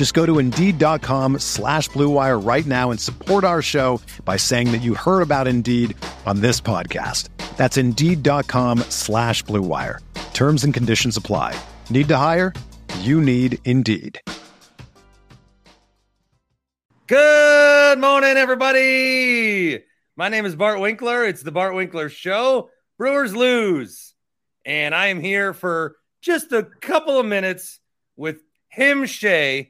Just 0.00 0.14
go 0.14 0.24
to 0.24 0.38
Indeed.com 0.38 1.40
slash 1.40 1.90
BlueWire 1.90 2.42
right 2.42 2.64
now 2.64 2.90
and 2.90 2.98
support 2.98 3.44
our 3.44 3.60
show 3.60 4.00
by 4.24 4.38
saying 4.38 4.72
that 4.72 4.78
you 4.78 4.94
heard 4.94 5.20
about 5.20 5.46
Indeed 5.46 5.94
on 6.24 6.40
this 6.40 6.58
podcast. 6.58 7.28
That's 7.58 7.76
Indeed.com 7.76 8.78
slash 8.88 9.44
BlueWire. 9.44 9.98
Terms 10.32 10.64
and 10.64 10.72
conditions 10.72 11.18
apply. 11.18 11.54
Need 11.90 12.08
to 12.08 12.16
hire? 12.16 12.54
You 13.00 13.20
need 13.20 13.58
Indeed. 13.66 14.18
Good 17.06 17.98
morning, 17.98 18.38
everybody. 18.38 19.84
My 20.16 20.30
name 20.30 20.46
is 20.46 20.56
Bart 20.56 20.80
Winkler. 20.80 21.26
It's 21.26 21.42
the 21.42 21.52
Bart 21.52 21.74
Winkler 21.74 22.08
Show. 22.08 22.70
Brewers 22.96 23.36
lose. 23.36 24.14
And 24.64 24.94
I 24.94 25.08
am 25.08 25.20
here 25.20 25.52
for 25.52 25.96
just 26.22 26.52
a 26.52 26.62
couple 26.62 27.18
of 27.20 27.26
minutes 27.26 27.80
with 28.16 28.40
him, 28.70 29.04
Shay, 29.04 29.69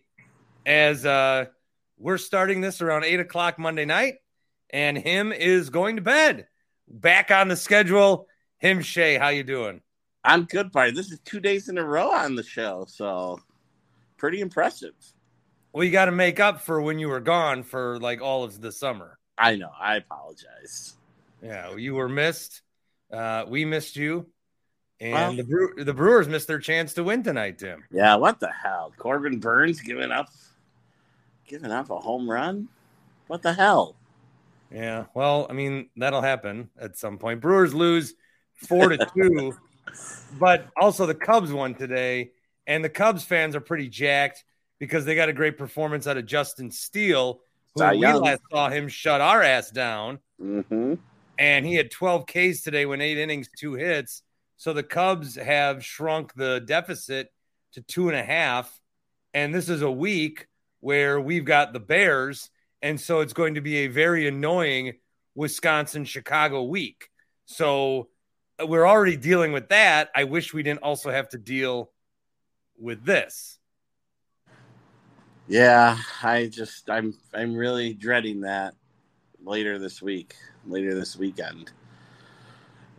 as 0.70 1.04
uh, 1.04 1.46
we're 1.98 2.16
starting 2.18 2.60
this 2.60 2.80
around 2.80 3.04
eight 3.04 3.18
o'clock 3.20 3.58
Monday 3.58 3.84
night. 3.84 4.14
And 4.72 4.96
him 4.96 5.32
is 5.32 5.68
going 5.68 5.96
to 5.96 6.02
bed. 6.02 6.46
Back 6.88 7.32
on 7.32 7.48
the 7.48 7.56
schedule. 7.56 8.28
Him, 8.58 8.82
Shay, 8.82 9.18
how 9.18 9.28
you 9.30 9.42
doing? 9.42 9.80
I'm 10.22 10.44
good, 10.44 10.70
buddy. 10.70 10.92
This 10.92 11.10
is 11.10 11.18
two 11.24 11.40
days 11.40 11.68
in 11.68 11.76
a 11.76 11.84
row 11.84 12.12
on 12.12 12.36
the 12.36 12.44
show, 12.44 12.84
so 12.88 13.40
pretty 14.16 14.40
impressive. 14.40 14.94
Well, 15.72 15.82
you 15.82 15.90
got 15.90 16.04
to 16.04 16.12
make 16.12 16.38
up 16.38 16.60
for 16.60 16.80
when 16.80 17.00
you 17.00 17.08
were 17.08 17.20
gone 17.20 17.64
for 17.64 17.98
like 17.98 18.20
all 18.20 18.44
of 18.44 18.60
the 18.60 18.70
summer. 18.70 19.18
I 19.38 19.56
know. 19.56 19.70
I 19.80 19.96
apologize. 19.96 20.94
Yeah, 21.42 21.74
you 21.74 21.94
were 21.96 22.08
missed. 22.08 22.62
Uh, 23.12 23.44
we 23.48 23.64
missed 23.64 23.96
you, 23.96 24.26
and 25.00 25.12
Well- 25.14 25.32
the 25.36 25.44
Brew- 25.44 25.84
the 25.84 25.94
Brewers 25.94 26.28
missed 26.28 26.46
their 26.46 26.58
chance 26.60 26.94
to 26.94 27.02
win 27.02 27.24
tonight, 27.24 27.58
Tim. 27.58 27.82
Yeah, 27.90 28.14
what 28.16 28.38
the 28.38 28.52
hell? 28.52 28.92
Corbin 28.98 29.40
Burnes 29.40 29.80
giving 29.80 30.12
up 30.12 30.28
giving 31.50 31.72
up 31.72 31.90
a 31.90 31.98
home 31.98 32.30
run? 32.30 32.68
What 33.26 33.42
the 33.42 33.52
hell? 33.52 33.96
Yeah, 34.72 35.06
well, 35.14 35.48
I 35.50 35.52
mean 35.52 35.90
that'll 35.96 36.22
happen 36.22 36.70
at 36.80 36.96
some 36.96 37.18
point. 37.18 37.40
Brewers 37.40 37.74
lose 37.74 38.14
four 38.54 38.88
to 38.88 38.96
two, 39.14 39.52
but 40.38 40.68
also 40.80 41.06
the 41.06 41.14
Cubs 41.14 41.52
won 41.52 41.74
today, 41.74 42.30
and 42.68 42.84
the 42.84 42.88
Cubs 42.88 43.24
fans 43.24 43.56
are 43.56 43.60
pretty 43.60 43.88
jacked 43.88 44.44
because 44.78 45.04
they 45.04 45.16
got 45.16 45.28
a 45.28 45.32
great 45.32 45.58
performance 45.58 46.06
out 46.06 46.16
of 46.16 46.24
Justin 46.24 46.70
Steele, 46.70 47.40
who 47.74 47.80
Cy 47.80 47.92
we 47.92 47.98
Young. 47.98 48.22
last 48.22 48.42
saw 48.50 48.68
him 48.70 48.86
shut 48.86 49.20
our 49.20 49.42
ass 49.42 49.70
down. 49.72 50.20
Mm-hmm. 50.40 50.94
and 51.36 51.66
he 51.66 51.74
had 51.74 51.90
12 51.90 52.24
Ks 52.26 52.62
today 52.62 52.86
when 52.86 53.00
eight 53.02 53.18
innings, 53.18 53.50
two 53.58 53.74
hits. 53.74 54.22
So 54.56 54.72
the 54.72 54.82
Cubs 54.82 55.34
have 55.34 55.84
shrunk 55.84 56.32
the 56.34 56.60
deficit 56.60 57.28
to 57.72 57.82
two 57.82 58.08
and 58.08 58.16
a 58.16 58.22
half. 58.22 58.80
And 59.34 59.54
this 59.54 59.68
is 59.68 59.82
a 59.82 59.90
week 59.90 60.46
where 60.80 61.20
we've 61.20 61.44
got 61.44 61.72
the 61.72 61.80
Bears. 61.80 62.50
And 62.82 63.00
so 63.00 63.20
it's 63.20 63.32
going 63.32 63.54
to 63.54 63.60
be 63.60 63.78
a 63.78 63.86
very 63.88 64.26
annoying 64.26 64.94
Wisconsin 65.34 66.04
Chicago 66.04 66.64
week. 66.64 67.08
So 67.44 68.08
uh, 68.60 68.66
we're 68.66 68.86
already 68.86 69.16
dealing 69.16 69.52
with 69.52 69.68
that. 69.68 70.10
I 70.14 70.24
wish 70.24 70.52
we 70.52 70.62
didn't 70.62 70.82
also 70.82 71.10
have 71.10 71.28
to 71.30 71.38
deal 71.38 71.90
with 72.78 73.04
this. 73.04 73.58
Yeah, 75.48 75.98
I 76.22 76.46
just 76.46 76.88
I'm 76.88 77.14
I'm 77.34 77.54
really 77.56 77.92
dreading 77.92 78.42
that 78.42 78.74
later 79.42 79.78
this 79.78 80.00
week, 80.00 80.36
later 80.64 80.94
this 80.94 81.16
weekend. 81.16 81.72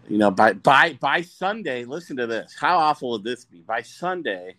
You 0.09 0.17
know, 0.17 0.31
by 0.31 0.53
by 0.53 0.97
by 0.99 1.21
Sunday, 1.21 1.85
listen 1.85 2.17
to 2.17 2.27
this. 2.27 2.53
How 2.59 2.77
awful 2.77 3.11
would 3.11 3.23
this 3.23 3.45
be? 3.45 3.61
By 3.61 3.81
Sunday, 3.81 4.57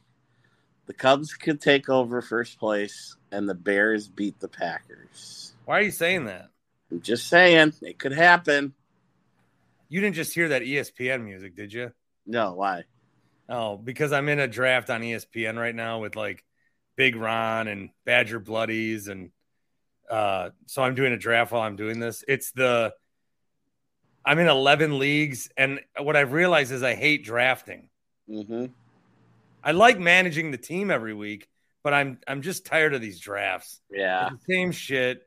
the 0.86 0.92
Cubs 0.92 1.34
could 1.34 1.60
take 1.60 1.88
over 1.88 2.20
first 2.20 2.58
place 2.58 3.16
and 3.30 3.48
the 3.48 3.54
Bears 3.54 4.08
beat 4.08 4.38
the 4.40 4.48
Packers. 4.48 5.54
Why 5.64 5.78
are 5.78 5.82
you 5.82 5.90
saying 5.90 6.26
that? 6.26 6.48
I'm 6.90 7.00
just 7.00 7.28
saying, 7.28 7.72
it 7.82 7.98
could 7.98 8.12
happen. 8.12 8.74
You 9.88 10.00
didn't 10.00 10.16
just 10.16 10.34
hear 10.34 10.48
that 10.48 10.62
ESPN 10.62 11.24
music, 11.24 11.54
did 11.54 11.72
you? 11.72 11.92
No, 12.26 12.54
why? 12.54 12.84
Oh, 13.48 13.76
because 13.76 14.12
I'm 14.12 14.28
in 14.28 14.38
a 14.38 14.48
draft 14.48 14.90
on 14.90 15.02
ESPN 15.02 15.56
right 15.58 15.74
now 15.74 16.00
with 16.00 16.16
like 16.16 16.44
Big 16.96 17.16
Ron 17.16 17.68
and 17.68 17.90
Badger 18.04 18.40
Bloodies, 18.40 19.08
and 19.08 19.30
uh, 20.10 20.50
so 20.66 20.82
I'm 20.82 20.94
doing 20.94 21.12
a 21.12 21.18
draft 21.18 21.52
while 21.52 21.62
I'm 21.62 21.76
doing 21.76 22.00
this. 22.00 22.24
It's 22.26 22.52
the 22.52 22.94
I'm 24.24 24.38
in 24.38 24.48
11 24.48 24.98
leagues, 24.98 25.50
and 25.56 25.80
what 25.98 26.16
I've 26.16 26.32
realized 26.32 26.72
is 26.72 26.82
I 26.82 26.94
hate 26.94 27.24
drafting. 27.24 27.88
Mm-hmm. 28.28 28.66
I 29.64 29.72
like 29.72 29.98
managing 29.98 30.50
the 30.50 30.58
team 30.58 30.90
every 30.90 31.14
week, 31.14 31.48
but 31.84 31.92
I'm 31.94 32.18
I'm 32.26 32.42
just 32.42 32.66
tired 32.66 32.94
of 32.94 33.00
these 33.00 33.20
drafts. 33.20 33.80
Yeah. 33.90 34.28
It's 34.32 34.44
the 34.46 34.54
same 34.54 34.72
shit. 34.72 35.22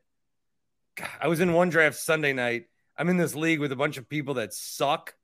God, 0.97 1.09
I 1.22 1.28
was 1.28 1.40
in 1.40 1.53
one 1.53 1.69
draft 1.69 1.97
Sunday 1.97 2.34
night. 2.34 2.66
I'm 2.97 3.09
in 3.09 3.18
this 3.18 3.35
league 3.35 3.59
with 3.59 3.72
a 3.72 3.75
bunch 3.75 3.97
of 3.97 4.07
people 4.07 4.35
that 4.35 4.53
suck, 4.53 5.16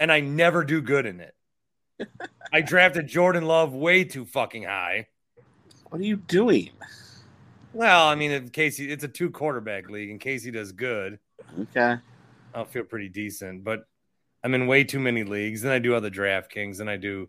and 0.00 0.10
I 0.10 0.20
never 0.20 0.64
do 0.64 0.80
good 0.80 1.06
in 1.06 1.20
it. 1.20 1.34
I 2.52 2.60
drafted 2.60 3.06
Jordan 3.06 3.44
Love 3.44 3.72
way 3.74 4.04
too 4.04 4.24
fucking 4.24 4.64
high. 4.64 5.06
What 5.90 6.00
are 6.00 6.04
you 6.04 6.16
doing? 6.16 6.70
Well, 7.72 8.08
I 8.08 8.14
mean, 8.14 8.30
in 8.32 8.48
case 8.48 8.76
he, 8.76 8.90
it's 8.90 9.04
a 9.04 9.08
two 9.08 9.30
quarterback 9.30 9.88
league. 9.88 10.10
In 10.10 10.18
case 10.18 10.42
he 10.42 10.50
does 10.50 10.72
good, 10.72 11.18
Okay. 11.60 11.96
I'll 12.54 12.64
feel 12.64 12.82
pretty 12.84 13.08
decent. 13.08 13.62
But 13.62 13.84
I'm 14.42 14.54
in 14.54 14.66
way 14.66 14.84
too 14.84 14.98
many 14.98 15.22
leagues. 15.24 15.64
and 15.64 15.72
I 15.72 15.78
do 15.78 15.94
other 15.94 16.10
DraftKings, 16.10 16.80
and 16.80 16.90
I 16.90 16.96
do 16.96 17.28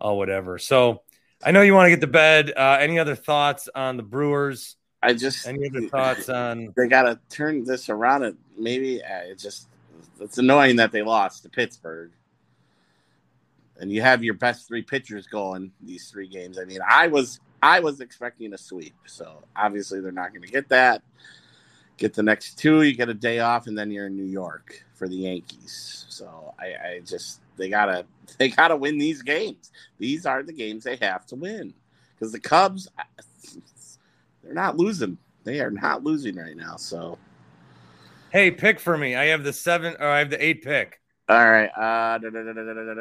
oh 0.00 0.14
whatever. 0.14 0.58
So 0.58 1.02
I 1.42 1.52
know 1.52 1.62
you 1.62 1.74
want 1.74 1.86
to 1.86 1.90
get 1.90 2.00
to 2.00 2.06
bed. 2.06 2.52
Uh, 2.56 2.78
any 2.80 2.98
other 2.98 3.14
thoughts 3.14 3.68
on 3.74 3.96
the 3.96 4.02
Brewers? 4.02 4.76
I 5.02 5.12
just 5.12 5.46
Any 5.46 5.68
other 5.68 5.88
thoughts 5.88 6.28
on? 6.28 6.72
they 6.76 6.88
got 6.88 7.02
to 7.02 7.18
turn 7.28 7.64
this 7.64 7.90
around. 7.90 8.22
It 8.22 8.36
maybe 8.58 9.02
uh, 9.02 9.18
it 9.24 9.38
just 9.38 9.68
it's 10.20 10.38
annoying 10.38 10.76
that 10.76 10.92
they 10.92 11.02
lost 11.02 11.42
to 11.42 11.50
Pittsburgh, 11.50 12.10
and 13.78 13.92
you 13.92 14.00
have 14.00 14.24
your 14.24 14.34
best 14.34 14.66
three 14.66 14.82
pitchers 14.82 15.26
going 15.26 15.72
these 15.82 16.10
three 16.10 16.28
games. 16.28 16.58
I 16.58 16.64
mean, 16.64 16.80
I 16.88 17.08
was 17.08 17.40
I 17.62 17.80
was 17.80 18.00
expecting 18.00 18.54
a 18.54 18.58
sweep, 18.58 18.94
so 19.06 19.44
obviously 19.54 20.00
they're 20.00 20.12
not 20.12 20.30
going 20.30 20.42
to 20.42 20.50
get 20.50 20.68
that. 20.70 21.02
Get 21.96 22.14
the 22.14 22.22
next 22.22 22.58
two, 22.58 22.82
you 22.82 22.94
get 22.94 23.08
a 23.08 23.14
day 23.14 23.38
off, 23.38 23.66
and 23.66 23.78
then 23.78 23.90
you're 23.90 24.06
in 24.06 24.16
New 24.16 24.24
York 24.24 24.84
for 24.94 25.08
the 25.08 25.16
Yankees. 25.16 26.06
So 26.08 26.54
I, 26.58 26.64
I 26.64 27.00
just 27.04 27.40
they 27.56 27.68
gotta 27.68 28.06
they 28.38 28.48
gotta 28.48 28.76
win 28.76 28.98
these 28.98 29.22
games. 29.22 29.70
These 29.98 30.26
are 30.26 30.42
the 30.42 30.52
games 30.52 30.84
they 30.84 30.96
have 30.96 31.26
to 31.26 31.36
win 31.36 31.74
because 32.14 32.32
the 32.32 32.40
Cubs 32.40 32.88
they're 34.42 34.54
not 34.54 34.76
losing. 34.76 35.18
They 35.44 35.60
are 35.60 35.70
not 35.70 36.02
losing 36.02 36.36
right 36.36 36.56
now. 36.56 36.76
So 36.76 37.18
Hey, 38.34 38.50
pick 38.50 38.80
for 38.80 38.98
me. 38.98 39.14
I 39.14 39.26
have 39.26 39.44
the 39.44 39.52
seven 39.52 39.94
or 40.00 40.08
I 40.08 40.18
have 40.18 40.30
the 40.30 40.44
eight 40.44 40.64
pick. 40.64 41.00
all 41.28 41.36
right, 41.36 41.70
uh, 41.76 42.18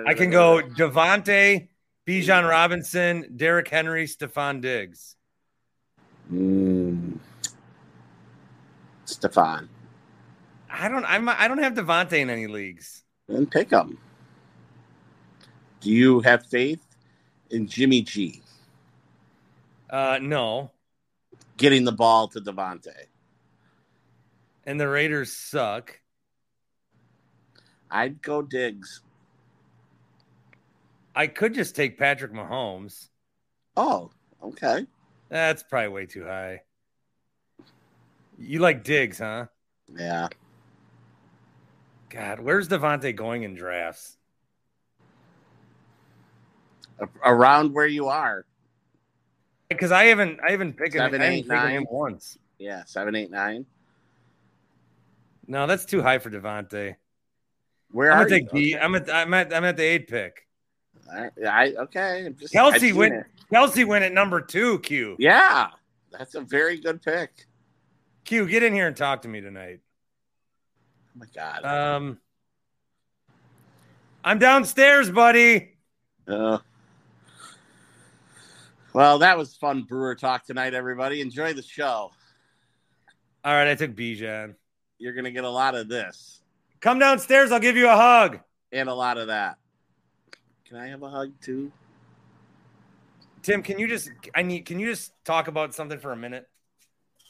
I 0.06 0.14
can 0.14 0.30
go 0.30 0.62
Davante, 0.62 1.70
Bijan 2.08 2.48
Robinson, 2.48 3.34
Derrick 3.36 3.68
Henry, 3.68 4.06
Stefon 4.06 4.62
Diggs. 4.62 5.16
Mm, 6.32 6.73
Stefon 9.06 9.68
I 10.76 10.88
don't. 10.90 11.06
I'm. 11.06 11.30
I 11.30 11.48
don't 11.48 11.60
have 11.62 11.76
Davante 11.76 12.14
in 12.14 12.30
any 12.32 12.48
leagues. 12.48 13.04
Then 13.28 13.46
pick 13.46 13.70
them. 13.70 14.00
Do 15.82 15.92
you 15.92 16.20
have 16.22 16.46
faith 16.48 16.84
in 17.52 17.68
Jimmy 17.68 18.02
G 18.02 18.42
Uh, 19.90 20.18
no. 20.22 20.72
getting 21.58 21.84
the 21.84 21.92
ball 21.92 22.28
to 22.30 22.40
Davante? 22.42 23.06
And 24.66 24.80
the 24.80 24.88
Raiders 24.88 25.32
suck. 25.32 26.00
I'd 27.92 28.22
go 28.24 28.42
Diggs. 28.42 29.02
I 31.16 31.28
could 31.28 31.54
just 31.54 31.76
take 31.76 32.00
Patrick 32.00 32.34
Mahomes. 32.34 33.10
Oh, 33.78 34.10
okay. 34.42 34.88
That's 35.30 35.62
probably 35.62 35.90
way 35.90 36.06
too 36.08 36.24
high. 36.26 36.62
You 38.38 38.60
like 38.60 38.84
Diggs, 38.84 39.20
huh? 39.20 39.46
Yeah. 39.96 40.28
God, 42.10 42.40
where's 42.40 42.68
Davante 42.68 43.16
going 43.16 43.44
in 43.44 43.56
drafts? 43.56 44.18
Around 47.26 47.74
where 47.74 47.88
you 47.88 48.08
are. 48.08 48.46
Because 49.70 49.92
I 49.92 50.06
haven't, 50.06 50.40
I 50.46 50.52
haven't 50.52 50.78
picked, 50.78 50.94
Seven, 50.94 51.22
I 51.22 51.26
haven't 51.26 51.38
eight, 51.40 51.48
nine. 51.48 51.72
him 51.72 51.88
once. 51.90 52.38
Yeah, 52.60 52.84
seven, 52.86 53.16
eight, 53.16 53.32
nine. 53.32 53.66
No, 55.48 55.66
that's 55.66 55.86
too 55.86 56.02
high 56.02 56.20
for 56.20 56.30
Davante. 56.30 56.96
Where 57.92 58.12
I'm 58.12 58.20
are 58.20 58.24
gonna 58.26 58.36
you? 58.36 58.42
take 58.42 58.52
B. 58.52 58.78
I'm 58.78 58.96
at, 58.96 59.10
I'm 59.12 59.34
at, 59.34 59.54
I'm 59.54 59.64
at 59.64 59.78
the 59.78 59.84
eight 59.84 60.08
pick. 60.08 60.48
All 61.12 61.22
right. 61.22 61.32
I 61.48 61.74
okay. 61.74 62.26
I'm 62.28 62.36
just, 62.38 62.54
Kelce 62.54 62.94
went. 62.94 63.14
it. 63.14 63.26
Kelce 63.52 63.86
went 63.86 64.06
at 64.06 64.14
number 64.14 64.40
two. 64.40 64.80
Q. 64.80 65.16
Yeah, 65.20 65.70
that's 66.12 66.36
a 66.36 66.42
very 66.42 66.80
good 66.80 67.02
pick. 67.02 67.46
Q, 68.26 68.48
get 68.48 68.64
in 68.64 68.74
here 68.74 68.88
and 68.88 68.96
talk 68.96 69.24
to 69.24 69.28
me 69.28 69.42
tonight. 69.42 69.80
Oh 71.16 71.20
my 71.20 71.26
god. 71.36 71.66
Um, 71.66 72.20
I'm 74.24 74.40
downstairs, 74.40 75.12
buddy. 75.12 75.76
Uh, 76.28 76.60
well, 78.94 79.20
that 79.20 79.38
was 79.38 79.56
fun 79.56 79.84
Brewer 79.84 80.16
talk 80.16 80.46
tonight, 80.46 80.74
everybody. 80.74 81.20
Enjoy 81.22 81.54
the 81.54 81.62
show. 81.62 82.12
All 83.46 83.54
right, 83.54 83.68
I 83.68 83.76
took 83.76 83.92
Bijan. 83.92 84.56
You're 85.00 85.14
gonna 85.14 85.32
get 85.32 85.44
a 85.44 85.50
lot 85.50 85.76
of 85.76 85.90
this 85.90 86.44
Come 86.84 87.00
downstairs. 87.00 87.52
I'll 87.54 87.62
give 87.62 87.78
you 87.78 87.90
a 87.90 87.96
hug. 87.96 88.40
and 88.74 88.90
a 88.90 88.94
lot 88.94 89.18
of 89.18 89.28
that. 89.28 89.58
Can 90.68 90.76
I 90.76 90.88
have 90.88 91.02
a 91.02 91.10
hug 91.10 91.32
too? 91.42 91.72
Tim, 93.42 93.64
can 93.64 93.80
you 93.80 93.88
just? 93.88 94.12
I 94.36 94.42
need. 94.42 94.66
Can 94.66 94.80
you 94.80 94.88
just 94.88 95.14
talk 95.24 95.48
about 95.48 95.74
something 95.74 95.98
for 95.98 96.12
a 96.12 96.18
minute? 96.18 96.50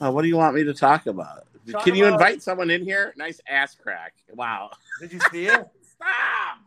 Uh, 0.04 0.12
what 0.12 0.24
do 0.24 0.28
you 0.28 0.36
want 0.36 0.54
me 0.54 0.66
to 0.66 0.74
talk 0.74 1.06
about? 1.06 1.46
Talk 1.72 1.86
Can 1.86 1.96
you 1.96 2.06
about- 2.06 2.20
invite 2.20 2.44
someone 2.44 2.70
in 2.70 2.84
here? 2.84 3.14
Nice 3.16 3.40
ass 3.48 3.74
crack. 3.74 4.14
Wow. 4.34 4.72
Did 5.00 5.14
you 5.14 5.20
see 5.32 5.46
it? 5.46 5.66
Stop. 5.82 6.58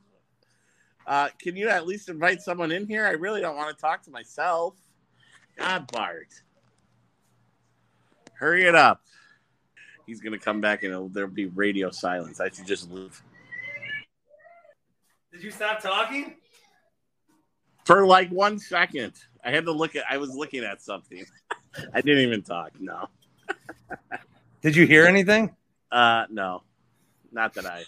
Uh, 1.06 1.28
can 1.38 1.54
you 1.54 1.68
at 1.68 1.86
least 1.86 2.08
invite 2.08 2.40
someone 2.40 2.72
in 2.72 2.86
here? 2.86 3.04
I 3.06 3.10
really 3.10 3.42
don't 3.42 3.56
want 3.56 3.76
to 3.76 3.80
talk 3.80 4.02
to 4.04 4.10
myself. 4.10 4.74
God, 5.58 5.90
Bart. 5.92 6.28
Hurry 8.32 8.64
it 8.64 8.74
up. 8.74 9.02
He's 10.06 10.20
going 10.20 10.32
to 10.32 10.38
come 10.38 10.62
back 10.62 10.82
and 10.82 11.14
there'll 11.14 11.28
be 11.28 11.46
radio 11.46 11.90
silence. 11.90 12.40
I 12.40 12.48
should 12.48 12.66
just 12.66 12.90
leave. 12.90 13.22
Did 15.30 15.42
you 15.42 15.50
stop 15.50 15.80
talking? 15.80 16.36
For 17.84 18.06
like 18.06 18.30
one 18.30 18.58
second. 18.58 19.12
I 19.44 19.50
had 19.50 19.66
to 19.66 19.72
look 19.72 19.94
at, 19.94 20.04
I 20.08 20.16
was 20.16 20.30
looking 20.34 20.64
at 20.64 20.80
something. 20.80 21.24
I 21.92 22.00
didn't 22.00 22.22
even 22.22 22.42
talk. 22.42 22.72
No. 22.80 23.08
Did 24.62 24.76
you 24.76 24.86
hear 24.86 25.06
anything? 25.06 25.54
Uh, 25.90 26.24
no. 26.30 26.62
Not 27.32 27.54
that 27.54 27.66
I. 27.66 27.84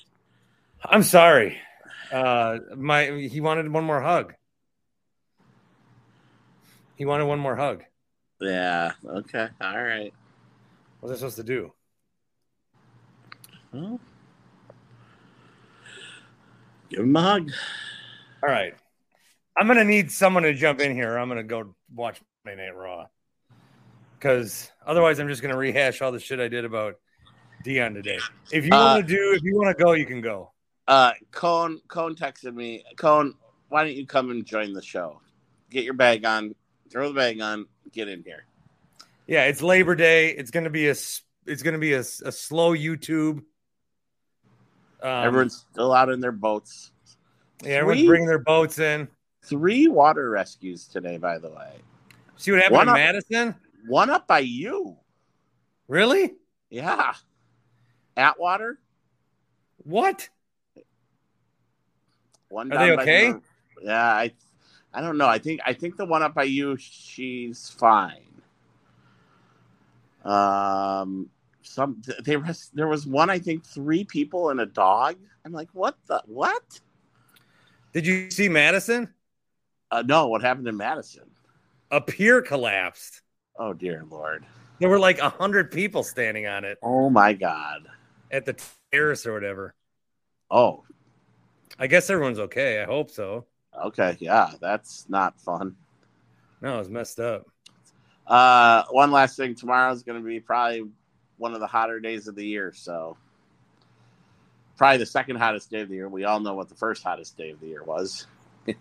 I'm 0.84 1.02
sorry. 1.02 1.58
Uh, 2.12 2.58
my 2.76 3.10
he 3.10 3.40
wanted 3.40 3.70
one 3.70 3.84
more 3.84 4.00
hug. 4.00 4.34
He 6.96 7.04
wanted 7.04 7.26
one 7.26 7.38
more 7.38 7.56
hug. 7.56 7.84
Yeah. 8.40 8.92
Okay. 9.06 9.48
All 9.60 9.82
right. 9.82 10.12
What 11.00 11.10
was 11.10 11.12
I 11.12 11.20
supposed 11.20 11.36
to 11.36 11.42
do? 11.42 11.72
Well, 13.72 14.00
give 16.88 17.00
him 17.00 17.16
a 17.16 17.22
hug. 17.22 17.50
All 18.42 18.48
right. 18.48 18.74
I'm 19.56 19.66
gonna 19.66 19.84
need 19.84 20.10
someone 20.10 20.44
to 20.44 20.54
jump 20.54 20.80
in 20.80 20.94
here. 20.94 21.14
Or 21.14 21.18
I'm 21.18 21.28
gonna 21.28 21.42
go 21.42 21.74
watch 21.94 22.20
Monday 22.44 22.66
Night 22.66 22.76
Raw. 22.76 23.06
Because 24.18 24.70
otherwise, 24.84 25.18
I'm 25.20 25.28
just 25.28 25.42
gonna 25.42 25.56
rehash 25.56 26.02
all 26.02 26.10
the 26.10 26.18
shit 26.18 26.40
I 26.40 26.48
did 26.48 26.64
about 26.64 26.96
Deion 27.64 27.94
today. 27.94 28.18
If 28.52 28.64
you 28.66 28.72
Uh, 28.72 28.94
want 28.96 29.06
to 29.06 29.14
do, 29.14 29.32
if 29.34 29.42
you 29.42 29.56
want 29.56 29.76
to 29.76 29.82
go, 29.84 29.92
you 29.92 30.06
can 30.06 30.20
go. 30.20 30.52
Uh, 30.88 31.12
Cone 31.30 31.80
Cone 31.88 32.16
texted 32.16 32.54
me. 32.54 32.84
Cone, 32.96 33.34
why 33.68 33.84
don't 33.84 33.94
you 33.94 34.06
come 34.06 34.30
and 34.30 34.44
join 34.44 34.72
the 34.72 34.82
show? 34.82 35.20
Get 35.70 35.84
your 35.84 35.94
bag 35.94 36.24
on, 36.24 36.54
throw 36.90 37.08
the 37.08 37.14
bag 37.14 37.40
on, 37.40 37.66
get 37.92 38.08
in 38.08 38.24
here. 38.24 38.44
Yeah, 39.26 39.44
it's 39.44 39.62
Labor 39.62 39.94
Day. 39.94 40.30
It's 40.30 40.50
gonna 40.50 40.70
be 40.70 40.88
a. 40.88 40.92
s- 40.92 41.22
It's 41.46 41.62
gonna 41.62 41.78
be 41.78 41.92
a 41.94 42.02
slow 42.02 42.74
YouTube. 42.74 43.38
Um, 45.00 45.26
Everyone's 45.26 45.64
still 45.72 45.92
out 45.94 46.08
in 46.10 46.20
their 46.20 46.32
boats. 46.32 46.90
yeah, 47.62 47.70
everyone's 47.76 48.00
Three- 48.00 48.06
bringing 48.08 48.26
their 48.28 48.38
boats 48.40 48.78
in. 48.78 49.08
Three 49.44 49.86
water 49.88 50.28
rescues 50.28 50.86
today, 50.88 51.16
by 51.18 51.38
the 51.38 51.48
way. 51.50 51.78
See 52.36 52.50
what 52.50 52.60
happened 52.60 52.76
One 52.76 52.88
in 52.88 52.94
Madison? 52.94 53.54
One 53.86 54.10
up 54.10 54.26
by 54.26 54.40
you. 54.40 54.96
Really? 55.86 56.34
Yeah. 56.70 57.14
Atwater. 58.16 58.78
What? 59.84 60.28
One 62.48 62.72
Are 62.72 62.78
they 62.78 62.92
okay? 63.02 63.32
the- 63.32 63.42
yeah, 63.82 64.04
I 64.04 64.32
I 64.92 65.00
don't 65.00 65.18
know. 65.18 65.28
I 65.28 65.38
think 65.38 65.60
I 65.64 65.72
think 65.72 65.96
the 65.96 66.04
one 66.04 66.22
up 66.22 66.34
by 66.34 66.44
you, 66.44 66.76
she's 66.78 67.68
fine. 67.70 68.24
Um 70.24 71.30
some 71.62 72.02
they 72.24 72.36
res- 72.36 72.70
there 72.74 72.88
was 72.88 73.06
one 73.06 73.30
I 73.30 73.38
think 73.38 73.64
three 73.64 74.04
people 74.04 74.50
and 74.50 74.60
a 74.60 74.66
dog. 74.66 75.16
I'm 75.44 75.52
like, 75.52 75.68
what 75.72 75.96
the 76.06 76.22
what? 76.26 76.80
Did 77.92 78.06
you 78.06 78.30
see 78.30 78.48
Madison? 78.48 79.12
Uh, 79.90 80.02
no, 80.06 80.26
what 80.28 80.42
happened 80.42 80.68
in 80.68 80.76
Madison? 80.76 81.30
A 81.90 82.00
pier 82.00 82.42
collapsed. 82.42 83.22
Oh 83.58 83.72
dear 83.72 84.04
lord. 84.10 84.44
There 84.78 84.88
were 84.88 84.98
like 84.98 85.18
a 85.18 85.28
hundred 85.28 85.70
people 85.72 86.02
standing 86.04 86.46
on 86.46 86.64
it 86.64 86.78
Oh 86.82 87.10
my 87.10 87.32
god. 87.32 87.88
at 88.30 88.44
the 88.44 88.56
terrace 88.92 89.26
or 89.26 89.32
whatever. 89.32 89.74
Oh, 90.50 90.84
I 91.78 91.86
guess 91.88 92.08
everyone's 92.10 92.38
okay. 92.38 92.80
I 92.80 92.84
hope 92.84 93.10
so. 93.10 93.46
okay, 93.84 94.16
yeah, 94.20 94.52
that's 94.60 95.06
not 95.08 95.40
fun. 95.40 95.76
No, 96.60 96.78
it's 96.80 96.88
messed 96.88 97.20
up. 97.20 97.46
Uh, 98.26 98.84
one 98.90 99.10
last 99.10 99.36
thing. 99.36 99.54
Tomorrow's 99.54 100.02
going 100.02 100.20
to 100.20 100.26
be 100.26 100.40
probably 100.40 100.84
one 101.36 101.54
of 101.54 101.60
the 101.60 101.66
hotter 101.66 102.00
days 102.00 102.26
of 102.28 102.34
the 102.34 102.44
year. 102.46 102.72
So, 102.74 103.16
probably 104.76 104.98
the 104.98 105.06
second 105.06 105.36
hottest 105.36 105.70
day 105.70 105.80
of 105.82 105.88
the 105.88 105.94
year. 105.94 106.08
We 106.08 106.24
all 106.24 106.40
know 106.40 106.54
what 106.54 106.68
the 106.68 106.74
first 106.74 107.02
hottest 107.02 107.36
day 107.36 107.50
of 107.50 107.60
the 107.60 107.66
year 107.68 107.84
was. 107.84 108.26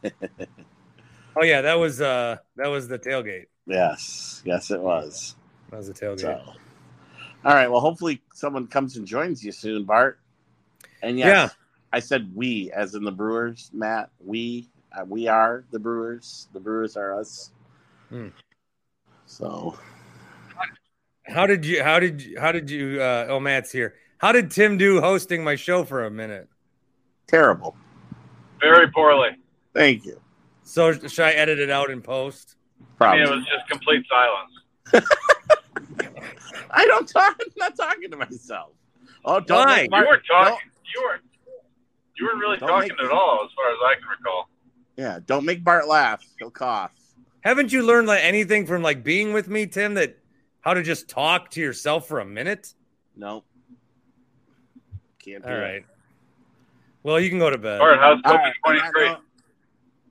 Oh 1.39 1.44
yeah, 1.44 1.62
that 1.62 1.75
was 1.75 2.01
uh 2.01 2.38
that 2.56 2.67
was 2.67 2.88
the 2.88 2.98
tailgate. 2.98 3.46
Yes, 3.67 4.41
yes, 4.44 4.72
it 4.72 4.82
was. 4.82 5.36
That 5.70 5.77
was 5.77 5.88
the 5.88 5.94
tailgate. 5.94 6.22
So, 6.22 6.41
all 7.46 7.53
right. 7.53 7.67
Well, 7.70 7.79
hopefully, 7.82 8.22
someone 8.34 8.65
comes 8.65 8.98
and 8.98 9.06
joins 9.06 9.44
you 9.44 9.51
soon, 9.51 9.84
Bart. 9.84 10.20
And 11.03 11.20
yes, 11.20 11.27
Yeah. 11.27 11.50
I 11.94 12.00
said 12.00 12.32
we, 12.34 12.72
as 12.72 12.96
in 12.96 13.03
the 13.03 13.12
Brewers, 13.12 13.70
Matt. 13.74 14.10
We, 14.20 14.67
uh, 14.98 15.06
we 15.06 15.27
are 15.27 15.63
the 15.72 15.79
Brewers. 15.79 16.48
The 16.53 16.60
Brewers 16.60 16.98
are 16.98 17.20
us. 17.20 17.51
Hmm. 18.10 18.29
So, 19.27 19.77
How 21.27 21.46
did 21.46 21.65
you 21.65 21.84
how 21.84 22.00
did 22.00 22.22
you 22.22 22.39
how 22.39 22.51
did 22.51 22.72
you 22.72 23.01
uh 23.01 23.27
oh 23.29 23.39
Matt's 23.39 23.72
here. 23.72 23.94
How 24.17 24.32
did 24.32 24.50
Tim 24.50 24.77
do 24.77 25.01
hosting 25.01 25.44
my 25.44 25.56
show 25.56 25.84
for 25.84 26.03
a 26.03 26.10
minute? 26.10 26.48
terrible. 27.27 27.75
Very 28.60 28.89
poorly. 28.89 29.38
Thank 29.75 30.06
you. 30.06 30.20
So 30.67 30.91
should 30.93 31.19
I 31.25 31.31
edit 31.31 31.59
it 31.59 31.69
out 31.69 31.89
in 31.89 32.01
post? 32.01 32.55
I 33.00 33.15
mean, 33.15 33.24
it 33.25 33.29
was 33.29 33.45
just 33.45 33.67
complete 33.69 34.05
silence. 34.09 35.05
I 36.71 36.86
don't 36.86 37.07
talk. 37.07 37.38
I'm 37.39 37.47
not 37.57 37.75
talking 37.77 38.12
to 38.12 38.17
myself. 38.17 38.71
Oh, 39.24 39.39
don't 39.39 39.65
Why? 39.65 39.75
make 39.83 39.91
You 39.91 39.97
weren't 40.05 40.24
talking. 40.29 40.51
don't- 40.53 40.62
You 40.95 41.01
weren't. 41.03 41.21
You 42.17 42.25
weren't 42.25 42.39
really 42.39 42.57
Don't 42.57 42.69
talking 42.69 42.89
make- 42.97 43.05
at 43.05 43.12
all, 43.12 43.41
as 43.45 43.51
far 43.55 43.69
as 43.71 43.77
I 43.86 43.93
can 44.00 44.07
recall. 44.09 44.50
yeah, 44.97 45.19
don't 45.25 45.45
make 45.45 45.63
Bart 45.63 45.88
laugh. 45.88 46.25
He'll 46.39 46.50
cough. 46.50 46.91
Haven't 47.41 47.71
you 47.71 47.83
learned 47.83 48.07
like 48.07 48.24
anything 48.24 48.65
from 48.65 48.81
like 48.81 49.03
being 49.03 49.33
with 49.33 49.47
me, 49.47 49.67
Tim, 49.67 49.93
that 49.93 50.17
how 50.62 50.74
to 50.74 50.81
just 50.83 51.07
talk 51.07 51.51
to 51.51 51.62
yourself 51.62 52.07
for 52.07 52.19
a 52.19 52.25
minute? 52.25 52.74
No, 53.15 53.43
can't. 55.19 55.43
Do 55.43 55.50
All 55.50 55.55
it. 55.55 55.59
right. 55.62 55.86
Well, 57.03 57.19
you 57.19 57.29
can 57.29 57.39
go 57.39 57.50
to 57.51 57.57
bed. 57.57 57.79
All 57.79 57.88
right, 57.88 58.00
how's 58.00 58.19
All 58.25 58.33
COVID 58.33 58.38
right, 58.38 58.53
on 58.65 58.75
that 58.75 58.91
23? 58.91 59.05
note, 59.09 59.19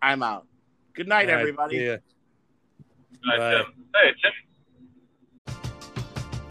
I'm 0.02 0.22
out. 0.22 0.46
Good 0.94 1.08
night, 1.08 1.28
All 1.28 1.34
right, 1.34 1.40
everybody. 1.40 1.78
see 1.78 1.86
ya. 1.86 1.96
Bye. 3.26 3.50
Tim. 3.54 3.64
Hey, 3.94 4.12
Tim. 4.22 4.32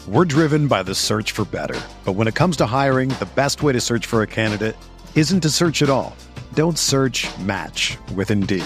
We're 0.08 0.24
driven 0.24 0.68
by 0.68 0.82
the 0.84 0.94
search 0.94 1.32
for 1.32 1.44
better. 1.46 1.80
But 2.04 2.12
when 2.12 2.28
it 2.28 2.34
comes 2.36 2.56
to 2.58 2.66
hiring, 2.66 3.08
the 3.10 3.28
best 3.34 3.62
way 3.64 3.72
to 3.72 3.80
search 3.80 4.06
for 4.06 4.22
a 4.22 4.26
candidate 4.26 4.76
isn't 5.16 5.40
to 5.40 5.50
search 5.50 5.82
at 5.82 5.90
all. 5.90 6.14
Don't 6.54 6.78
search 6.78 7.26
match 7.40 7.98
with 8.14 8.30
Indeed. 8.30 8.64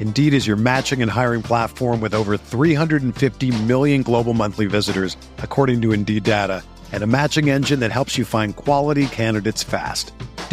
Indeed 0.00 0.34
is 0.34 0.46
your 0.46 0.56
matching 0.56 1.00
and 1.00 1.10
hiring 1.10 1.40
platform 1.42 2.00
with 2.02 2.12
over 2.14 2.36
350 2.36 3.62
million 3.62 4.02
global 4.02 4.34
monthly 4.34 4.66
visitors, 4.66 5.16
according 5.38 5.80
to 5.82 5.92
Indeed 5.92 6.24
data, 6.24 6.62
and 6.92 7.02
a 7.02 7.06
matching 7.06 7.48
engine 7.48 7.80
that 7.80 7.92
helps 7.92 8.18
you 8.18 8.26
find 8.26 8.54
quality 8.54 9.06
candidates 9.06 9.62
fast. 9.62 10.12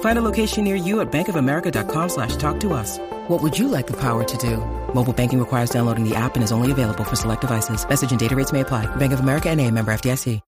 Find 0.00 0.18
a 0.18 0.22
location 0.22 0.64
near 0.64 0.74
you 0.74 1.00
at 1.00 1.12
bankofamerica.com 1.12 2.08
slash 2.08 2.34
talk 2.36 2.58
to 2.60 2.72
us. 2.72 2.98
What 3.28 3.40
would 3.42 3.56
you 3.56 3.68
like 3.68 3.86
the 3.86 3.96
power 3.96 4.24
to 4.24 4.36
do? 4.38 4.56
Mobile 4.92 5.12
banking 5.12 5.38
requires 5.38 5.70
downloading 5.70 6.02
the 6.08 6.16
app 6.16 6.34
and 6.34 6.42
is 6.42 6.50
only 6.50 6.72
available 6.72 7.04
for 7.04 7.14
select 7.14 7.42
devices. 7.42 7.88
Message 7.88 8.10
and 8.10 8.18
data 8.18 8.34
rates 8.34 8.52
may 8.52 8.60
apply. 8.60 8.86
Bank 8.96 9.12
of 9.12 9.20
America 9.20 9.48
and 9.48 9.60
a 9.60 9.70
member 9.70 9.92
FDIC. 9.92 10.40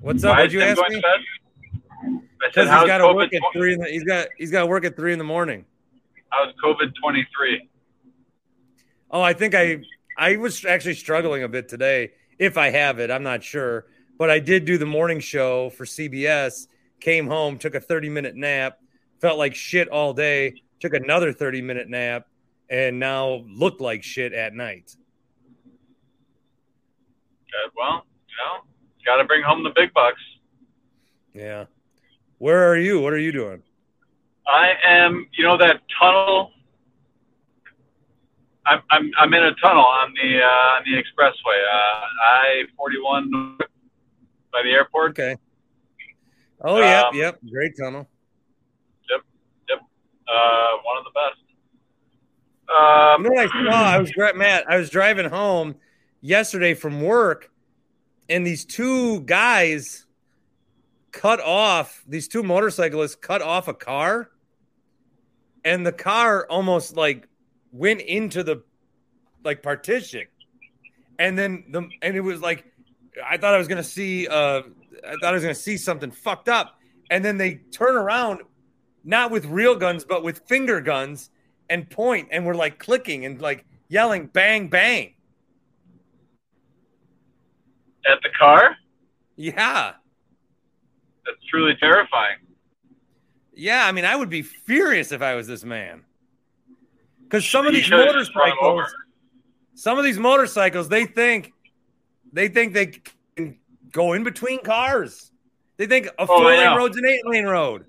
What's 0.00 0.24
up? 0.24 0.36
Why 0.36 0.42
Would 0.42 0.52
you 0.52 0.60
ask 0.62 0.80
me? 0.88 1.00
going 1.00 1.02
fast? 1.02 1.24
I 2.04 2.50
said, 2.52 2.64
Because 2.64 2.68
he's 2.68 2.86
got 2.86 2.98
to 2.98 3.14
work 3.14 3.32
at 3.32 3.42
three. 3.52 3.74
In 3.74 3.78
the, 3.80 3.86
he's 3.86 4.04
got 4.04 4.28
he's 4.36 4.50
got 4.50 4.60
to 4.60 4.66
work 4.66 4.84
at 4.84 4.96
three 4.96 5.12
in 5.12 5.18
the 5.18 5.24
morning. 5.24 5.64
How's 6.30 6.52
COVID 6.62 6.92
23? 7.00 7.68
Oh, 9.12 9.22
I 9.22 9.32
think 9.32 9.54
I 9.54 9.82
I 10.18 10.36
was 10.36 10.64
actually 10.64 10.94
struggling 10.94 11.42
a 11.44 11.48
bit 11.48 11.68
today. 11.68 12.12
If 12.38 12.58
I 12.58 12.70
have 12.70 12.98
it, 12.98 13.10
I'm 13.10 13.22
not 13.22 13.44
sure. 13.44 13.86
But 14.18 14.28
I 14.30 14.40
did 14.40 14.64
do 14.64 14.76
the 14.76 14.86
morning 14.86 15.20
show 15.20 15.70
for 15.70 15.84
CBS. 15.84 16.66
Came 17.02 17.26
home, 17.26 17.58
took 17.58 17.74
a 17.74 17.80
30 17.80 18.10
minute 18.10 18.36
nap, 18.36 18.78
felt 19.20 19.36
like 19.36 19.56
shit 19.56 19.88
all 19.88 20.14
day. 20.14 20.54
Took 20.78 20.94
another 20.94 21.32
30 21.32 21.60
minute 21.60 21.88
nap, 21.88 22.28
and 22.70 23.00
now 23.00 23.44
looked 23.48 23.80
like 23.80 24.04
shit 24.04 24.32
at 24.32 24.54
night. 24.54 24.94
Good. 27.50 27.72
Well, 27.76 28.06
you 28.28 28.36
know, 28.38 28.62
got 29.04 29.20
to 29.20 29.24
bring 29.24 29.42
home 29.42 29.64
the 29.64 29.72
big 29.74 29.92
bucks. 29.92 30.20
Yeah. 31.34 31.64
Where 32.38 32.70
are 32.70 32.76
you? 32.76 33.00
What 33.00 33.12
are 33.12 33.18
you 33.18 33.32
doing? 33.32 33.64
I 34.46 34.70
am, 34.86 35.26
you 35.36 35.44
know, 35.44 35.58
that 35.58 35.80
tunnel. 36.00 36.52
I'm, 38.64 38.80
I'm, 38.92 39.10
I'm 39.18 39.34
in 39.34 39.42
a 39.42 39.54
tunnel 39.56 39.84
on 39.84 40.14
the 40.14 40.40
uh, 40.40 40.46
on 40.46 40.82
the 40.84 40.92
expressway, 40.92 41.58
uh, 41.68 42.06
I 42.22 42.62
forty 42.76 43.00
one 43.02 43.58
by 44.52 44.62
the 44.62 44.70
airport. 44.70 45.10
Okay. 45.18 45.36
Oh, 46.64 46.78
yep, 46.78 47.06
Um, 47.06 47.16
yep. 47.16 47.38
Great 47.50 47.72
tunnel. 47.76 48.08
Yep, 49.10 49.20
yep. 49.68 49.78
Uh, 50.28 50.76
one 50.84 50.98
of 50.98 51.04
the 51.04 51.10
best. 51.14 51.38
Um, 52.70 53.24
You 53.24 53.30
know 53.30 53.34
what 53.34 53.54
I 53.54 53.70
saw? 53.70 53.82
I 53.96 53.98
was 53.98 54.12
Matt. 54.36 54.64
I 54.70 54.76
was 54.76 54.88
driving 54.88 55.28
home 55.28 55.74
yesterday 56.20 56.74
from 56.74 57.02
work, 57.02 57.50
and 58.28 58.46
these 58.46 58.64
two 58.64 59.20
guys 59.22 60.06
cut 61.10 61.40
off. 61.40 62.02
These 62.08 62.28
two 62.28 62.42
motorcyclists 62.42 63.16
cut 63.16 63.42
off 63.42 63.68
a 63.68 63.74
car, 63.74 64.30
and 65.64 65.84
the 65.86 65.92
car 65.92 66.46
almost 66.48 66.96
like 66.96 67.28
went 67.72 68.00
into 68.00 68.42
the 68.42 68.62
like 69.44 69.62
partition, 69.62 70.26
and 71.18 71.36
then 71.36 71.64
the 71.70 71.88
and 72.00 72.16
it 72.16 72.20
was 72.20 72.40
like 72.40 72.64
I 73.28 73.36
thought 73.36 73.54
I 73.54 73.58
was 73.58 73.68
gonna 73.68 73.82
see. 73.82 74.28
Uh, 74.28 74.62
I 75.06 75.12
thought 75.20 75.30
I 75.30 75.32
was 75.32 75.42
gonna 75.42 75.54
see 75.54 75.76
something 75.76 76.10
fucked 76.10 76.48
up, 76.48 76.78
and 77.10 77.24
then 77.24 77.36
they 77.38 77.54
turn 77.72 77.96
around, 77.96 78.40
not 79.04 79.30
with 79.30 79.44
real 79.46 79.74
guns, 79.76 80.04
but 80.04 80.22
with 80.22 80.40
finger 80.46 80.80
guns 80.80 81.30
and 81.70 81.88
point 81.88 82.28
and 82.30 82.44
we're 82.44 82.54
like 82.54 82.78
clicking 82.78 83.24
and 83.24 83.40
like 83.40 83.64
yelling 83.88 84.26
bang 84.26 84.68
bang. 84.68 85.14
At 88.10 88.18
the 88.22 88.30
car, 88.38 88.76
yeah. 89.36 89.92
That's 91.24 91.38
truly 91.48 91.74
terrifying. 91.78 92.36
yeah 93.54 93.86
i 93.86 93.92
mean 93.92 94.04
i 94.04 94.16
would 94.16 94.28
be 94.28 94.42
furious 94.42 95.12
if 95.12 95.22
i 95.22 95.34
was 95.34 95.46
this 95.46 95.62
man. 95.64 96.02
Because 97.22 97.48
some 97.48 97.66
of 97.66 97.72
these 97.72 97.84
should've 97.84 98.14
just 98.14 98.34
run 98.34 98.48
him 98.50 98.56
over. 98.60 98.74
motorcycles 98.76 98.94
some 99.74 99.98
of 99.98 100.04
these 100.04 100.18
motorcycles 100.18 100.88
they 100.88 101.06
think 101.06 101.52
they 102.32 102.48
think 102.48 102.74
they 102.74 102.92
go 103.92 104.12
in 104.14 104.24
between 104.24 104.62
cars 104.62 105.30
they 105.76 105.86
think 105.86 106.06
a 106.06 106.12
Oh, 106.18 106.26
four 106.26 106.52
I 106.52 106.56
lane 106.56 106.76
road's 106.76 106.96
an 106.96 107.06
eight 107.06 107.26
lane 107.26 107.44
road 107.44 107.86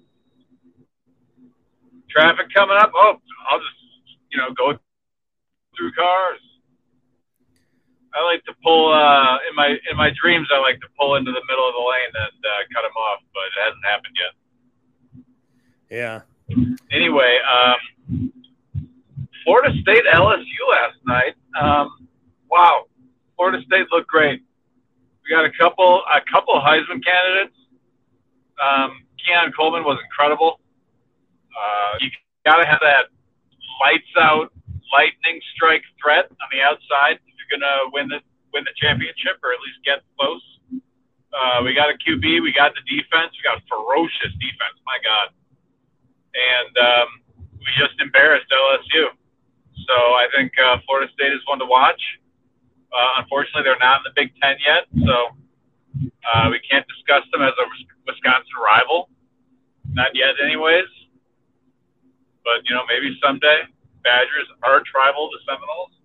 Traffic 2.13 2.53
coming 2.53 2.77
up. 2.77 2.91
Oh, 2.95 3.15
I'll 3.49 3.59
just 3.59 3.73
you 4.29 4.37
know 4.37 4.53
go 4.53 4.77
through 5.75 5.91
cars. 5.93 6.39
I 8.13 8.23
like 8.23 8.43
to 8.45 8.53
pull 8.63 8.93
uh, 8.93 9.37
in 9.49 9.55
my 9.55 9.75
in 9.89 9.97
my 9.97 10.11
dreams. 10.21 10.47
I 10.53 10.59
like 10.59 10.79
to 10.81 10.87
pull 10.99 11.15
into 11.15 11.31
the 11.31 11.41
middle 11.49 11.67
of 11.67 11.73
the 11.73 11.79
lane 11.79 12.13
and 12.13 12.37
uh, 12.45 12.61
cut 12.73 12.85
him 12.85 12.95
off, 12.95 13.19
but 13.33 13.41
it 13.49 13.57
hasn't 13.65 13.85
happened 13.85 14.15
yet. 14.21 14.33
yeah 15.89 16.21
Anyway, 16.91 17.39
um, 17.49 18.31
Florida 19.43 19.73
State 19.81 20.03
LSU 20.13 20.61
last 20.69 20.97
night. 21.07 21.33
Um, 21.59 22.07
wow, 22.49 22.85
Florida 23.35 23.63
State 23.65 23.87
looked 23.91 24.07
great. 24.07 24.43
We 25.23 25.29
got 25.31 25.45
a 25.45 25.51
couple 25.51 26.03
a 26.11 26.21
couple 26.31 26.53
Heisman 26.55 27.03
candidates. 27.03 27.55
Um, 28.61 29.03
Keon 29.23 29.51
Coleman 29.57 29.83
was 29.83 29.97
incredible. 30.03 30.59
Uh, 31.55 31.97
you 32.01 32.09
got 32.45 32.57
to 32.57 32.65
have 32.65 32.79
that 32.81 33.07
lights 33.81 34.11
out 34.19 34.51
lightning 34.93 35.41
strike 35.55 35.83
threat 35.97 36.29
on 36.29 36.47
the 36.53 36.61
outside 36.61 37.17
if 37.25 37.33
you're 37.39 37.49
gonna 37.49 37.89
win 37.91 38.07
the 38.07 38.21
win 38.53 38.63
the 38.63 38.75
championship 38.77 39.41
or 39.41 39.51
at 39.51 39.59
least 39.65 39.81
get 39.81 40.05
close. 40.19 40.45
Uh, 41.33 41.65
we 41.65 41.73
got 41.73 41.89
a 41.89 41.97
QB, 41.97 42.45
we 42.45 42.53
got 42.53 42.77
the 42.77 42.85
defense, 42.85 43.33
we 43.33 43.41
got 43.41 43.57
a 43.57 43.65
ferocious 43.65 44.33
defense. 44.37 44.77
My 44.85 45.01
God, 45.01 45.33
and 46.37 46.73
um, 46.77 47.07
we 47.57 47.73
just 47.73 47.97
embarrassed 47.99 48.45
LSU. 48.53 49.09
So 49.89 49.95
I 50.13 50.27
think 50.35 50.53
uh, 50.61 50.77
Florida 50.85 51.11
State 51.17 51.33
is 51.33 51.41
one 51.49 51.57
to 51.59 51.65
watch. 51.65 51.99
Uh, 52.93 53.21
unfortunately, 53.21 53.63
they're 53.65 53.81
not 53.81 54.01
in 54.01 54.03
the 54.05 54.15
Big 54.15 54.31
Ten 54.37 54.55
yet, 54.61 54.85
so 55.05 55.33
uh, 56.29 56.47
we 56.49 56.61
can't 56.61 56.85
discuss 56.87 57.25
them 57.33 57.41
as 57.41 57.53
a 57.57 57.65
Wisconsin 58.05 58.53
rival. 58.61 59.09
Not 59.91 60.13
yet, 60.13 60.37
anyways. 60.43 60.89
But 62.45 62.61
you 62.69 62.75
know, 62.75 62.83
maybe 62.87 63.17
someday. 63.23 63.65
Badgers 64.03 64.51
are 64.63 64.83
rival 64.93 65.31
to 65.31 65.37
Seminoles. 65.47 65.95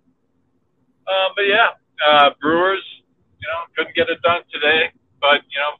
Uh, 1.03 1.29
but 1.35 1.43
yeah, 1.43 1.75
uh, 1.99 2.31
Brewers, 2.39 2.83
you 3.41 3.47
know, 3.47 3.59
couldn't 3.75 3.93
get 3.93 4.07
it 4.07 4.21
done 4.21 4.41
today. 4.51 4.91
But 5.19 5.43
you 5.51 5.59
know, 5.59 5.75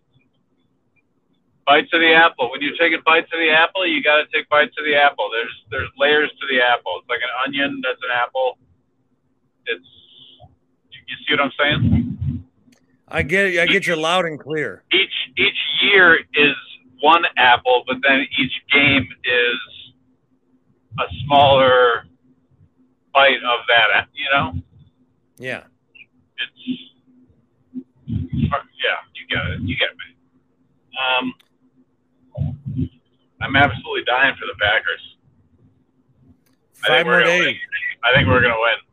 bites 1.66 1.88
of 1.94 2.02
the 2.02 2.12
apple. 2.12 2.52
When 2.52 2.62
you're 2.62 2.76
taking 2.76 3.00
bites 3.06 3.32
of 3.32 3.40
the 3.40 3.52
apple, 3.52 3.88
you 3.88 4.04
got 4.04 4.18
to 4.20 4.28
take 4.36 4.50
bites 4.50 4.76
of 4.78 4.84
the 4.84 4.96
apple. 4.96 5.30
There's 5.32 5.56
there's 5.72 5.90
layers 5.98 6.30
to 6.42 6.46
the 6.52 6.60
apple. 6.60 7.00
It's 7.00 7.10
like 7.10 7.24
an 7.24 7.32
onion. 7.46 7.80
That's 7.86 8.02
an 8.04 8.12
apple. 8.12 8.58
It's 9.66 9.88
you, 11.10 11.16
see 11.28 11.34
what 11.34 11.42
I'm 11.42 11.52
saying? 11.60 12.46
i 13.12 13.24
get 13.24 13.58
i 13.58 13.66
get 13.66 13.88
you 13.88 13.96
loud 13.96 14.26
and 14.26 14.40
clear 14.40 14.84
Each 14.92 15.14
each 15.36 15.58
year 15.82 16.20
is 16.36 16.56
one 17.02 17.24
apple, 17.38 17.84
but 17.88 17.98
then 18.08 18.28
each 18.38 18.52
game 18.72 19.08
is 19.24 19.94
a 21.00 21.04
smaller 21.26 22.06
bite 23.14 23.38
of 23.38 23.60
that. 23.68 24.08
You 24.14 24.30
know, 24.34 24.54
yeah 25.38 25.64
it's 26.38 26.80
yeah. 28.30 29.00
You 29.14 29.28
get 29.30 29.46
it. 29.52 29.62
You 29.62 29.76
get 29.78 29.90
me. 29.98 30.08
Um, 31.00 31.34
I'm 33.42 33.56
absolutely 33.56 34.04
dying 34.06 34.36
for 34.40 34.46
the 34.46 34.56
Packers. 34.60 35.18
I 36.84 36.88
five 36.88 36.98
think 36.98 37.08
we're 37.08 37.20
more 37.20 37.24
days 37.24 37.46
win. 37.46 37.56
I 38.04 38.16
think 38.16 38.28
we're 38.28 38.42
gonna 38.42 38.60
win. 38.60 38.89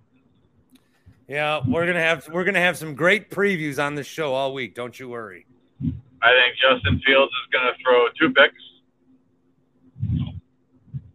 Yeah, 1.29 1.61
we're 1.67 1.87
gonna 1.87 2.01
have 2.01 2.29
we're 2.29 2.45
gonna 2.45 2.61
have 2.61 2.77
some 2.77 2.95
great 2.95 3.31
previews 3.31 3.83
on 3.83 3.97
this 3.97 4.07
show 4.07 4.33
all 4.33 4.55
week. 4.55 4.75
Don't 4.75 4.99
you 4.99 5.09
worry. 5.09 5.47
I 6.23 6.31
think 6.33 6.57
Justin 6.61 7.01
Fields 7.05 7.33
is 7.33 7.51
to 7.67 7.73
throw 7.83 8.07
two 8.19 8.33
picks. 8.33 8.55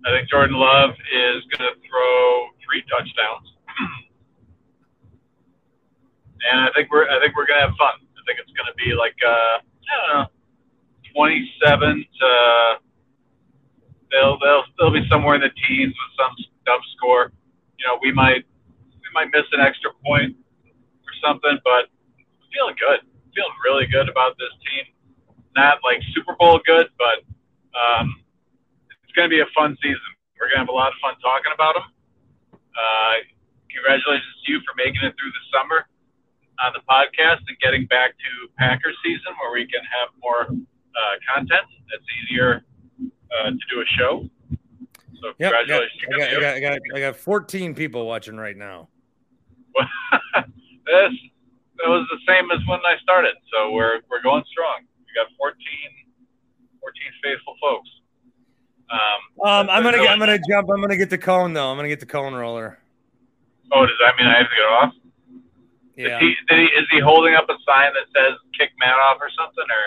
I 0.06 0.10
think 0.10 0.30
Jordan 0.30 0.58
Love 0.58 0.92
is 0.92 1.44
to 1.52 1.58
throw 1.58 2.48
three 2.66 2.84
touchdowns. 2.90 3.54
and 6.52 6.60
I 6.60 6.70
think 6.76 6.92
we're 6.92 7.08
I 7.10 7.20
think 7.20 7.36
we're 7.36 7.46
to 7.62 7.68
have 7.68 7.78
fun. 7.78 7.96
I 7.96 8.22
think 8.28 8.40
it's 8.40 8.52
to 8.68 8.76
be 8.84 8.94
like 8.94 9.16
uh, 9.26 9.60
I 9.60 10.14
don't 10.14 10.24
know, 10.24 10.28
27 11.16 12.06
to 12.20 12.76
they'll 14.12 14.38
they'll 14.40 14.66
still 14.74 14.92
be 14.92 15.08
somewhere 15.10 15.36
in 15.36 15.42
the 15.42 15.52
teens 15.68 15.94
with 15.96 16.12
some 16.18 16.36
dumb 16.66 16.82
score. 16.98 17.32
You 17.80 17.88
know, 17.88 17.98
we 18.02 18.12
might 18.12 18.46
might 19.14 19.30
miss 19.34 19.46
an 19.52 19.62
extra 19.62 19.92
point 20.06 20.36
or 20.36 21.14
something, 21.24 21.58
but 21.64 21.88
I'm 22.20 22.50
feeling 22.54 22.76
good. 22.80 23.02
feeling 23.36 23.58
really 23.64 23.88
good 23.88 24.10
about 24.10 24.38
this 24.38 24.52
team. 24.66 24.86
Not 25.56 25.80
like 25.84 26.00
Super 26.16 26.36
Bowl 26.40 26.60
good, 26.66 26.88
but 26.98 27.24
um, 27.76 28.24
it's 29.04 29.12
going 29.14 29.30
to 29.30 29.34
be 29.34 29.42
a 29.42 29.50
fun 29.56 29.78
season. 29.82 30.12
We're 30.40 30.48
going 30.48 30.64
to 30.64 30.66
have 30.66 30.74
a 30.74 30.76
lot 30.76 30.90
of 30.90 30.98
fun 31.02 31.16
talking 31.20 31.52
about 31.54 31.76
them. 31.76 31.88
Uh, 32.56 33.16
congratulations 33.68 34.32
to 34.46 34.52
you 34.52 34.60
for 34.64 34.74
making 34.80 35.04
it 35.04 35.14
through 35.20 35.32
the 35.32 35.46
summer 35.52 35.88
on 36.64 36.72
the 36.74 36.84
podcast 36.88 37.44
and 37.48 37.58
getting 37.60 37.86
back 37.88 38.16
to 38.18 38.32
Packers 38.58 38.96
season 39.04 39.36
where 39.42 39.52
we 39.52 39.68
can 39.68 39.82
have 39.84 40.10
more 40.24 40.48
uh, 40.48 41.16
content. 41.28 41.68
That's 41.92 42.08
easier 42.24 42.64
uh, 43.32 43.52
to 43.52 43.66
do 43.70 43.82
a 43.82 43.88
show. 43.98 44.30
So 45.22 45.34
Yep, 45.38 45.52
congratulations. 45.52 46.02
I, 46.02 46.18
got, 46.18 46.30
I, 46.30 46.40
got, 46.40 46.56
I, 46.56 46.60
got, 46.60 46.80
I 46.96 47.00
got 47.00 47.16
14 47.16 47.76
people 47.76 48.08
watching 48.08 48.38
right 48.38 48.58
now. 48.58 48.90
this 50.86 51.14
that 51.82 51.90
was 51.90 52.06
the 52.12 52.20
same 52.28 52.52
as 52.52 52.60
when 52.68 52.80
I 52.86 52.98
started, 53.02 53.36
so 53.52 53.72
we're 53.72 54.02
we're 54.10 54.22
going 54.22 54.44
strong. 54.52 54.86
We 55.02 55.12
got 55.16 55.28
14, 55.38 55.58
14 56.80 57.02
faithful 57.24 57.56
folks. 57.62 57.90
Um, 58.92 59.48
Um, 59.48 59.70
I'm 59.70 59.84
gonna 59.84 59.98
get, 59.98 60.12
I'm 60.12 60.20
gonna 60.20 60.40
jump. 60.48 60.70
I'm 60.70 60.82
gonna 60.82 60.98
get 60.98 61.10
the 61.10 61.18
cone 61.18 61.54
though. 61.54 61.72
I'm 61.72 61.78
gonna 61.78 61.88
get 61.88 62.00
the 62.00 62.06
cone 62.06 62.34
roller. 62.34 62.78
Oh, 63.72 63.86
does 63.86 63.96
that 64.04 64.16
mean 64.18 64.28
I 64.28 64.38
have 64.38 64.50
to 64.50 64.56
get 64.56 64.68
off? 64.68 64.94
Yeah. 65.96 66.16
Is 66.18 66.22
he, 66.22 66.36
did 66.50 66.60
he, 66.60 66.66
is 66.76 66.88
he 66.92 67.00
holding 67.00 67.36
up 67.36 67.48
a 67.50 67.56
sign 67.68 67.94
that 67.94 68.08
says 68.16 68.38
"kick 68.58 68.72
Matt 68.80 69.00
off" 69.00 69.18
or 69.20 69.30
something? 69.32 69.64
Or 69.64 69.84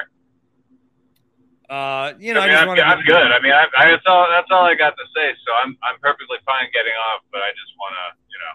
Uh, 1.68 2.12
you 2.18 2.32
know, 2.32 2.40
I 2.40 2.44
I 2.44 2.46
mean, 2.46 2.52
just 2.54 2.62
I'm, 2.62 2.68
want 2.68 2.80
I'm 2.80 3.02
good. 3.04 3.28
I 3.32 3.40
mean, 3.40 3.52
I, 3.52 3.66
I, 3.76 3.90
that's 3.90 4.06
all. 4.06 4.26
That's 4.30 4.48
all 4.50 4.64
I 4.64 4.74
got 4.74 4.96
to 4.96 5.06
say. 5.14 5.32
So 5.44 5.52
I'm 5.62 5.76
I'm 5.82 5.98
perfectly 6.00 6.38
fine 6.46 6.68
getting 6.72 6.96
off, 7.12 7.22
but 7.32 7.40
I 7.40 7.50
just 7.52 7.72
want 7.76 7.92
to, 7.92 8.04
you 8.32 8.38
know, 8.40 8.54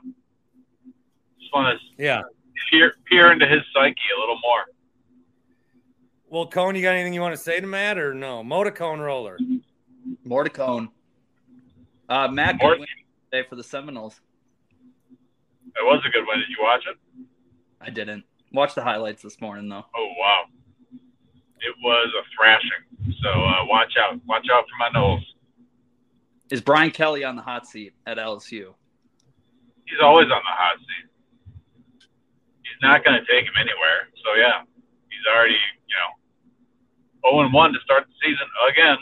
just 1.49 1.53
want 1.55 1.79
to 1.79 2.03
Yeah. 2.03 2.21
peer 2.71 2.93
peer 3.05 3.31
into 3.31 3.47
his 3.47 3.61
psyche 3.73 3.95
a 4.15 4.19
little 4.19 4.37
more. 4.41 4.65
Well, 6.27 6.47
cone, 6.47 6.75
you 6.75 6.81
got 6.83 6.91
anything 6.93 7.13
you 7.13 7.21
want 7.21 7.33
to 7.35 7.41
say 7.41 7.59
to 7.59 7.65
Matt 7.65 7.97
or 7.97 8.13
no? 8.13 8.43
Motor 8.43 8.71
cone 8.71 8.99
roller. 8.99 9.39
More 10.23 10.43
to 10.43 10.49
cone. 10.49 10.89
Uh, 12.07 12.27
Matt 12.27 12.57
More- 12.61 12.73
good 12.73 12.79
win 12.81 12.87
today 13.31 13.47
for 13.49 13.55
the 13.55 13.63
Seminoles. 13.63 14.21
It 15.11 15.83
was 15.85 16.03
a 16.05 16.09
good 16.09 16.25
win. 16.27 16.39
Did 16.39 16.49
you 16.49 16.57
watch 16.61 16.83
it? 16.87 16.97
I 17.81 17.89
didn't 17.89 18.25
watch 18.51 18.75
the 18.75 18.83
highlights 18.83 19.21
this 19.23 19.39
morning 19.41 19.69
though. 19.69 19.85
Oh 19.95 20.13
wow, 20.19 20.43
it 21.61 21.75
was 21.83 22.13
a 22.19 22.23
thrashing. 22.35 23.13
So 23.21 23.29
uh, 23.29 23.65
watch 23.65 23.93
out, 23.97 24.19
watch 24.27 24.47
out 24.51 24.65
for 24.69 24.75
my 24.79 24.89
nose. 24.99 25.21
Is 26.51 26.61
Brian 26.61 26.91
Kelly 26.91 27.23
on 27.23 27.35
the 27.35 27.41
hot 27.41 27.67
seat 27.67 27.93
at 28.05 28.17
LSU? 28.17 28.73
He's 29.85 29.99
always 30.01 30.25
on 30.25 30.29
the 30.29 30.41
hot 30.43 30.77
seat. 30.79 31.08
Not 32.81 33.03
going 33.03 33.19
to 33.19 33.25
take 33.25 33.45
him 33.45 33.53
anywhere. 33.59 34.07
So 34.23 34.35
yeah, 34.35 34.61
he's 35.09 35.25
already 35.33 35.53
you 35.53 35.95
know 35.99 37.29
zero 37.29 37.45
and 37.45 37.53
one 37.53 37.73
to 37.73 37.79
start 37.83 38.05
the 38.07 38.13
season 38.23 38.47
again. 38.69 38.97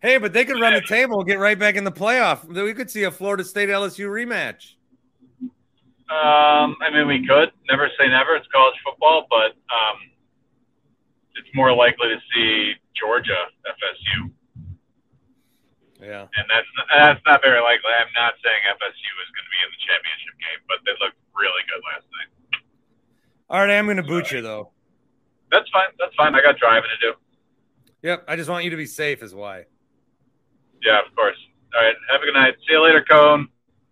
Hey, 0.00 0.18
but 0.18 0.32
they 0.32 0.44
could 0.44 0.60
run 0.60 0.74
the 0.74 0.82
table 0.82 1.20
and 1.20 1.28
get 1.28 1.38
right 1.38 1.58
back 1.58 1.76
in 1.76 1.84
the 1.84 1.92
playoff. 1.92 2.44
We 2.44 2.74
could 2.74 2.90
see 2.90 3.04
a 3.04 3.10
Florida 3.10 3.44
State 3.44 3.68
LSU 3.68 4.08
rematch. 4.10 4.74
Um, 6.10 6.76
I 6.82 6.90
mean, 6.92 7.06
we 7.06 7.24
could 7.26 7.52
never 7.70 7.88
say 7.98 8.08
never. 8.08 8.34
It's 8.34 8.46
college 8.52 8.74
football, 8.84 9.26
but 9.30 9.56
um, 9.72 9.96
it's 11.36 11.48
more 11.54 11.72
likely 11.74 12.08
to 12.08 12.18
see 12.34 12.74
Georgia 12.98 13.46
FSU, 13.64 14.30
Yeah. 16.02 16.26
and 16.34 16.46
that's 16.50 16.66
that's 16.90 17.22
not 17.24 17.40
very 17.42 17.62
likely. 17.62 17.94
I'm 17.94 18.10
not 18.18 18.34
saying 18.42 18.60
FSU 18.74 19.10
is 19.22 19.30
going 19.32 19.46
to 19.46 19.52
be 19.54 19.60
in 19.62 19.70
the 19.70 19.80
championship 19.86 20.34
game, 20.42 20.60
but 20.66 20.78
they 20.82 20.92
looked 20.98 21.18
really 21.38 21.62
good 21.70 21.82
last 21.86 22.06
night. 22.10 22.30
All 23.48 23.60
right, 23.62 23.78
I'm 23.78 23.86
gonna 23.86 24.02
boot 24.02 24.32
you 24.32 24.42
though. 24.42 24.72
That's 25.50 25.68
fine. 25.70 25.94
That's 25.98 26.14
fine. 26.16 26.34
I 26.34 26.42
got 26.42 26.58
driving 26.58 26.90
to 26.90 27.00
do. 27.06 27.12
Yep. 28.02 28.24
I 28.26 28.36
just 28.36 28.50
want 28.50 28.64
you 28.64 28.70
to 28.70 28.76
be 28.76 28.86
safe, 28.86 29.22
is 29.22 29.34
why. 29.34 29.66
Yeah, 30.82 30.98
of 30.98 31.14
course. 31.14 31.36
All 31.74 31.82
right. 31.82 31.94
Have 32.10 32.22
a 32.22 32.24
good 32.24 32.34
night. 32.34 32.54
See 32.66 32.74
you 32.74 32.82
later, 32.82 33.04
Cone. 33.08 33.48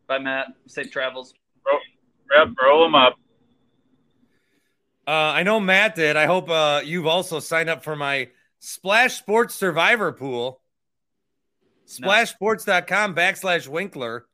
Bye, 0.09 0.19
Matt. 0.19 0.49
Safe 0.67 0.91
travels. 0.91 1.35
Yep, 2.35 2.49
roll 2.63 2.85
them 2.85 2.95
up. 2.95 3.17
Uh, 5.07 5.11
I 5.11 5.43
know 5.43 5.59
Matt 5.59 5.97
did. 5.97 6.17
I 6.17 6.27
hope 6.27 6.49
uh, 6.49 6.81
you've 6.85 7.07
also 7.07 7.41
signed 7.41 7.69
up 7.69 7.83
for 7.83 7.97
my 7.97 8.29
Splash 8.61 9.19
Sports 9.19 9.55
Survivor 9.55 10.13
pool. 10.13 10.61
Splashsports.com 11.91 13.15
backslash 13.15 13.67
Winkler. 13.67 14.27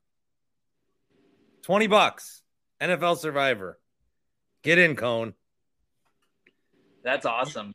20 1.63 1.87
bucks. 1.87 2.43
NFL 2.81 3.17
Survivor. 3.17 3.79
Get 4.63 4.79
in, 4.79 4.95
Cone. 4.95 5.35
That's 7.03 7.25
awesome. 7.25 7.73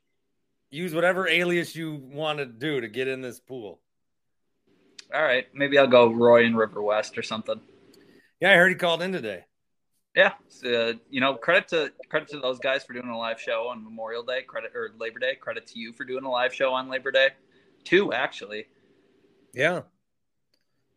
Use 0.69 0.93
whatever 0.93 1.27
alias 1.27 1.75
you 1.75 1.95
want 1.95 2.39
to 2.39 2.45
do 2.45 2.81
to 2.81 2.87
get 2.87 3.07
in 3.07 3.21
this 3.21 3.39
pool. 3.39 3.79
All 5.13 5.21
right, 5.21 5.47
maybe 5.53 5.77
I'll 5.77 5.87
go 5.87 6.11
Roy 6.11 6.45
and 6.45 6.57
River 6.57 6.81
West 6.81 7.17
or 7.17 7.21
something. 7.21 7.59
Yeah, 8.39 8.51
I 8.51 8.55
heard 8.55 8.69
he 8.69 8.75
called 8.75 9.01
in 9.01 9.11
today. 9.11 9.45
Yeah, 10.15 10.33
so, 10.47 10.93
you 11.09 11.21
know, 11.21 11.35
credit 11.35 11.67
to 11.69 11.91
credit 12.09 12.29
to 12.29 12.39
those 12.39 12.59
guys 12.59 12.83
for 12.83 12.93
doing 12.93 13.07
a 13.07 13.17
live 13.17 13.39
show 13.39 13.67
on 13.67 13.83
Memorial 13.83 14.23
Day. 14.23 14.43
Credit 14.43 14.71
or 14.75 14.91
Labor 14.97 15.19
Day. 15.19 15.35
Credit 15.35 15.65
to 15.67 15.79
you 15.79 15.93
for 15.93 16.03
doing 16.03 16.23
a 16.23 16.29
live 16.29 16.53
show 16.53 16.73
on 16.73 16.89
Labor 16.89 17.11
Day. 17.11 17.29
Two 17.83 18.13
actually. 18.13 18.67
Yeah. 19.53 19.81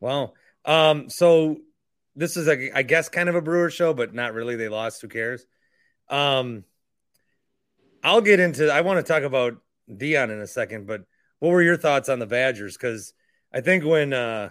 Wow. 0.00 0.32
Um, 0.64 1.08
so 1.10 1.58
this 2.16 2.36
is 2.36 2.48
a 2.48 2.76
I 2.76 2.82
guess 2.82 3.08
kind 3.08 3.28
of 3.28 3.34
a 3.34 3.42
Brewer 3.42 3.70
show, 3.70 3.94
but 3.94 4.14
not 4.14 4.34
really. 4.34 4.56
They 4.56 4.68
lost. 4.68 5.02
Who 5.02 5.08
cares? 5.08 5.46
Um 6.08 6.64
I'll 8.02 8.20
get 8.20 8.40
into 8.40 8.70
I 8.70 8.82
want 8.82 9.04
to 9.04 9.12
talk 9.12 9.22
about 9.22 9.56
Deion 9.90 10.30
in 10.30 10.40
a 10.40 10.46
second, 10.46 10.86
but 10.86 11.04
what 11.38 11.50
were 11.50 11.62
your 11.62 11.76
thoughts 11.76 12.08
on 12.08 12.18
the 12.18 12.26
Badgers? 12.26 12.76
Because 12.76 13.12
I 13.52 13.60
think 13.60 13.84
when 13.84 14.12
uh 14.12 14.50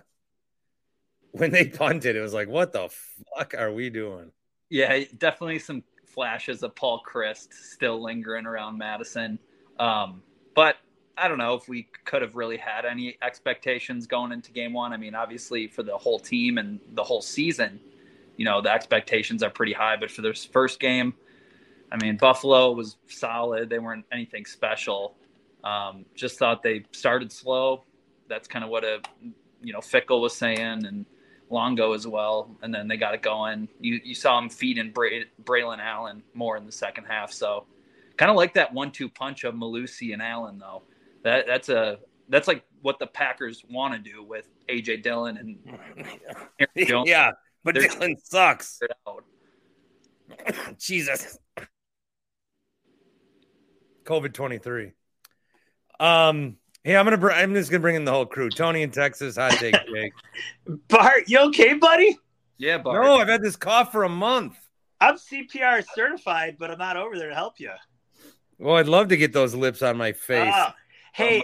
when 1.31 1.51
they 1.51 1.65
punted, 1.67 2.15
it 2.15 2.21
was 2.21 2.33
like, 2.33 2.47
what 2.47 2.73
the 2.73 2.89
fuck 3.35 3.55
are 3.57 3.71
we 3.71 3.89
doing? 3.89 4.31
Yeah, 4.69 5.03
definitely 5.17 5.59
some 5.59 5.83
flashes 6.05 6.63
of 6.63 6.75
Paul 6.75 7.01
Chryst 7.07 7.53
still 7.53 8.01
lingering 8.01 8.45
around 8.45 8.77
Madison. 8.77 9.39
Um, 9.79 10.21
but 10.55 10.75
I 11.17 11.27
don't 11.27 11.37
know 11.37 11.53
if 11.53 11.67
we 11.67 11.87
could 12.05 12.21
have 12.23 12.35
really 12.35 12.57
had 12.57 12.85
any 12.85 13.17
expectations 13.21 14.07
going 14.07 14.31
into 14.31 14.51
game 14.51 14.73
one. 14.73 14.93
I 14.93 14.97
mean, 14.97 15.13
obviously 15.13 15.67
for 15.67 15.83
the 15.83 15.95
whole 15.95 16.19
team 16.19 16.57
and 16.57 16.79
the 16.93 17.03
whole 17.03 17.21
season, 17.21 17.79
you 18.35 18.45
know, 18.45 18.61
the 18.61 18.71
expectations 18.71 19.43
are 19.43 19.51
pretty 19.51 19.73
high. 19.73 19.95
But 19.95 20.09
for 20.09 20.23
this 20.23 20.43
first 20.43 20.79
game, 20.79 21.13
I 21.91 21.97
mean, 22.03 22.17
Buffalo 22.17 22.71
was 22.71 22.97
solid. 23.07 23.69
They 23.69 23.77
weren't 23.77 24.05
anything 24.11 24.45
special. 24.45 25.15
Um, 25.63 26.05
just 26.15 26.39
thought 26.39 26.63
they 26.63 26.85
started 26.91 27.31
slow. 27.31 27.83
That's 28.27 28.47
kind 28.47 28.65
of 28.65 28.71
what 28.71 28.83
a, 28.83 28.99
you 29.61 29.71
know, 29.71 29.79
Fickell 29.79 30.19
was 30.19 30.35
saying 30.35 30.85
and 30.85 31.05
Longo 31.51 31.93
as 31.93 32.07
well. 32.07 32.49
And 32.63 32.73
then 32.73 32.87
they 32.87 32.97
got 32.97 33.13
it 33.13 33.21
going. 33.21 33.69
You, 33.79 34.01
you 34.03 34.15
saw 34.15 34.39
them 34.39 34.49
feeding 34.49 34.91
Bray, 34.91 35.25
Braylon 35.43 35.77
Allen 35.79 36.23
more 36.33 36.57
in 36.57 36.65
the 36.65 36.71
second 36.71 37.03
half. 37.03 37.31
So 37.31 37.65
kind 38.17 38.31
of 38.31 38.35
like 38.35 38.55
that 38.55 38.73
one-two 38.73 39.09
punch 39.09 39.43
of 39.43 39.53
Mellusi 39.53 40.13
and 40.13 40.21
Allen, 40.21 40.57
though. 40.57 40.81
That 41.23 41.45
that's 41.47 41.69
a 41.69 41.97
that's 42.29 42.47
like 42.47 42.63
what 42.81 42.99
the 42.99 43.07
Packers 43.07 43.63
want 43.69 43.93
to 43.93 43.99
do 43.99 44.23
with 44.23 44.47
AJ 44.69 45.03
Dillon 45.03 45.37
and 45.37 45.57
Aaron 46.77 47.05
yeah, 47.05 47.31
but 47.63 47.75
They're- 47.75 47.87
Dylan 47.89 48.15
sucks. 48.23 48.79
Out. 49.07 49.23
Jesus. 50.79 51.37
COVID 54.05 54.33
23. 54.33 54.91
Um, 55.99 56.57
hey, 56.83 56.97
I'm 56.97 57.05
gonna 57.05 57.17
br- 57.17 57.31
I'm 57.31 57.53
just 57.53 57.69
gonna 57.71 57.79
bring 57.81 57.95
in 57.95 58.03
the 58.05 58.11
whole 58.11 58.25
crew. 58.25 58.49
Tony 58.49 58.81
in 58.81 58.91
Texas, 58.91 59.37
hot 59.37 59.51
take 59.53 59.75
Jake. 59.93 60.13
Bart, 60.89 61.23
you 61.27 61.39
okay, 61.39 61.73
buddy? 61.75 62.17
Yeah, 62.57 62.79
Bart. 62.79 63.03
no, 63.03 63.15
I've 63.17 63.27
had 63.29 63.41
this 63.41 63.55
cough 63.55 63.91
for 63.91 64.03
a 64.03 64.09
month. 64.09 64.57
I'm 64.99 65.15
CPR 65.15 65.83
certified, 65.95 66.57
but 66.59 66.71
I'm 66.71 66.77
not 66.77 66.97
over 66.97 67.17
there 67.17 67.29
to 67.29 67.35
help 67.35 67.59
you. 67.59 67.71
Well, 68.57 68.75
I'd 68.77 68.87
love 68.87 69.09
to 69.09 69.17
get 69.17 69.33
those 69.33 69.53
lips 69.55 69.81
on 69.81 69.97
my 69.97 70.11
face. 70.13 70.51
Ah, 70.53 70.75
hey, 71.13 71.43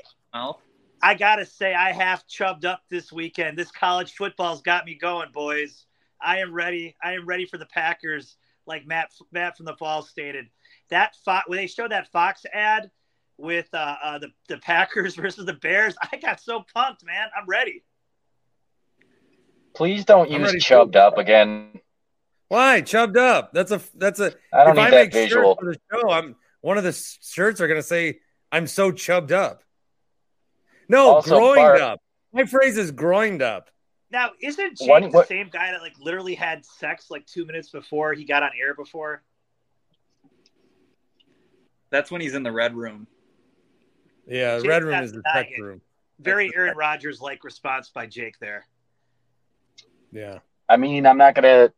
I 1.02 1.14
gotta 1.14 1.46
say, 1.46 1.74
I 1.74 1.92
half 1.94 2.28
chubbed 2.28 2.66
up 2.66 2.82
this 2.90 3.12
weekend. 3.12 3.58
This 3.58 3.72
college 3.72 4.14
football's 4.14 4.62
got 4.62 4.86
me 4.86 4.96
going, 4.96 5.32
boys. 5.32 5.86
I 6.22 6.40
am 6.40 6.54
ready. 6.54 6.96
I 7.02 7.14
am 7.14 7.26
ready 7.26 7.46
for 7.46 7.58
the 7.58 7.66
Packers, 7.68 8.36
like 8.66 8.86
Matt 8.86 9.12
Matt 9.32 9.56
from 9.56 9.66
the 9.66 9.76
Fall 9.78 10.02
stated. 10.02 10.48
That 10.90 11.16
Fo- 11.24 11.42
when 11.48 11.58
they 11.58 11.68
showed 11.68 11.92
that 11.92 12.12
Fox 12.12 12.46
ad 12.54 12.92
with 13.38 13.70
uh, 13.74 13.96
uh, 14.04 14.20
the 14.20 14.30
the 14.50 14.58
Packers 14.58 15.16
versus 15.16 15.46
the 15.46 15.54
Bears, 15.54 15.96
I 16.12 16.18
got 16.18 16.42
so 16.42 16.64
pumped, 16.74 17.06
man. 17.06 17.28
I'm 17.38 17.48
ready. 17.48 17.84
Please 19.74 20.04
don't 20.04 20.30
I'm 20.32 20.42
use 20.42 20.64
chubbed 20.64 20.98
up 20.98 21.18
again. 21.18 21.80
Why 22.50 22.82
chubbed 22.82 23.16
up? 23.16 23.54
That's 23.54 23.72
a 23.72 23.80
that's 23.96 24.20
a. 24.20 24.34
I 24.52 24.66
don't 24.66 24.72
if 24.72 24.76
need 24.78 24.82
I 24.82 24.90
that 24.90 24.96
make 24.96 25.14
visual. 25.14 25.56
shirts 25.56 25.60
for 25.60 25.74
the 25.74 26.02
show, 26.02 26.10
I'm 26.10 26.36
one 26.62 26.78
of 26.78 26.84
the 26.84 26.92
shirts 27.22 27.62
are 27.62 27.68
gonna 27.68 27.82
say 27.84 28.20
I'm 28.52 28.68
so 28.68 28.92
chubbed 28.92 29.32
up. 29.32 29.64
No, 30.88 31.16
Also, 31.16 31.38
groined 31.38 31.56
Bart- 31.56 31.82
up. 31.82 32.02
My 32.34 32.46
phrase 32.46 32.78
is 32.78 32.92
groined 32.92 33.42
up. 33.42 33.70
Now, 34.12 34.32
isn't 34.42 34.78
Jake 34.78 34.90
One- 34.90 35.10
the 35.12 35.24
same 35.26 35.50
guy 35.50 35.72
that 35.72 35.82
like 35.82 35.94
literally 36.00 36.34
had 36.36 36.66
sex 36.66 37.12
like 37.12 37.26
two 37.28 37.46
minutes 37.46 37.70
before 37.70 38.14
he 38.14 38.26
got 38.26 38.42
on 38.44 38.52
air 38.60 38.74
before? 38.74 39.22
That's 41.92 42.12
when 42.12 42.22
he's 42.22 42.34
in 42.36 42.44
the 42.44 42.52
red 42.52 42.76
room. 42.76 43.08
Yeah, 44.28 44.60
Jake 44.60 44.68
red 44.70 44.84
room 44.84 45.04
is 45.04 45.12
the 45.12 45.22
denied 45.22 45.34
tech 45.34 45.52
it. 45.52 45.62
room. 45.62 45.82
Very 46.20 46.52
Aaron 46.56 46.76
Rodgers 46.78 47.22
like 47.22 47.44
response 47.44 47.90
by 47.90 48.06
Jake 48.06 48.38
there. 48.40 48.66
Yeah. 50.12 50.40
I 50.68 50.78
mean, 50.78 51.06
I'm 51.06 51.18
not 51.18 51.34
gonna. 51.36 51.72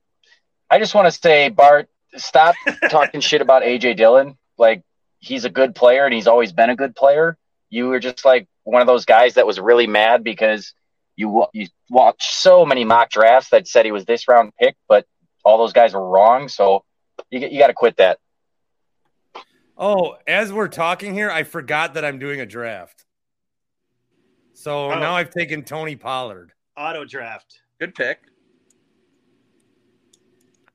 I 0.70 0.80
just 0.80 0.96
want 0.96 1.06
to 1.08 1.12
say, 1.12 1.50
Bart, 1.50 1.90
stop 2.16 2.56
talking 2.90 3.22
shit 3.22 3.42
about 3.42 3.64
AJ 3.64 3.96
Dillon. 3.98 4.38
Like 4.58 4.84
he's 5.22 5.46
a 5.46 5.50
good 5.50 5.74
player 5.76 6.04
and 6.06 6.14
he's 6.14 6.28
always 6.28 6.52
been 6.52 6.70
a 6.70 6.76
good 6.76 6.96
player. 6.96 7.38
You 7.70 7.88
were 7.88 8.00
just 8.00 8.26
like 8.26 8.48
one 8.64 8.82
of 8.82 8.88
those 8.88 9.06
guys 9.06 9.36
that 9.36 9.48
was 9.48 9.60
really 9.60 9.88
mad 9.88 10.24
because 10.24 10.74
you 11.16 11.46
you 11.54 11.68
watched 11.90 12.34
so 12.34 12.66
many 12.66 12.84
mock 12.84 13.10
drafts 13.10 13.50
that 13.52 13.68
said 13.68 13.86
he 13.86 13.92
was 13.92 14.04
this 14.06 14.28
round 14.28 14.52
pick, 14.60 14.76
but 14.90 15.06
all 15.46 15.58
those 15.58 15.74
guys 15.74 15.94
were 15.94 16.08
wrong. 16.10 16.50
So 16.50 16.84
you 17.30 17.40
you 17.48 17.60
got 17.60 17.68
to 17.68 17.74
quit 17.74 17.98
that. 17.98 18.20
Oh, 19.78 20.18
as 20.28 20.52
we're 20.52 20.68
talking 20.68 21.14
here, 21.14 21.32
I 21.32 21.44
forgot 21.44 21.94
that 21.96 22.04
I'm 22.06 22.20
doing 22.20 22.42
a 22.42 22.46
draft. 22.46 23.06
So 24.54 24.92
Oh. 24.92 25.00
now 25.00 25.16
I've 25.16 25.30
taken 25.32 25.64
Tony 25.64 25.96
Pollard. 25.96 26.52
Auto 26.78 27.06
draft. 27.06 27.62
Good 27.80 27.96
pick. 27.96 28.20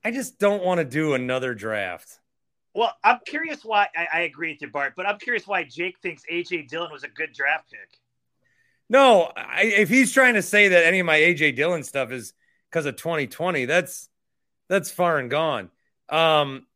I 0.03 0.11
just 0.11 0.39
don't 0.39 0.63
want 0.63 0.79
to 0.79 0.85
do 0.85 1.13
another 1.13 1.53
draft. 1.53 2.19
Well, 2.77 2.93
I'm 3.03 3.17
curious 3.25 3.65
why 3.65 3.87
I, 3.97 4.19
I 4.19 4.21
agree 4.21 4.51
with 4.51 4.61
you, 4.61 4.67
Bart, 4.67 4.93
but 4.95 5.07
I'm 5.07 5.17
curious 5.17 5.47
why 5.47 5.63
Jake 5.63 5.97
thinks 5.99 6.21
AJ 6.31 6.67
Dillon 6.67 6.91
was 6.91 7.03
a 7.03 7.07
good 7.07 7.33
draft 7.33 7.71
pick. 7.71 7.89
No, 8.87 9.31
I, 9.35 9.63
if 9.63 9.89
he's 9.89 10.13
trying 10.13 10.35
to 10.35 10.43
say 10.43 10.67
that 10.67 10.85
any 10.85 10.99
of 10.99 11.07
my 11.07 11.17
AJ 11.17 11.55
Dillon 11.55 11.81
stuff 11.81 12.11
is 12.11 12.33
because 12.69 12.85
of 12.85 12.95
2020, 12.95 13.65
that's 13.65 14.09
that's 14.69 14.91
far 14.91 15.17
and 15.17 15.31
gone. 15.31 15.71
Um, 16.07 16.67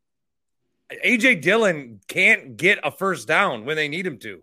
AJ 1.04 1.40
Dillon 1.40 2.00
can't 2.08 2.56
get 2.56 2.80
a 2.82 2.90
first 2.90 3.28
down 3.28 3.64
when 3.64 3.76
they 3.76 3.86
need 3.86 4.04
him 4.04 4.18
to. 4.18 4.42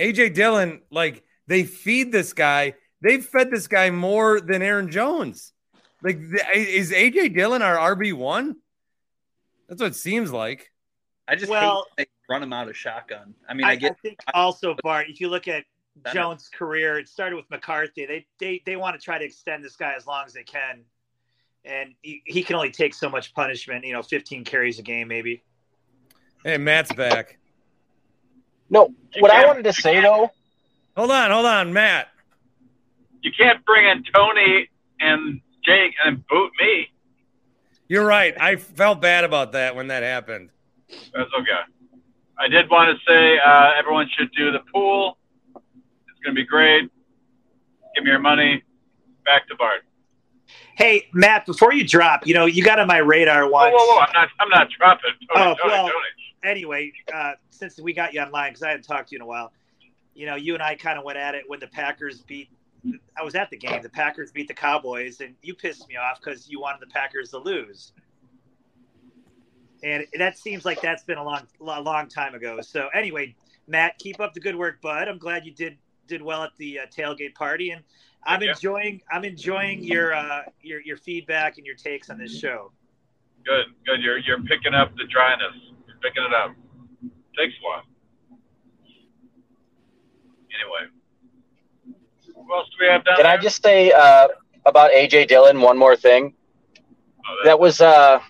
AJ 0.00 0.34
Dillon, 0.34 0.80
like 0.90 1.22
they 1.46 1.62
feed 1.62 2.10
this 2.10 2.32
guy, 2.32 2.74
they've 3.02 3.24
fed 3.24 3.52
this 3.52 3.68
guy 3.68 3.90
more 3.90 4.40
than 4.40 4.62
Aaron 4.62 4.90
Jones. 4.90 5.52
Like, 6.02 6.18
is 6.56 6.90
AJ 6.90 7.36
Dillon 7.36 7.62
our 7.62 7.94
RB 7.94 8.12
one? 8.12 8.56
That's 9.68 9.80
what 9.80 9.88
it 9.88 9.96
seems 9.96 10.32
like. 10.32 10.72
I 11.28 11.34
just 11.34 11.50
Well- 11.50 11.86
hate 11.96 12.08
they 12.08 12.32
run 12.32 12.42
him 12.42 12.52
out 12.52 12.68
of 12.68 12.76
shotgun. 12.76 13.34
I 13.48 13.54
mean, 13.54 13.66
I, 13.66 13.70
I, 13.70 13.76
get 13.76 14.00
think 14.00 14.20
also, 14.34 14.76
Bart, 14.82 15.08
if 15.08 15.20
you 15.20 15.28
look 15.28 15.48
at 15.48 15.64
Jones' 16.12 16.48
career, 16.48 16.98
it 16.98 17.08
started 17.08 17.36
with 17.36 17.48
McCarthy. 17.50 18.06
They 18.06 18.26
they 18.38 18.62
they 18.64 18.76
want 18.76 18.98
to 18.98 19.04
try 19.04 19.18
to 19.18 19.24
extend 19.24 19.64
this 19.64 19.76
guy 19.76 19.94
as 19.94 20.06
long 20.06 20.24
as 20.26 20.32
they 20.32 20.44
can, 20.44 20.84
and 21.64 21.94
he, 22.02 22.22
he 22.26 22.42
can 22.42 22.56
only 22.56 22.70
take 22.70 22.94
so 22.94 23.08
much 23.08 23.34
punishment. 23.34 23.84
You 23.84 23.94
know, 23.94 24.02
15 24.02 24.44
carries 24.44 24.78
a 24.78 24.82
game, 24.82 25.08
maybe. 25.08 25.42
Hey, 26.44 26.58
Matt's 26.58 26.92
back. 26.92 27.38
No, 28.68 28.92
what 29.18 29.30
I 29.30 29.46
wanted 29.46 29.64
to 29.64 29.72
say 29.72 30.00
though, 30.00 30.30
Hold 30.96 31.10
on, 31.10 31.30
hold 31.30 31.44
on, 31.44 31.72
Matt. 31.74 32.08
You 33.20 33.30
can't 33.36 33.62
bring 33.66 33.86
in 33.86 34.02
Tony 34.14 34.68
and 34.98 35.40
Jake 35.62 35.94
and 36.02 36.26
boot 36.26 36.52
me. 36.58 36.90
You're 37.88 38.06
right. 38.06 38.34
I 38.40 38.56
felt 38.56 39.00
bad 39.00 39.24
about 39.24 39.52
that 39.52 39.76
when 39.76 39.88
that 39.88 40.02
happened. 40.02 40.50
That's 40.88 41.30
okay. 41.40 41.60
I 42.38 42.48
did 42.48 42.68
want 42.70 42.96
to 42.96 43.10
say 43.10 43.38
uh, 43.38 43.72
everyone 43.78 44.08
should 44.16 44.30
do 44.32 44.50
the 44.52 44.60
pool. 44.72 45.18
It's 45.54 46.20
going 46.24 46.34
to 46.34 46.40
be 46.40 46.44
great. 46.44 46.90
Give 47.94 48.04
me 48.04 48.10
your 48.10 48.18
money. 48.18 48.62
Back 49.24 49.48
to 49.48 49.56
Bart. 49.56 49.82
Hey, 50.76 51.08
Matt, 51.14 51.46
before 51.46 51.72
you 51.72 51.86
drop, 51.86 52.26
you 52.26 52.34
know, 52.34 52.44
you 52.46 52.62
got 52.62 52.78
on 52.78 52.86
my 52.86 52.98
radar 52.98 53.44
Whoa, 53.44 53.50
once. 53.50 53.74
whoa, 53.76 53.94
whoa! 53.94 54.00
I'm 54.00 54.12
not. 54.12 54.28
I'm 54.40 54.48
not 54.50 54.68
dropping. 54.78 55.10
Tony, 55.34 55.50
Oh, 55.50 55.54
Tony, 55.60 55.72
well- 55.72 55.82
Tony. 55.84 55.94
anyway, 56.44 56.92
uh, 57.12 57.32
since 57.50 57.80
we 57.80 57.92
got 57.94 58.12
you 58.12 58.20
online, 58.20 58.50
because 58.50 58.62
I 58.62 58.68
hadn't 58.68 58.82
talked 58.84 59.08
to 59.08 59.14
you 59.14 59.18
in 59.18 59.22
a 59.22 59.26
while, 59.26 59.52
you 60.14 60.26
know, 60.26 60.36
you 60.36 60.54
and 60.54 60.62
I 60.62 60.74
kind 60.76 60.98
of 60.98 61.04
went 61.04 61.18
at 61.18 61.34
it 61.34 61.44
when 61.48 61.58
the 61.60 61.66
Packers 61.66 62.20
beat. 62.22 62.50
I 63.18 63.22
was 63.22 63.34
at 63.34 63.50
the 63.50 63.56
game. 63.56 63.82
The 63.82 63.88
Packers 63.88 64.30
beat 64.30 64.48
the 64.48 64.54
Cowboys, 64.54 65.20
and 65.20 65.34
you 65.42 65.54
pissed 65.54 65.88
me 65.88 65.96
off 65.96 66.20
because 66.20 66.48
you 66.48 66.60
wanted 66.60 66.80
the 66.80 66.92
Packers 66.92 67.30
to 67.30 67.38
lose. 67.38 67.92
And 69.82 70.06
that 70.18 70.38
seems 70.38 70.64
like 70.64 70.80
that's 70.80 71.04
been 71.04 71.18
a 71.18 71.24
long, 71.24 71.46
long 71.60 72.08
time 72.08 72.34
ago. 72.34 72.60
So 72.60 72.88
anyway, 72.94 73.34
Matt, 73.66 73.98
keep 73.98 74.20
up 74.20 74.34
the 74.34 74.40
good 74.40 74.56
work, 74.56 74.80
bud. 74.80 75.08
I'm 75.08 75.18
glad 75.18 75.44
you 75.44 75.52
did 75.52 75.76
did 76.06 76.22
well 76.22 76.44
at 76.44 76.56
the 76.56 76.80
uh, 76.80 76.86
tailgate 76.86 77.34
party, 77.34 77.70
and 77.70 77.82
I'm 78.24 78.42
you. 78.42 78.50
enjoying 78.50 79.00
I'm 79.10 79.24
enjoying 79.24 79.82
your 79.82 80.14
uh, 80.14 80.42
your 80.62 80.80
your 80.80 80.96
feedback 80.96 81.58
and 81.58 81.66
your 81.66 81.76
takes 81.76 82.10
on 82.10 82.18
this 82.18 82.36
show. 82.38 82.72
Good, 83.44 83.66
good. 83.84 84.00
You're 84.00 84.18
you're 84.18 84.42
picking 84.42 84.74
up 84.74 84.94
the 84.96 85.04
dryness. 85.04 85.54
You're 85.86 85.98
picking 86.02 86.24
it 86.24 86.32
up. 86.34 86.54
Takes 87.36 87.54
a 87.60 87.66
while. 87.66 87.82
Anyway, 90.56 90.90
who 92.36 92.54
else 92.54 92.68
do 92.68 92.76
we 92.84 92.86
have 92.86 93.04
down 93.04 93.16
can 93.16 93.26
I 93.26 93.36
just 93.36 93.62
say 93.62 93.92
uh, 93.92 94.28
about 94.64 94.90
AJ 94.92 95.28
Dillon 95.28 95.60
one 95.60 95.78
more 95.78 95.96
thing? 95.96 96.34
Oh, 97.28 97.44
that 97.44 97.58
was 97.58 97.80
uh 97.80 98.20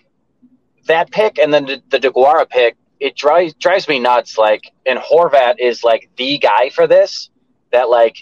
that 0.87 1.11
pick 1.11 1.37
and 1.37 1.53
then 1.53 1.65
the, 1.65 1.81
the 1.89 1.99
DeGuara 1.99 2.49
pick. 2.49 2.77
It 2.99 3.15
drives 3.15 3.53
drives 3.55 3.87
me 3.87 3.99
nuts. 3.99 4.37
Like, 4.37 4.71
and 4.85 4.97
Horvat 4.97 5.55
is 5.59 5.83
like 5.83 6.09
the 6.17 6.39
guy 6.39 6.69
for 6.69 6.87
this. 6.87 7.29
That 7.71 7.89
like 7.89 8.17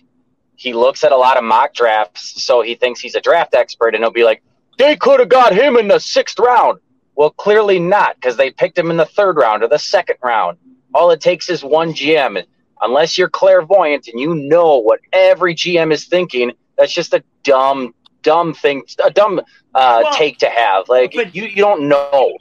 he 0.56 0.74
looks 0.74 1.04
at 1.04 1.12
a 1.12 1.18
lot 1.18 1.38
of 1.38 1.44
mock 1.44 1.74
drafts, 1.74 2.44
so 2.44 2.62
he 2.62 2.76
thinks 2.76 3.00
he's 3.00 3.16
a 3.16 3.22
draft 3.22 3.54
expert, 3.54 3.96
and 3.96 4.04
he'll 4.04 4.12
be 4.12 4.24
like, 4.24 4.42
"They 4.78 4.96
could 4.96 5.20
have 5.20 5.30
got 5.30 5.54
him 5.54 5.78
in 5.78 5.88
the 5.88 6.00
sixth 6.00 6.40
round." 6.40 6.80
Well, 7.16 7.30
clearly 7.30 7.80
not, 7.80 8.16
because 8.16 8.36
they 8.36 8.52
picked 8.52 8.78
him 8.78 8.92
in 8.92 8.98
the 8.98 9.06
third 9.06 9.38
round 9.38 9.64
or 9.64 9.70
the 9.70 9.80
second 9.80 10.18
round. 10.22 10.58
All 10.94 11.12
it 11.12 11.22
takes 11.22 11.50
is 11.50 11.64
one 11.64 11.94
GM. 11.94 12.44
Unless 12.82 13.18
you're 13.18 13.30
clairvoyant 13.30 14.08
and 14.08 14.20
you 14.20 14.36
know 14.36 14.78
what 14.78 15.00
every 15.14 15.56
GM 15.56 15.92
is 15.94 16.06
thinking, 16.06 16.52
that's 16.78 16.94
just 16.94 17.14
a 17.14 17.24
dumb, 17.44 17.96
dumb 18.22 18.54
thing, 18.54 18.84
a 19.04 19.12
dumb 19.12 19.40
uh, 19.74 20.02
Well, 20.04 20.14
take 20.14 20.38
to 20.40 20.50
have. 20.50 20.90
Like 20.90 21.14
but- 21.16 21.36
you, 21.36 21.46
you 21.46 21.58
don't 21.58 21.88
know. 21.88 22.38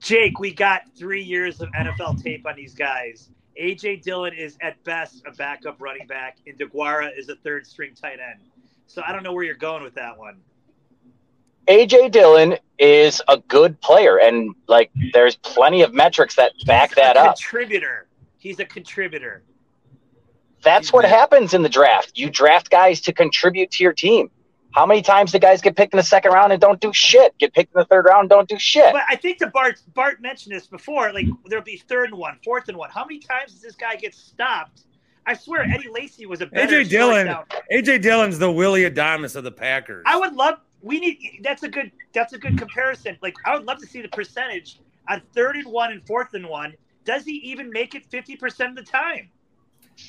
Jake, 0.00 0.40
we 0.40 0.52
got 0.52 0.82
three 0.96 1.22
years 1.22 1.60
of 1.60 1.68
NFL 1.70 2.20
tape 2.20 2.44
on 2.44 2.56
these 2.56 2.74
guys. 2.74 3.30
AJ 3.60 4.02
Dillon 4.02 4.34
is 4.34 4.56
at 4.60 4.82
best 4.82 5.22
a 5.26 5.32
backup 5.32 5.80
running 5.80 6.08
back, 6.08 6.38
and 6.46 6.58
DeGuara 6.58 7.16
is 7.16 7.28
a 7.28 7.36
third 7.36 7.66
string 7.66 7.94
tight 7.94 8.18
end. 8.18 8.40
So 8.86 9.02
I 9.06 9.12
don't 9.12 9.22
know 9.22 9.32
where 9.32 9.44
you're 9.44 9.54
going 9.54 9.84
with 9.84 9.94
that 9.94 10.18
one. 10.18 10.40
AJ 11.68 12.10
Dillon 12.10 12.56
is 12.78 13.22
a 13.28 13.38
good 13.38 13.80
player, 13.80 14.18
and 14.18 14.54
like 14.66 14.90
there's 15.12 15.36
plenty 15.36 15.82
of 15.82 15.94
metrics 15.94 16.34
that 16.36 16.52
back 16.66 16.90
He's 16.90 16.96
that 16.96 17.16
a 17.16 17.20
up. 17.20 17.36
Contributor. 17.36 18.08
He's 18.38 18.58
a 18.58 18.64
contributor. 18.64 19.44
That's 20.62 20.92
what 20.92 21.04
happens 21.04 21.54
in 21.54 21.62
the 21.62 21.68
draft. 21.68 22.12
You 22.14 22.30
draft 22.30 22.70
guys 22.70 23.00
to 23.02 23.12
contribute 23.12 23.70
to 23.72 23.82
your 23.82 23.92
team. 23.92 24.30
How 24.72 24.86
many 24.86 25.02
times 25.02 25.32
do 25.32 25.38
guys 25.38 25.60
get 25.60 25.76
picked 25.76 25.92
in 25.92 25.98
the 25.98 26.02
second 26.02 26.32
round 26.32 26.50
and 26.50 26.60
don't 26.60 26.80
do 26.80 26.92
shit? 26.94 27.36
Get 27.38 27.52
picked 27.52 27.74
in 27.74 27.78
the 27.78 27.84
third 27.84 28.06
round 28.06 28.20
and 28.22 28.30
don't 28.30 28.48
do 28.48 28.58
shit. 28.58 28.92
But 28.92 29.02
I 29.08 29.16
think 29.16 29.38
the 29.38 29.48
Bart 29.48 29.78
Bart 29.94 30.22
mentioned 30.22 30.54
this 30.54 30.66
before. 30.66 31.12
Like 31.12 31.26
there'll 31.46 31.64
be 31.64 31.76
third 31.76 32.10
and 32.10 32.18
one, 32.18 32.38
fourth 32.42 32.68
and 32.68 32.78
one. 32.78 32.88
How 32.90 33.04
many 33.04 33.18
times 33.18 33.52
does 33.52 33.60
this 33.60 33.74
guy 33.74 33.96
get 33.96 34.14
stopped? 34.14 34.84
I 35.26 35.34
swear, 35.34 35.62
Eddie 35.62 35.88
Lacy 35.88 36.26
was 36.26 36.40
a 36.40 36.46
better 36.46 36.82
AJ 36.82 36.88
Dillon, 36.88 37.36
AJ 37.72 38.02
Dillon's 38.02 38.38
the 38.38 38.50
Willie 38.50 38.90
Adamas 38.90 39.36
of 39.36 39.44
the 39.44 39.52
Packers. 39.52 40.02
I 40.06 40.16
would 40.16 40.32
love. 40.32 40.58
We 40.80 40.98
need. 40.98 41.40
That's 41.42 41.62
a 41.62 41.68
good. 41.68 41.92
That's 42.12 42.32
a 42.32 42.38
good 42.38 42.58
comparison. 42.58 43.18
Like 43.20 43.36
I 43.44 43.54
would 43.54 43.66
love 43.66 43.78
to 43.78 43.86
see 43.86 44.00
the 44.00 44.08
percentage 44.08 44.80
on 45.08 45.22
third 45.34 45.56
and 45.56 45.66
one 45.66 45.92
and 45.92 46.04
fourth 46.06 46.34
and 46.34 46.48
one. 46.48 46.74
Does 47.04 47.24
he 47.24 47.32
even 47.32 47.70
make 47.70 47.94
it 47.94 48.06
fifty 48.06 48.36
percent 48.36 48.70
of 48.70 48.84
the 48.84 48.90
time? 48.90 49.28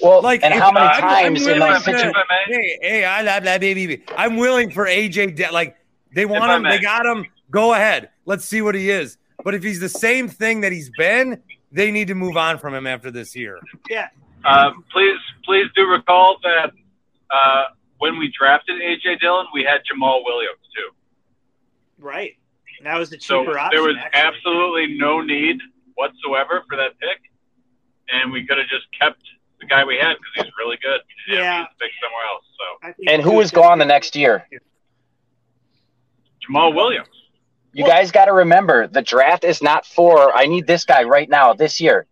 Well, 0.01 0.21
Like, 0.21 0.43
and 0.43 0.53
if 0.53 0.59
how 0.59 0.71
many 0.71 0.85
I'm- 0.85 1.03
I'm 1.03 1.09
times 1.09 1.41
in 1.47 1.59
willing 1.59 1.73
those 1.73 1.83
to- 1.83 1.83
situations? 1.91 2.13
If 2.15 2.23
I 2.29 2.45
may, 2.49 2.55
hey, 2.55 2.77
hey, 2.81 3.05
I 3.05 3.21
love 3.21 3.43
that 3.43 3.61
baby. 3.61 4.03
I'm 4.17 4.37
willing 4.37 4.71
for 4.71 4.85
AJ. 4.87 5.27
De- 5.35 5.51
like 5.51 5.77
they 6.13 6.25
want 6.25 6.45
If 6.51 6.57
him, 6.57 6.63
they 6.63 6.79
got 6.79 7.05
him. 7.05 7.25
Go 7.51 7.73
ahead. 7.73 8.09
Let's 8.25 8.45
see 8.45 8.61
what 8.61 8.75
he 8.75 8.89
is. 8.89 9.17
But 9.43 9.53
if 9.55 9.63
he's 9.63 9.79
the 9.79 9.89
same 9.89 10.27
thing 10.27 10.61
that 10.61 10.71
he's 10.71 10.89
been, 10.97 11.41
they 11.71 11.91
need 11.91 12.07
to 12.07 12.15
move 12.15 12.37
on 12.37 12.57
from 12.57 12.73
him 12.73 12.87
after 12.87 13.11
this 13.11 13.35
year. 13.35 13.59
Yeah. 13.89 14.09
Uh, 14.45 14.71
please, 14.91 15.17
please 15.45 15.67
do 15.75 15.85
recall 15.85 16.37
that 16.43 16.71
uh, 17.31 17.65
when 17.99 18.17
we 18.17 18.31
drafted 18.37 18.81
AJ 18.81 19.19
Dillon, 19.19 19.47
we 19.53 19.63
had 19.63 19.81
Jamaal 19.85 20.23
Williams 20.25 20.59
too. 20.75 20.89
Right. 21.97 22.35
And 22.77 22.87
that 22.87 22.97
was 22.97 23.09
the 23.09 23.19
So 23.19 23.43
cheaper 23.43 23.57
option. 23.59 23.77
there 23.77 23.87
was 23.87 23.95
actually. 23.97 24.21
absolutely 24.21 24.97
no 24.97 25.21
need 25.21 25.57
whatsoever 25.95 26.63
for 26.67 26.75
that 26.77 26.99
pick, 26.99 27.19
and 28.11 28.31
we 28.31 28.45
could 28.45 28.57
have 28.57 28.67
just 28.67 28.85
kept 28.99 29.21
the 29.63 29.69
guy 29.69 29.83
we 29.83 29.97
had 29.97 30.15
because 30.17 30.45
he's 30.45 30.53
really 30.57 30.77
good. 30.81 31.01
And 31.27 31.37
Yeah. 31.37 31.59
we 31.59 31.65
just 31.65 31.79
picked 31.79 31.93
somewhere 32.01 32.25
else. 32.31 32.45
So 32.57 33.11
And 33.11 33.21
who 33.21 33.33
was 33.33 33.51
gone 33.51 33.79
the 33.79 33.85
next 33.85 34.15
year? 34.15 34.47
Jamaal 36.47 36.75
Williams. 36.75 37.07
You 37.71 37.85
guys 37.85 38.11
got 38.11 38.25
to 38.25 38.33
remember 38.33 38.87
the 38.87 39.01
draft 39.01 39.43
is 39.43 39.61
not 39.63 39.85
for 39.85 40.35
I 40.35 40.45
need 40.45 40.67
this 40.67 40.85
guy 40.85 41.03
right 41.03 41.27
now 41.27 41.53
this 41.53 41.81
year. 41.81 42.05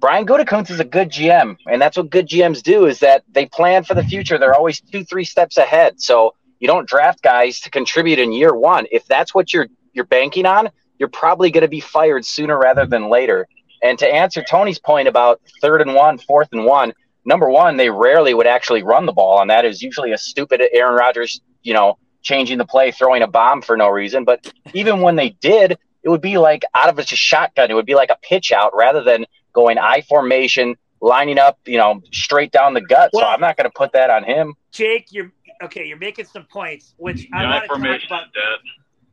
Brian 0.00 0.26
Gutekunst 0.26 0.70
is 0.70 0.80
a 0.80 0.84
good 0.84 1.10
GM, 1.10 1.58
and 1.70 1.80
that's 1.80 1.96
what 1.98 2.08
good 2.08 2.26
GMs 2.26 2.62
do 2.62 2.86
is 2.86 3.00
that 3.00 3.22
they 3.30 3.44
plan 3.46 3.84
for 3.84 3.92
the 3.94 4.02
future. 4.02 4.38
They're 4.38 4.54
always 4.54 4.80
two, 4.80 5.04
three 5.04 5.24
steps 5.24 5.58
ahead. 5.58 6.00
So 6.00 6.34
you 6.58 6.66
don't 6.66 6.88
draft 6.88 7.22
guys 7.22 7.60
to 7.60 7.70
contribute 7.70 8.18
in 8.18 8.32
year 8.32 8.54
one. 8.54 8.86
If 8.90 9.04
that's 9.06 9.34
what 9.34 9.52
you're 9.52 9.68
you're 9.92 10.06
banking 10.06 10.46
on, 10.46 10.70
you're 10.98 11.08
probably 11.10 11.50
going 11.50 11.62
to 11.62 11.68
be 11.68 11.80
fired 11.80 12.24
sooner 12.24 12.58
rather 12.58 12.86
than 12.86 13.10
later. 13.10 13.46
And 13.82 13.98
to 13.98 14.06
answer 14.06 14.42
Tony's 14.42 14.78
point 14.78 15.08
about 15.08 15.40
third 15.60 15.80
and 15.80 15.94
one, 15.94 16.18
fourth 16.18 16.48
and 16.52 16.64
one, 16.64 16.92
number 17.24 17.48
one, 17.48 17.76
they 17.76 17.90
rarely 17.90 18.34
would 18.34 18.46
actually 18.46 18.82
run 18.82 19.06
the 19.06 19.12
ball, 19.12 19.40
and 19.40 19.50
that 19.50 19.64
is 19.64 19.82
usually 19.82 20.12
a 20.12 20.18
stupid 20.18 20.62
Aaron 20.72 20.94
Rodgers, 20.94 21.40
you 21.62 21.72
know, 21.72 21.98
changing 22.22 22.58
the 22.58 22.66
play, 22.66 22.90
throwing 22.90 23.22
a 23.22 23.26
bomb 23.26 23.62
for 23.62 23.76
no 23.76 23.88
reason. 23.88 24.24
But 24.24 24.52
even 24.74 25.00
when 25.00 25.16
they 25.16 25.30
did, 25.30 25.78
it 26.02 26.08
would 26.08 26.20
be 26.20 26.38
like 26.38 26.64
out 26.74 26.88
of 26.88 26.98
a 26.98 27.04
shotgun. 27.04 27.70
It 27.70 27.74
would 27.74 27.86
be 27.86 27.94
like 27.94 28.10
a 28.10 28.18
pitch 28.22 28.52
out 28.52 28.74
rather 28.74 29.02
than 29.02 29.26
going 29.52 29.78
I 29.78 30.02
formation, 30.02 30.76
lining 31.00 31.38
up, 31.38 31.58
you 31.66 31.78
know, 31.78 32.02
straight 32.12 32.52
down 32.52 32.74
the 32.74 32.80
gut. 32.80 33.10
so 33.14 33.24
I'm 33.24 33.40
not 33.40 33.56
going 33.56 33.68
to 33.68 33.74
put 33.74 33.92
that 33.92 34.10
on 34.10 34.24
him. 34.24 34.54
Jake, 34.72 35.06
you're 35.10 35.32
okay. 35.62 35.86
You're 35.86 35.98
making 35.98 36.26
some 36.26 36.44
points, 36.44 36.94
which 36.96 37.28
I 37.32 37.44
want 37.44 37.62
to 37.62 37.68
talk 37.68 37.78
about 37.78 38.28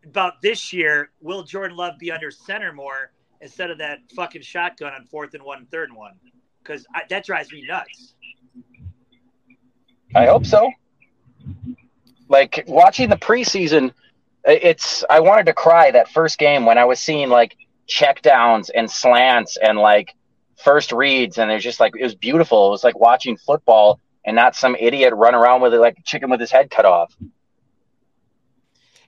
is 0.04 0.10
about 0.10 0.42
this 0.42 0.72
year. 0.74 1.12
Will 1.22 1.44
Jordan 1.44 1.76
Love 1.76 1.96
be 2.00 2.12
under 2.12 2.32
center 2.32 2.72
more 2.74 3.12
instead 3.42 3.72
of 3.72 3.78
that 3.80 4.00
fucking 4.16 4.42
shotgun 4.42 4.94
on 4.94 5.06
fourth 5.06 5.34
and 5.34 5.44
one, 5.44 5.66
third 5.72 5.90
and 5.90 5.98
one? 5.98 6.14
Because 6.62 6.86
that 7.10 7.26
drives 7.26 7.52
me 7.52 7.66
nuts. 7.68 8.14
I 10.16 10.26
hope 10.26 10.46
so. 10.46 10.72
Like 12.30 12.64
watching 12.68 13.10
the 13.10 13.16
preseason, 13.18 13.94
it's 14.44 15.04
I 15.10 15.20
wanted 15.20 15.46
to 15.48 15.54
cry 15.54 15.92
that 15.92 16.10
first 16.10 16.38
game 16.38 16.66
when 16.66 16.78
I 16.78 16.86
was 16.86 17.00
seeing 17.00 17.30
like 17.30 17.56
check 17.88 18.22
downs 18.22 18.70
and 18.70 18.90
slants 18.90 19.58
and 19.58 19.78
like 19.78 20.14
first 20.58 20.92
reads, 20.92 21.38
and 21.38 21.50
it 21.52 21.56
was 21.56 21.64
just 21.64 21.80
like 21.80 21.94
it 21.98 22.04
was 22.04 22.16
beautiful. 22.16 22.68
It 22.68 22.72
was 22.72 22.84
like 22.84 23.00
watching 23.00 23.38
football 23.38 24.00
and 24.26 24.36
not 24.36 24.56
some 24.56 24.76
idiot 24.76 25.14
run 25.16 25.36
around 25.36 25.62
with 25.62 25.74
it 25.74 25.80
like 25.80 25.98
a 26.00 26.04
chicken 26.04 26.30
with 26.30 26.40
his 26.40 26.52
head 26.52 26.70
cut 26.70 26.86
off. 26.86 27.16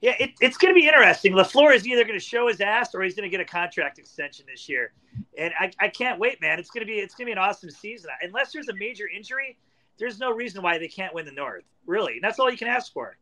Yeah, 0.02 0.16
it, 0.20 0.32
it's 0.40 0.58
going 0.58 0.74
to 0.74 0.80
be 0.80 0.88
interesting. 0.88 1.34
Lafleur 1.34 1.76
is 1.76 1.86
either 1.86 2.04
going 2.04 2.18
to 2.18 2.26
show 2.26 2.48
his 2.48 2.62
ass 2.62 2.96
or 2.96 3.02
he's 3.02 3.16
going 3.16 3.30
to 3.30 3.30
get 3.30 3.42
a 3.42 3.46
contract 3.46 4.00
extension 4.00 4.46
this 4.50 4.70
year, 4.70 4.94
and 5.38 5.54
I, 5.60 5.72
I 5.80 5.90
can't 5.90 6.18
wait, 6.20 6.40
man. 6.40 6.58
It's 6.58 6.70
going 6.70 6.86
to 6.86 6.92
be 6.92 7.00
it's 7.00 7.16
going 7.16 7.26
to 7.26 7.30
be 7.30 7.32
an 7.34 7.38
awesome 7.38 7.70
season. 7.70 8.10
Unless 8.22 8.54
there's 8.54 8.70
a 8.70 8.76
major 8.76 9.08
injury, 9.08 9.58
there's 9.98 10.18
no 10.18 10.32
reason 10.32 10.62
why 10.62 10.78
they 10.78 10.88
can't 10.88 11.14
win 11.14 11.26
the 11.26 11.34
North. 11.34 11.66
Really, 11.86 12.14
and 12.14 12.24
that's 12.24 12.40
all 12.40 12.50
you 12.50 12.58
can 12.58 12.70
ask 12.70 12.94
for. 12.94 13.18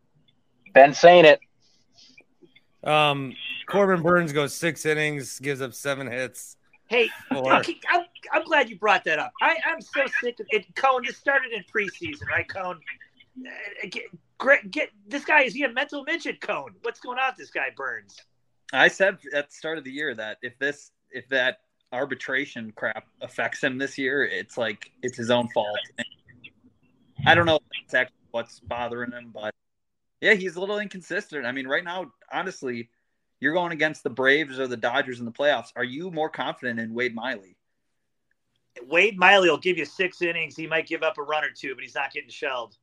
Ben 0.73 0.93
saying 0.93 1.25
it. 1.25 1.39
Um, 2.83 3.33
Corbin 3.67 4.03
Burnes 4.03 4.31
goes 4.31 4.53
six 4.53 4.85
innings, 4.85 5.39
gives 5.39 5.61
up 5.61 5.73
seven 5.73 6.05
hits. 6.07 6.57
Hey, 6.87 7.09
I'm, 7.89 8.05
I'm 8.31 8.43
glad 8.43 8.69
you 8.69 8.77
brought 8.77 9.03
that 9.05 9.19
up. 9.19 9.33
I, 9.41 9.57
I'm 9.65 9.81
so 9.81 10.05
sick 10.21 10.39
of 10.39 10.45
it. 10.51 10.73
Cone, 10.75 11.03
this 11.05 11.17
started 11.17 11.51
in 11.51 11.63
preseason, 11.63 12.27
right, 12.29 12.47
Cone? 12.47 12.79
Uh, 14.39 14.56
Get, 14.69 14.89
this 15.08 15.26
guy. 15.26 15.43
Is 15.43 15.54
he 15.54 15.63
a 15.63 15.71
mental 15.71 16.04
midget, 16.04 16.41
Cone? 16.41 16.73
What's 16.84 17.00
going 17.00 17.17
on 17.17 17.32
with 17.32 17.38
this 17.38 17.50
guy, 17.50 17.67
Burnes? 17.76 18.17
I 18.73 18.88
said 18.88 19.17
at 19.34 19.50
the 19.50 19.56
start 19.56 19.78
of 19.78 19.84
the 19.84 19.91
year 19.91 20.13
that 20.15 20.38
if 20.41 20.58
this 20.60 20.91
if 21.12 21.28
that 21.30 21.60
arbitration 21.91 22.73
crap 22.76 23.06
affects 23.21 23.63
him 23.63 23.78
this 23.78 23.97
year, 23.97 24.23
it's 24.23 24.58
like 24.58 24.91
it's 25.02 25.17
his 25.17 25.30
own 25.30 25.47
fault. 25.50 25.80
I 27.26 27.34
don't 27.34 27.45
know 27.45 27.60
actually 27.93 28.13
what's 28.32 28.60
bothering 28.60 29.12
him, 29.12 29.32
but 29.34 29.54
yeah, 30.21 30.34
he's 30.34 30.56
a 30.56 30.60
little 30.60 30.80
inconsistent. 30.80 31.45
I 31.45 31.52
mean, 31.52 31.67
right 31.67 31.84
now, 31.84 32.12
honestly, 32.32 32.89
you're 33.39 33.54
going 33.54 33.71
against 33.71 34.04
the 34.04 34.10
Braves 34.10 34.60
or 34.60 34.67
the 34.67 34.78
Dodgers 34.78 35.19
in 35.19 35.26
the 35.26 35.32
playoffs. 35.32 35.71
Are 35.76 35.84
you 35.84 36.12
more 36.12 36.30
confident 36.30 36.80
in 36.80 36.93
Wade 36.93 37.15
Miley? 37.15 37.56
Wade 38.88 39.17
Miley 39.17 39.50
will 39.50 39.58
give 39.58 39.78
you 39.78 39.86
six 39.86 40.21
innings. 40.21 40.56
He 40.56 40.67
might 40.67 40.88
give 40.88 41.04
up 41.04 41.17
a 41.17 41.23
run 41.23 41.43
or 41.43 41.50
two, 41.50 41.73
but 41.73 41.84
he's 41.84 41.95
not 41.95 42.12
getting 42.12 42.30
shelled. 42.30 42.78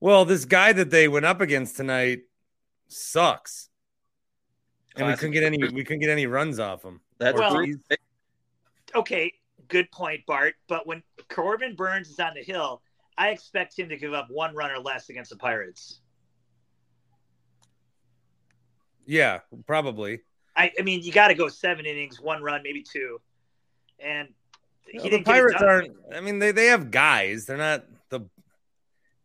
Well, 0.00 0.24
this 0.24 0.44
guy 0.46 0.72
that 0.72 0.90
they 0.90 1.08
went 1.08 1.26
up 1.26 1.40
against 1.40 1.76
tonight 1.76 2.20
sucks, 2.88 3.68
and 4.96 5.06
we 5.06 5.14
couldn't 5.14 5.32
get 5.32 5.42
any. 5.44 5.58
We 5.58 5.84
couldn't 5.84 6.00
get 6.00 6.10
any 6.10 6.26
runs 6.26 6.58
off 6.58 6.82
him. 6.82 7.00
That's 7.18 7.38
Well- 7.38 7.54
true. 7.54 7.78
Okay, 8.94 9.32
good 9.68 9.90
point, 9.92 10.24
Bart. 10.26 10.56
But 10.66 10.86
when 10.86 11.02
Corbin 11.28 11.76
Burnes 11.76 12.08
is 12.08 12.18
on 12.18 12.32
the 12.34 12.42
hill, 12.42 12.82
I 13.18 13.28
expect 13.30 13.78
him 13.78 13.88
to 13.90 13.96
give 13.96 14.14
up 14.14 14.28
one 14.30 14.54
run 14.54 14.70
or 14.70 14.78
less 14.80 15.10
against 15.10 15.30
the 15.30 15.36
Pirates. 15.36 16.00
Yeah, 19.06 19.40
probably. 19.66 20.20
I, 20.56 20.72
I 20.78 20.82
mean, 20.82 21.02
you 21.02 21.12
got 21.12 21.28
to 21.28 21.34
go 21.34 21.48
seven 21.48 21.86
innings, 21.86 22.20
one 22.20 22.42
run, 22.42 22.62
maybe 22.62 22.82
two. 22.82 23.20
And 23.98 24.28
he 24.86 24.98
Well, 24.98 25.04
the 25.04 25.10
didn't 25.10 25.26
get 25.26 25.34
it 25.34 25.38
Pirates 25.38 25.60
done. 25.60 25.68
aren't. 25.68 25.96
I 26.14 26.20
mean, 26.20 26.38
they 26.38 26.52
they 26.52 26.66
have 26.66 26.90
guys. 26.90 27.46
They're 27.46 27.56
not 27.56 27.84
the. 28.08 28.20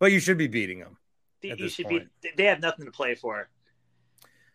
But 0.06 0.12
you 0.12 0.20
should 0.20 0.38
be 0.38 0.46
beating 0.46 0.78
them. 0.78 0.98
You 1.42 1.68
should 1.68 1.88
point. 1.88 2.10
be. 2.22 2.30
They 2.38 2.44
have 2.44 2.60
nothing 2.60 2.86
to 2.86 2.92
play 2.92 3.16
for. 3.16 3.50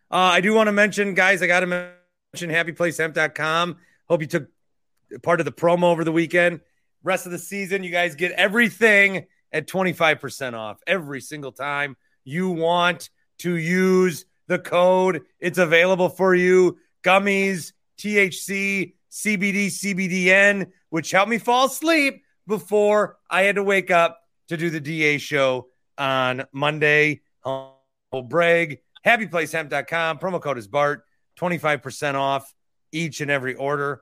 Uh, 0.09 0.15
I 0.15 0.39
do 0.39 0.53
want 0.53 0.67
to 0.67 0.71
mention, 0.71 1.13
guys, 1.13 1.41
I 1.41 1.47
got 1.47 1.59
to 1.59 1.65
mention 1.65 2.49
happyplacehemp.com. 2.49 3.75
Hope 4.07 4.21
you 4.21 4.27
took 4.27 4.47
part 5.23 5.41
of 5.41 5.45
the 5.45 5.51
promo 5.51 5.91
over 5.91 6.05
the 6.05 6.11
weekend. 6.13 6.61
Rest 7.03 7.25
of 7.25 7.33
the 7.33 7.37
season, 7.37 7.83
you 7.83 7.91
guys 7.91 8.15
get 8.15 8.31
everything 8.31 9.25
at 9.51 9.67
25% 9.67 10.53
off 10.53 10.79
every 10.87 11.19
single 11.19 11.51
time 11.51 11.97
you 12.23 12.51
want 12.51 13.09
to 13.39 13.57
use 13.57 14.23
the 14.47 14.57
code. 14.57 15.23
It's 15.37 15.57
available 15.57 16.07
for 16.07 16.33
you. 16.33 16.77
Gummies, 17.03 17.73
THC, 17.97 18.93
CBD, 19.11 19.65
CBDN, 19.67 20.71
which 20.91 21.11
helped 21.11 21.29
me 21.29 21.39
fall 21.39 21.65
asleep 21.65 22.23
before 22.47 23.17
I 23.29 23.41
had 23.41 23.55
to 23.55 23.63
wake 23.65 23.91
up 23.91 24.20
to 24.51 24.57
do 24.57 24.69
the 24.69 24.81
DA 24.81 25.17
show 25.17 25.69
on 25.97 26.43
Monday. 26.51 27.21
Humble 27.39 28.27
brag. 28.27 28.79
HappyPlaceHemp.com. 29.05 30.19
Promo 30.19 30.41
code 30.41 30.57
is 30.57 30.67
BART. 30.67 31.03
25% 31.39 32.15
off 32.15 32.53
each 32.91 33.21
and 33.21 33.31
every 33.31 33.55
order. 33.55 34.01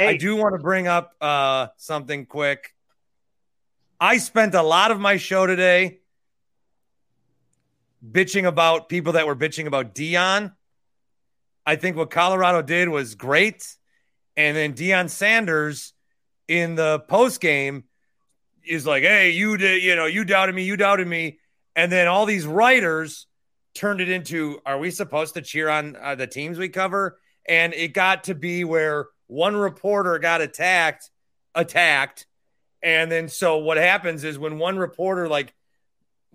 Hey, 0.00 0.08
I 0.08 0.16
do 0.16 0.34
want 0.34 0.54
to 0.54 0.58
bring 0.58 0.86
up 0.86 1.14
uh, 1.20 1.66
something 1.76 2.24
quick. 2.24 2.74
I 4.00 4.16
spent 4.16 4.54
a 4.54 4.62
lot 4.62 4.90
of 4.90 4.98
my 4.98 5.18
show 5.18 5.44
today 5.44 5.98
bitching 8.10 8.46
about 8.46 8.88
people 8.88 9.12
that 9.12 9.26
were 9.26 9.36
bitching 9.36 9.66
about 9.66 9.94
Deion. 9.94 10.54
I 11.66 11.76
think 11.76 11.98
what 11.98 12.10
Colorado 12.10 12.62
did 12.62 12.88
was 12.88 13.14
great. 13.14 13.76
And 14.38 14.56
then 14.56 14.72
Deion 14.72 15.10
Sanders 15.10 15.92
in 16.48 16.76
the 16.76 17.00
post 17.00 17.42
game 17.42 17.84
is 18.64 18.86
like, 18.86 19.02
"Hey, 19.02 19.32
you 19.32 19.58
did, 19.58 19.82
you 19.82 19.96
know, 19.96 20.06
you 20.06 20.24
doubted 20.24 20.54
me, 20.54 20.64
you 20.64 20.78
doubted 20.78 21.08
me," 21.08 21.40
and 21.76 21.92
then 21.92 22.08
all 22.08 22.24
these 22.24 22.46
writers 22.46 23.26
turned 23.74 24.00
it 24.00 24.08
into, 24.08 24.62
"Are 24.64 24.78
we 24.78 24.92
supposed 24.92 25.34
to 25.34 25.42
cheer 25.42 25.68
on 25.68 25.94
uh, 25.96 26.14
the 26.14 26.26
teams 26.26 26.58
we 26.58 26.70
cover?" 26.70 27.18
And 27.46 27.74
it 27.74 27.88
got 27.88 28.24
to 28.24 28.34
be 28.34 28.64
where 28.64 29.08
one 29.30 29.56
reporter 29.56 30.18
got 30.18 30.40
attacked, 30.40 31.08
attacked, 31.54 32.26
and 32.82 33.10
then 33.10 33.28
so 33.28 33.58
what 33.58 33.76
happens 33.76 34.24
is 34.24 34.38
when 34.38 34.58
one 34.58 34.76
reporter 34.76 35.28
like 35.28 35.54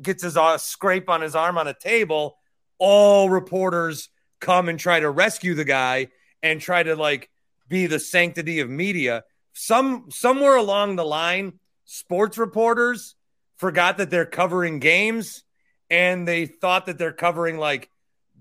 gets 0.02 0.24
his 0.24 0.38
uh, 0.38 0.58
scrape 0.58 1.10
on 1.10 1.22
his 1.22 1.36
arm 1.36 1.58
on 1.58 1.68
a 1.68 1.74
table, 1.74 2.38
all 2.78 3.30
reporters 3.30 4.10
come 4.40 4.70
and 4.70 4.80
try 4.80 5.00
to 5.00 5.10
rescue 5.10 5.54
the 5.56 5.66
guy 5.66 6.08
and 6.42 6.62
try 6.62 6.84
to 6.84 6.96
like 6.96 7.30
be 7.68 7.86
the 7.88 8.00
sanctity 8.00 8.62
of 8.62 8.70
media. 8.70 9.24
Some 9.54 10.10
somewhere 10.10 10.56
along 10.56 10.96
the 10.96 11.06
line, 11.06 11.60
sports 11.84 12.38
reporters 12.38 13.16
forgot 13.58 13.98
that 13.98 14.10
they're 14.10 14.26
covering 14.26 14.80
games 14.80 15.44
and 15.90 16.26
they 16.26 16.46
thought 16.46 16.86
that 16.86 16.98
they're 16.98 17.12
covering 17.12 17.58
like 17.58 17.90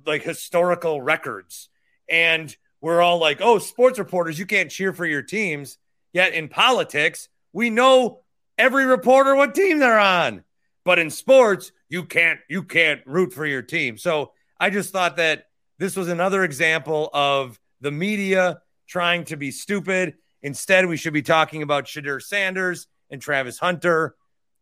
like 0.07 0.23
historical 0.23 1.01
records. 1.01 1.69
And 2.09 2.55
we're 2.85 3.01
all 3.01 3.17
like, 3.17 3.41
"Oh, 3.41 3.59
sports 3.59 3.99
reporters, 3.99 4.39
you 4.39 4.45
can't 4.45 4.71
cheer 4.71 4.93
for 4.93 5.07
your 5.07 5.23
teams." 5.23 5.79
Yet 6.13 6.35
in 6.35 6.49
politics, 6.49 7.31
we 7.55 7.71
know 7.71 8.21
every 8.59 8.85
reporter 8.85 9.35
what 9.35 9.55
team 9.55 9.79
they're 9.79 9.99
on. 9.99 10.45
But 10.85 10.99
in 10.99 11.09
sports, 11.09 11.73
you 11.89 12.05
can't 12.05 12.41
you 12.47 12.63
can't 12.63 13.01
root 13.07 13.33
for 13.33 13.47
your 13.47 13.63
team. 13.63 13.97
So 13.97 14.33
I 14.61 14.69
just 14.69 14.93
thought 14.93 15.17
that 15.17 15.47
this 15.79 15.97
was 15.97 16.09
another 16.09 16.45
example 16.45 17.09
of 17.15 17.59
the 17.81 17.91
media 17.91 18.61
trying 18.87 19.25
to 19.25 19.37
be 19.39 19.51
stupid. 19.51 20.17
Instead, 20.43 20.85
we 20.85 20.99
should 20.99 21.15
be 21.15 21.23
talking 21.23 21.63
about 21.63 21.87
Shedeur 21.87 22.21
Sanders 22.21 22.87
and 23.09 23.19
Travis 23.19 23.59
Hunter 23.59 24.15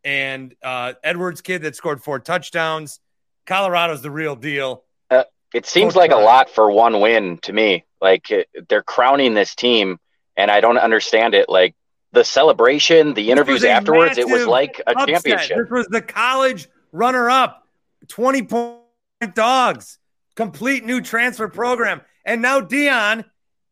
and 0.05 0.55
uh, 0.63 0.93
Edwards 1.03 1.41
kid 1.41 1.63
that 1.63 1.75
scored 1.75 2.01
four 2.01 2.19
touchdowns. 2.19 3.01
Colorado's 3.45 4.01
the 4.01 4.11
real 4.11 4.37
deal. 4.37 4.85
It 5.53 5.65
seems 5.65 5.95
like 5.95 6.11
a 6.11 6.17
lot 6.17 6.49
for 6.49 6.71
one 6.71 6.99
win 6.99 7.37
to 7.43 7.53
me. 7.53 7.85
Like 8.01 8.31
uh, 8.31 8.43
they're 8.67 8.83
crowning 8.83 9.33
this 9.33 9.55
team, 9.55 9.99
and 10.35 10.49
I 10.49 10.61
don't 10.61 10.77
understand 10.77 11.35
it. 11.35 11.47
Like 11.47 11.75
the 12.11 12.23
celebration, 12.23 13.13
the 13.13 13.31
interviews 13.31 13.63
afterwards, 13.63 14.17
it 14.17 14.27
was 14.27 14.47
like 14.47 14.81
a 14.87 14.91
upset. 14.91 15.07
championship. 15.09 15.57
This 15.57 15.69
was 15.69 15.87
the 15.87 16.01
college 16.01 16.67
runner 16.91 17.29
up, 17.29 17.67
20 18.07 18.43
point 18.43 19.35
dogs, 19.35 19.99
complete 20.35 20.85
new 20.85 21.01
transfer 21.01 21.47
program. 21.47 22.01
And 22.25 22.41
now 22.41 22.61
Deion, 22.61 23.25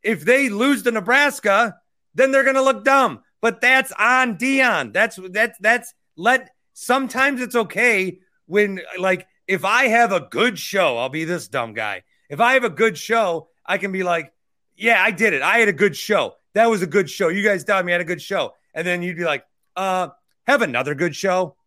if 0.04 0.24
they 0.24 0.50
lose 0.50 0.84
to 0.84 0.92
Nebraska, 0.92 1.78
then 2.14 2.32
they're 2.32 2.44
going 2.44 2.56
to 2.56 2.62
look 2.62 2.84
dumb. 2.84 3.22
But 3.42 3.62
that's 3.62 3.92
on 3.98 4.38
Deion. 4.38 4.94
That's 4.94 5.20
that's 5.30 5.58
that's 5.60 5.94
let 6.16 6.52
sometimes 6.74 7.42
it's 7.42 7.56
okay 7.56 8.20
when 8.46 8.82
like 9.00 9.28
if 9.52 9.66
I 9.66 9.88
have 9.88 10.14
a 10.14 10.22
good 10.22 10.58
show, 10.58 10.98
I'll 10.98 11.10
be 11.10 11.26
this 11.26 11.50
dumb 11.50 11.74
guy. 11.74 12.04
If 12.30 12.40
I 12.40 12.54
have 12.54 12.64
a 12.64 12.70
good 12.70 12.98
show, 12.98 13.50
I 13.66 13.78
can 13.78 13.92
be 13.92 14.02
like, 14.02 14.32
yeah, 14.78 15.04
I 15.04 15.12
did 15.12 15.34
it. 15.34 15.42
I 15.42 15.58
had 15.58 15.68
a 15.68 15.74
good 15.74 15.94
show. 15.94 16.36
That 16.54 16.70
was 16.70 16.82
a 16.82 16.88
good 16.88 17.10
show. 17.10 17.28
You 17.28 17.44
guys 17.44 17.66
doubted 17.66 17.86
me. 17.86 17.92
I 17.92 17.96
had 17.96 18.02
a 18.02 18.06
good 18.06 18.22
show. 18.22 18.54
And 18.74 18.88
then 18.88 19.04
you'd 19.04 19.18
be 19.18 19.26
like, 19.26 19.44
uh, 19.76 20.08
have 20.48 20.62
another 20.62 20.96
good 20.96 21.18
show. 21.18 21.58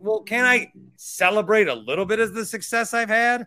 Well, 0.00 0.22
can 0.22 0.44
I 0.44 0.72
celebrate 0.96 1.68
a 1.68 1.74
little 1.74 2.04
bit 2.06 2.18
of 2.18 2.34
the 2.34 2.44
success 2.44 2.92
I've 2.92 3.08
had? 3.08 3.46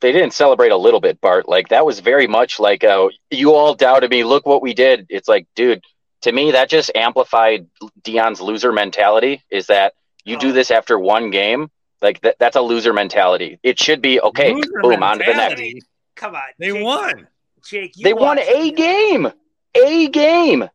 They 0.00 0.12
didn't 0.12 0.34
celebrate 0.34 0.70
a 0.70 0.76
little 0.76 1.00
bit, 1.00 1.18
Bart. 1.18 1.48
Like 1.48 1.68
that 1.68 1.86
was 1.86 2.00
very 2.00 2.26
much 2.26 2.60
like, 2.60 2.84
uh, 2.84 3.08
you 3.30 3.54
all 3.54 3.74
doubted 3.74 4.10
me. 4.10 4.22
Look 4.22 4.44
what 4.44 4.60
we 4.60 4.74
did. 4.74 5.06
It's 5.08 5.28
like, 5.28 5.46
dude, 5.54 5.82
to 6.22 6.32
me, 6.32 6.50
that 6.50 6.68
just 6.68 6.90
amplified 6.94 7.68
Deion's 8.02 8.42
loser 8.42 8.70
mentality. 8.70 9.42
Is 9.50 9.68
that 9.68 9.94
you 10.24 10.38
do 10.38 10.52
this 10.52 10.70
after 10.70 10.98
one 10.98 11.30
game? 11.30 11.70
Like 12.02 12.20
that, 12.22 12.36
that's 12.40 12.56
a 12.56 12.60
loser 12.60 12.92
mentality. 12.92 13.58
It 13.62 13.78
should 13.80 14.02
be 14.02 14.20
okay. 14.20 14.52
Loser 14.52 14.70
boom, 14.82 15.02
on 15.02 15.18
to 15.18 15.24
the 15.24 15.32
next. 15.32 15.50
mentality? 15.50 15.82
Come 16.16 16.34
on, 16.34 16.42
They 16.58 16.72
Jake, 16.72 16.84
won. 16.84 17.28
Jake, 17.64 17.96
you 17.96 18.04
They 18.04 18.12
won 18.12 18.36
watched- 18.36 18.50
a 18.50 18.70
game. 18.72 19.32
A 19.74 20.08
game. 20.08 20.68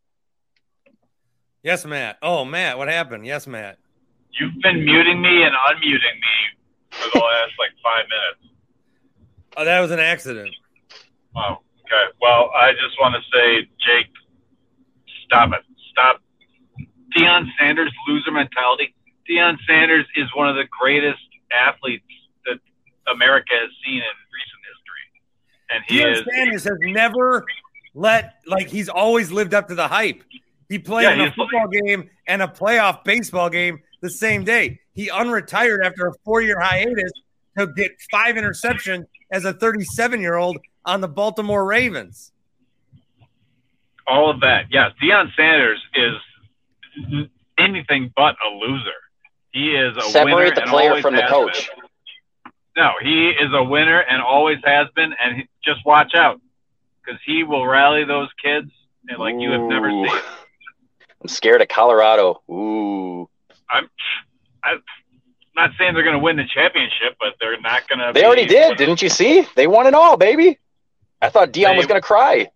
Yes, 1.64 1.86
Matt. 1.86 2.18
Oh, 2.22 2.46
Matt, 2.46 2.78
what 2.78 2.88
happened? 2.88 3.26
Yes, 3.26 3.46
Matt. 3.46 3.78
You've 4.40 4.60
been 4.62 4.86
muting 4.86 5.22
me 5.22 5.44
and 5.44 5.54
unmuting 5.54 6.16
me 6.16 6.92
for 6.92 7.10
the 7.20 7.20
last 7.24 7.52
like 7.60 7.72
five 7.84 8.06
minutes. 8.10 8.56
Oh, 9.58 9.66
that 9.66 9.80
was 9.82 9.92
an 9.92 10.00
accident. 10.00 10.56
Wow. 11.36 11.62
Okay. 11.82 12.14
Well, 12.22 12.52
I 12.56 12.72
just 12.74 13.00
want 13.00 13.16
to 13.16 13.22
say, 13.34 13.62
Jake, 13.86 14.08
stop 15.26 15.52
it. 15.54 15.64
Stop. 15.92 16.22
Deion 17.16 17.48
Sanders 17.60 17.92
loser 18.08 18.32
mentality. 18.32 18.94
Deion 19.30 19.58
Sanders 19.68 20.06
is 20.16 20.28
one 20.36 20.48
of 20.50 20.56
the 20.56 20.66
greatest 20.80 21.20
athletes 21.52 22.06
that 22.46 22.60
America 23.14 23.52
has 23.54 23.70
seen 23.86 23.98
in 23.98 24.04
recent 24.34 24.62
history, 24.70 25.06
and 25.70 25.84
he 25.88 26.00
Deion 26.00 26.20
is. 26.20 26.34
Sanders 26.36 26.64
has 26.64 26.78
never 26.82 27.46
let 27.94 28.36
like 28.46 28.68
he's 28.68 28.90
always 28.90 29.32
lived 29.32 29.54
up 29.54 29.68
to 29.70 29.76
the 29.76 29.88
hype. 29.88 30.24
He 30.70 30.80
played 30.80 31.04
Yeah, 31.04 31.14
in 31.14 31.22
a 31.22 31.32
football 31.34 31.68
game 31.68 32.10
and 32.28 32.42
a 32.42 32.48
playoff 32.48 33.04
baseball 33.04 33.50
game 33.50 33.80
the 34.02 34.10
same 34.10 34.44
day. 34.44 34.80
He 34.94 35.10
unretired 35.10 35.86
after 35.86 36.08
a 36.08 36.14
four-year 36.26 36.60
hiatus 36.60 37.12
to 37.58 37.68
get 37.68 37.94
five 38.12 38.36
interceptions 38.36 39.06
as 39.32 39.46
a 39.46 39.54
37-year-old 39.54 40.58
on 40.86 41.02
the 41.02 41.08
Baltimore 41.08 41.66
Ravens. 41.66 42.32
all 44.06 44.30
of 44.30 44.40
that. 44.42 44.66
Yes, 44.70 44.92
Deion 45.02 45.30
Sanders 45.36 45.82
is 45.96 47.28
anything 47.58 48.12
but 48.16 48.36
a 48.46 48.50
loser. 48.56 48.92
He 49.52 49.72
is 49.76 49.94
a 49.94 50.00
winner 50.00 50.12
Separate 50.12 50.56
the 50.56 50.62
and 50.64 50.70
player 50.72 50.90
always 50.90 51.02
from 51.02 51.16
the 51.16 51.22
has 51.22 51.32
coach. 51.32 51.70
been. 51.76 52.54
No, 52.78 52.92
he 53.02 53.30
is 53.30 53.50
a 53.54 53.64
winner 53.64 54.00
and 54.02 54.22
always 54.22 54.60
has 54.64 54.88
been. 54.96 55.14
And 55.24 55.38
he, 55.38 55.48
just 55.64 55.86
watch 55.86 56.14
out 56.16 56.40
because 57.04 57.20
he 57.26 57.44
will 57.44 57.66
rally 57.66 58.04
those 58.06 58.30
kids 58.44 58.70
and 59.08 59.18
like 59.18 59.36
you 59.40 59.52
have 59.52 59.62
never 59.62 59.90
seen. 59.90 60.08
I'm 61.22 61.28
scared 61.28 61.62
of 61.62 61.68
Colorado. 61.68 62.42
Ooh. 62.50 63.28
I'm, 63.70 63.90
I'm 64.64 64.82
not 65.56 65.72
saying 65.78 65.94
they're 65.96 66.04
going 66.04 66.14
to 66.16 66.24
win 66.24 66.36
the 66.38 66.46
championship, 66.54 67.18
but 67.20 67.34
they're 67.40 67.60
not 67.60 67.88
going 67.90 68.00
to. 68.00 68.12
They 68.14 68.26
already 68.26 68.46
did, 68.46 68.78
didn't 68.78 69.02
you 69.02 69.10
see? 69.10 69.46
They 69.56 69.68
won 69.68 69.88
it 69.88 69.94
all, 69.94 70.18
baby. 70.18 70.60
I 71.22 71.30
thought 71.30 71.52
Deion 71.52 71.76
was 71.76 71.88
going 71.88 72.00
to 72.00 72.06
cry. 72.06 72.50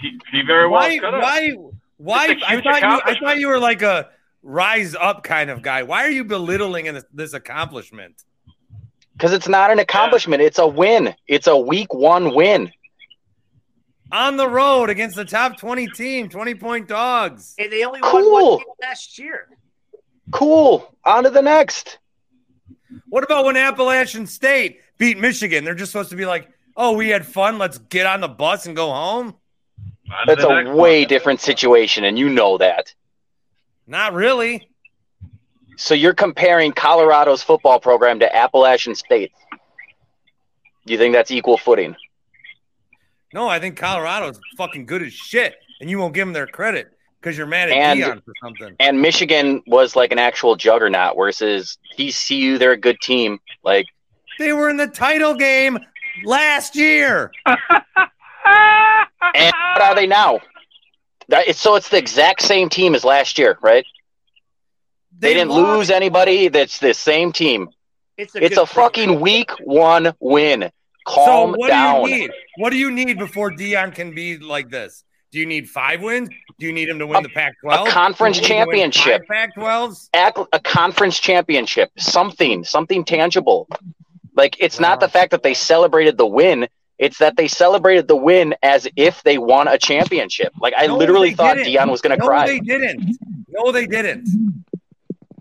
He, 0.00 0.18
he 0.30 0.42
very 0.42 0.68
well 0.68 0.80
Why? 0.80 0.98
could 0.98 1.14
have. 1.14 1.22
Why? 1.22 1.52
Why? 1.96 2.26
It's 2.28 2.42
a 2.42 2.46
I 2.46 2.52
huge 2.52 2.64
thought 2.64 2.82
you. 2.82 3.00
I 3.04 3.18
thought 3.18 3.38
you 3.38 3.48
were 3.48 3.58
like 3.58 3.82
a 3.82 4.10
rise 4.42 4.94
up 4.94 5.22
kind 5.22 5.50
of 5.50 5.62
guy. 5.62 5.82
Why 5.82 6.04
are 6.04 6.10
you 6.10 6.24
belittling 6.24 6.86
in 6.86 6.94
this, 6.94 7.04
this 7.12 7.32
accomplishment? 7.32 8.22
Because 9.12 9.32
it's 9.32 9.48
not 9.48 9.70
an 9.70 9.78
accomplishment. 9.78 10.42
It's 10.42 10.58
a 10.58 10.66
win. 10.66 11.14
It's 11.26 11.46
a 11.46 11.56
week 11.56 11.94
one 11.94 12.34
win. 12.34 12.72
On 14.10 14.36
the 14.36 14.48
road 14.48 14.90
against 14.90 15.16
the 15.16 15.24
top 15.24 15.56
20 15.56 15.86
team, 15.88 16.28
20 16.28 16.54
point 16.56 16.88
dogs. 16.88 17.54
and 17.58 17.72
they 17.72 17.84
only 17.84 18.00
won 18.02 18.30
one 18.30 18.58
game 18.58 18.66
last 18.82 19.18
year. 19.18 19.48
Cool. 20.30 20.94
On 21.04 21.24
to 21.24 21.30
the 21.30 21.42
next. 21.42 21.98
What 23.08 23.24
about 23.24 23.44
when 23.44 23.56
Appalachian 23.56 24.26
State 24.26 24.80
beat 24.98 25.18
Michigan? 25.18 25.64
They're 25.64 25.74
just 25.74 25.92
supposed 25.92 26.10
to 26.10 26.16
be 26.16 26.26
like, 26.26 26.48
oh, 26.76 26.92
we 26.92 27.08
had 27.08 27.26
fun. 27.26 27.58
Let's 27.58 27.78
get 27.78 28.06
on 28.06 28.20
the 28.20 28.28
bus 28.28 28.66
and 28.66 28.76
go 28.76 28.90
home. 28.90 29.34
That's 30.26 30.42
a 30.42 30.74
way 30.74 31.00
one. 31.00 31.08
different 31.08 31.40
situation, 31.40 32.04
and 32.04 32.18
you 32.18 32.28
know 32.28 32.58
that. 32.58 32.94
Not 33.86 34.12
really. 34.14 34.68
So 35.76 35.94
you're 35.94 36.14
comparing 36.14 36.72
Colorado's 36.72 37.42
football 37.42 37.80
program 37.80 38.20
to 38.20 38.34
Appalachian 38.36 38.94
State. 38.94 39.32
Do 40.86 40.92
you 40.92 40.98
think 40.98 41.14
that's 41.14 41.30
equal 41.30 41.56
footing? 41.56 41.96
No, 43.32 43.48
I 43.48 43.58
think 43.58 43.76
Colorado's 43.76 44.38
fucking 44.56 44.84
good 44.86 45.02
as 45.02 45.12
shit, 45.12 45.54
and 45.80 45.88
you 45.88 45.98
won't 45.98 46.12
give 46.14 46.26
them 46.26 46.34
their 46.34 46.46
credit 46.46 46.88
because 47.20 47.38
you're 47.38 47.46
mad 47.46 47.70
at 47.70 47.76
And- 47.76 48.00
Deion 48.00 48.24
for 48.24 48.32
something. 48.42 48.76
And 48.80 49.00
Michigan 49.00 49.62
was 49.66 49.96
like 49.96 50.12
an 50.12 50.18
actual 50.18 50.56
juggernaut, 50.56 51.16
versus 51.16 51.78
TCU, 51.96 52.58
they're 52.58 52.72
a 52.72 52.76
good 52.76 53.00
team. 53.00 53.38
Like, 53.64 53.86
They 54.38 54.52
were 54.52 54.68
in 54.68 54.76
the 54.76 54.88
title 54.88 55.34
game 55.34 55.78
last 56.24 56.76
year. 56.76 57.30
and 57.46 57.56
what 58.44 59.80
are 59.82 59.94
they 59.94 60.06
now? 60.06 60.40
That, 61.32 61.48
it's, 61.48 61.58
so 61.58 61.76
it's 61.76 61.88
the 61.88 61.96
exact 61.96 62.42
same 62.42 62.68
team 62.68 62.94
as 62.94 63.04
last 63.06 63.38
year, 63.38 63.58
right? 63.62 63.86
They, 65.18 65.32
didn't 65.32 65.48
lost. 65.48 65.62
lose 65.78 65.90
anybody. 65.90 66.48
That's 66.48 66.78
the 66.78 66.92
same 66.92 67.32
team. 67.32 67.70
It's 68.18 68.34
a, 68.34 68.44
It's 68.44 68.58
a 68.58 68.66
fucking 68.66 69.18
week 69.18 69.50
one 69.64 70.12
win. 70.20 70.70
So 71.08 71.14
Calm 71.14 71.52
what 71.52 71.68
down. 71.68 72.04
do 72.04 72.10
you 72.10 72.18
need? 72.20 72.30
What 72.58 72.70
do 72.70 72.76
you 72.76 72.90
need 72.90 73.18
before 73.18 73.50
Deion 73.50 73.94
can 73.94 74.14
be 74.14 74.36
like 74.38 74.68
this? 74.68 75.04
Do 75.30 75.38
you 75.38 75.46
need 75.46 75.70
five 75.70 76.02
wins? 76.02 76.28
Do 76.58 76.66
you 76.66 76.72
need 76.74 76.90
him 76.90 76.98
to 76.98 77.06
win 77.06 77.20
A- 77.20 77.22
the 77.22 77.30
Pac-12? 77.30 77.88
a 77.88 77.90
conference 77.90 78.38
Do 78.38 78.42
you 78.42 78.48
need 78.50 78.54
him 78.60 78.64
to 78.64 78.68
win 78.76 78.90
championship. 78.90 79.26
five 79.26 79.50
Pac-12s. 79.56 80.08
Act 80.12 80.38
a 80.52 80.60
conference 80.60 81.18
championship, 81.18 81.90
something, 81.96 82.62
something 82.62 83.06
tangible. 83.06 83.68
Like 84.36 84.56
it's 84.60 84.78
not 84.78 85.00
the 85.00 85.08
fact 85.08 85.30
that 85.30 85.42
they 85.42 85.54
celebrated 85.54 86.18
the 86.18 86.26
win; 86.26 86.68
it's 87.02 87.18
that 87.18 87.36
they 87.36 87.48
celebrated 87.48 88.06
the 88.08 88.16
win 88.16 88.54
as 88.62 88.86
if 88.96 89.22
they 89.24 89.36
won 89.36 89.66
a 89.68 89.76
championship. 89.76 90.52
Like 90.60 90.72
I 90.76 90.86
No, 90.86 90.96
literally 90.96 91.34
thought 91.34 91.56
didn't. 91.56 91.72
Deion 91.74 91.90
was 91.90 92.00
going 92.00 92.16
to 92.18 92.24
cry. 92.24 92.44
no, 92.44 92.46
cry. 92.46 92.46
they 92.46 92.60
didn't. 92.60 93.18
No, 93.48 93.72
they 93.72 93.86
didn't. 93.86 94.28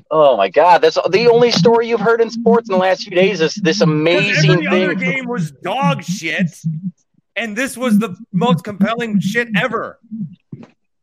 Oh 0.09 0.35
my 0.35 0.49
God, 0.49 0.79
that's 0.81 0.97
the 1.09 1.29
only 1.31 1.51
story 1.51 1.87
you've 1.87 2.01
heard 2.01 2.19
in 2.19 2.29
sports 2.29 2.67
in 2.67 2.73
the 2.73 2.79
last 2.79 3.03
few 3.03 3.15
days. 3.15 3.39
Is 3.39 3.53
this 3.55 3.79
amazing 3.81 4.65
every 4.65 4.67
other 4.67 4.93
game 4.95 5.25
was 5.27 5.51
dog 5.51 6.03
shit, 6.03 6.51
and 7.37 7.55
this 7.55 7.77
was 7.77 7.97
the 7.99 8.15
most 8.33 8.63
compelling 8.65 9.19
shit 9.21 9.47
ever. 9.55 9.99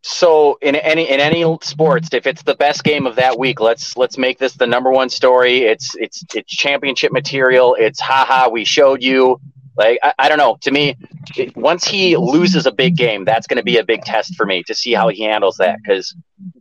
So 0.03 0.59
in 0.61 0.75
any 0.77 1.09
in 1.11 1.21
any 1.21 1.45
sports, 1.63 2.09
if 2.13 2.27
it's 2.27 2.43
the 2.43 2.55
best 2.55 2.85
game 2.85 3.07
of 3.07 3.17
that 3.17 3.39
week, 3.39 3.61
let's 3.61 3.97
let's 3.97 4.17
make 4.19 4.39
this 4.39 4.55
the 4.55 4.67
number 4.67 4.91
one 4.91 5.09
story. 5.09 5.63
It's 5.63 5.95
it's 5.97 6.25
it's 6.35 6.55
championship 6.55 7.11
material. 7.13 7.77
It's 7.79 8.01
haha, 8.01 8.49
we 8.49 8.65
showed 8.65 9.03
you. 9.03 9.41
Like 9.79 10.01
I, 10.03 10.13
I 10.19 10.29
don't 10.29 10.39
know. 10.39 10.59
To 10.63 10.71
me, 10.73 10.97
once 11.55 11.85
he 11.85 12.17
loses 12.17 12.67
a 12.67 12.73
big 12.73 12.97
game, 12.97 13.25
that's 13.25 13.47
going 13.47 13.59
to 13.59 13.63
be 13.63 13.79
a 13.79 13.85
big 13.85 14.03
test 14.03 14.35
for 14.35 14.45
me 14.45 14.65
to 14.65 14.75
see 14.75 14.93
how 14.93 15.09
he 15.09 15.23
handles 15.23 15.57
that. 15.59 15.79
Because 15.81 16.15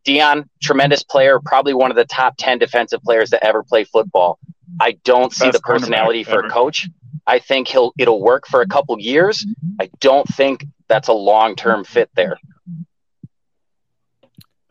Deion, 0.06 0.46
tremendous 0.62 1.04
player, 1.04 1.40
probably 1.44 1.74
one 1.74 1.90
of 1.90 1.98
the 1.98 2.06
top 2.06 2.36
ten 2.38 2.60
defensive 2.60 3.02
players 3.02 3.32
to 3.32 3.44
ever 3.44 3.64
play 3.64 3.84
football. 3.84 4.38
I 4.80 4.98
don't 5.04 5.34
see 5.34 5.46
Best 5.46 5.58
the 5.58 5.62
personality 5.62 6.24
for 6.24 6.40
ever. 6.40 6.48
a 6.48 6.50
coach. 6.52 6.88
I 7.26 7.40
think 7.40 7.68
he'll 7.68 7.92
it'll 7.98 8.22
work 8.22 8.48
for 8.48 8.62
a 8.62 8.68
couple 8.68 8.98
years. 9.00 9.44
I 9.82 9.90
don't 10.00 10.28
think 10.28 10.66
that's 10.88 11.08
a 11.08 11.14
long 11.14 11.56
term 11.56 11.84
fit 11.84 12.10
there. 12.16 12.38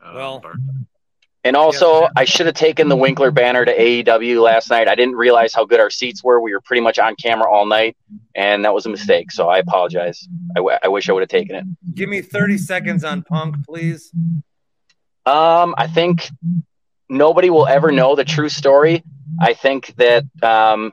Well, 0.00 0.40
And 1.46 1.56
also, 1.56 2.08
I 2.16 2.24
should 2.24 2.46
have 2.46 2.56
taken 2.56 2.88
the 2.88 2.96
Winkler 2.96 3.30
banner 3.30 3.64
to 3.64 3.72
AEW 3.76 4.42
last 4.42 4.68
night. 4.68 4.88
I 4.88 4.96
didn't 4.96 5.14
realize 5.14 5.54
how 5.54 5.64
good 5.64 5.78
our 5.78 5.90
seats 5.90 6.24
were. 6.24 6.40
We 6.40 6.52
were 6.52 6.60
pretty 6.60 6.80
much 6.80 6.98
on 6.98 7.14
camera 7.14 7.48
all 7.48 7.66
night, 7.66 7.96
and 8.34 8.64
that 8.64 8.74
was 8.74 8.84
a 8.86 8.88
mistake. 8.88 9.30
So 9.30 9.48
I 9.48 9.58
apologize. 9.58 10.26
I, 10.56 10.58
w- 10.58 10.76
I 10.82 10.88
wish 10.88 11.08
I 11.08 11.12
would 11.12 11.20
have 11.22 11.28
taken 11.28 11.54
it. 11.54 11.64
Give 11.94 12.08
me 12.08 12.20
30 12.20 12.58
seconds 12.58 13.04
on 13.04 13.22
Punk, 13.22 13.56
please. 13.64 14.10
Um, 15.24 15.74
I 15.78 15.86
think 15.86 16.28
nobody 17.08 17.50
will 17.50 17.66
ever 17.66 17.92
know 17.92 18.16
the 18.16 18.24
true 18.24 18.48
story. 18.48 19.04
I 19.40 19.54
think 19.54 19.94
that 19.96 20.24
um, 20.42 20.92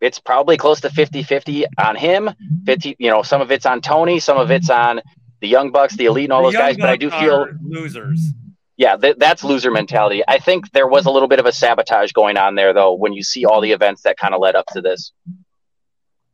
it's 0.00 0.18
probably 0.18 0.56
close 0.56 0.80
to 0.80 0.88
50-50 0.88 1.64
on 1.78 1.96
him. 1.96 2.30
50, 2.64 2.96
you 2.98 3.10
know, 3.10 3.22
some 3.22 3.42
of 3.42 3.50
it's 3.50 3.66
on 3.66 3.82
Tony, 3.82 4.18
some 4.18 4.38
of 4.38 4.50
it's 4.50 4.70
on 4.70 5.02
the 5.40 5.48
Young 5.48 5.72
Bucks, 5.72 5.94
the 5.96 6.06
Elite, 6.06 6.24
and 6.24 6.32
all 6.32 6.40
The 6.42 6.52
those 6.52 6.54
guys. 6.54 6.76
But 6.78 6.88
I 6.88 6.96
do 6.96 7.10
feel 7.10 7.48
losers. 7.62 8.32
Yeah, 8.76 8.96
th- 8.96 9.16
that's 9.18 9.44
loser 9.44 9.70
mentality. 9.70 10.22
I 10.26 10.38
think 10.38 10.72
there 10.72 10.86
was 10.88 11.06
a 11.06 11.10
little 11.10 11.28
bit 11.28 11.38
of 11.38 11.46
a 11.46 11.52
sabotage 11.52 12.12
going 12.12 12.36
on 12.36 12.54
there, 12.54 12.72
though, 12.72 12.94
when 12.94 13.12
you 13.12 13.22
see 13.22 13.44
all 13.44 13.60
the 13.60 13.72
events 13.72 14.02
that 14.02 14.16
kind 14.16 14.34
of 14.34 14.40
led 14.40 14.54
up 14.56 14.66
to 14.72 14.80
this. 14.80 15.12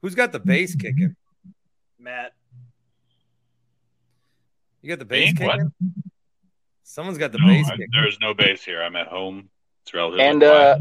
Who's 0.03 0.15
got 0.15 0.33
the 0.33 0.39
bass 0.41 0.75
kicking? 0.75 1.15
Matt. 1.99 2.33
You 4.83 4.89
got 4.89 4.99
the 4.99 5.05
bass 5.05 5.39
Me? 5.39 5.47
What? 5.47 5.53
kicking? 5.57 5.73
Someone's 6.85 7.19
got 7.19 7.33
the 7.33 7.39
No, 7.39 7.47
bass 7.47 7.67
I- 7.69 7.73
kicking. 7.73 7.89
there's 7.93 8.19
no 8.21 8.35
base 8.35 8.65
here. 8.65 8.83
I'm 8.83 8.97
at 8.97 9.07
home. 9.09 9.49
It's 9.85 9.95
relatively 9.95 10.25
And 10.25 10.43
uh. 10.43 10.79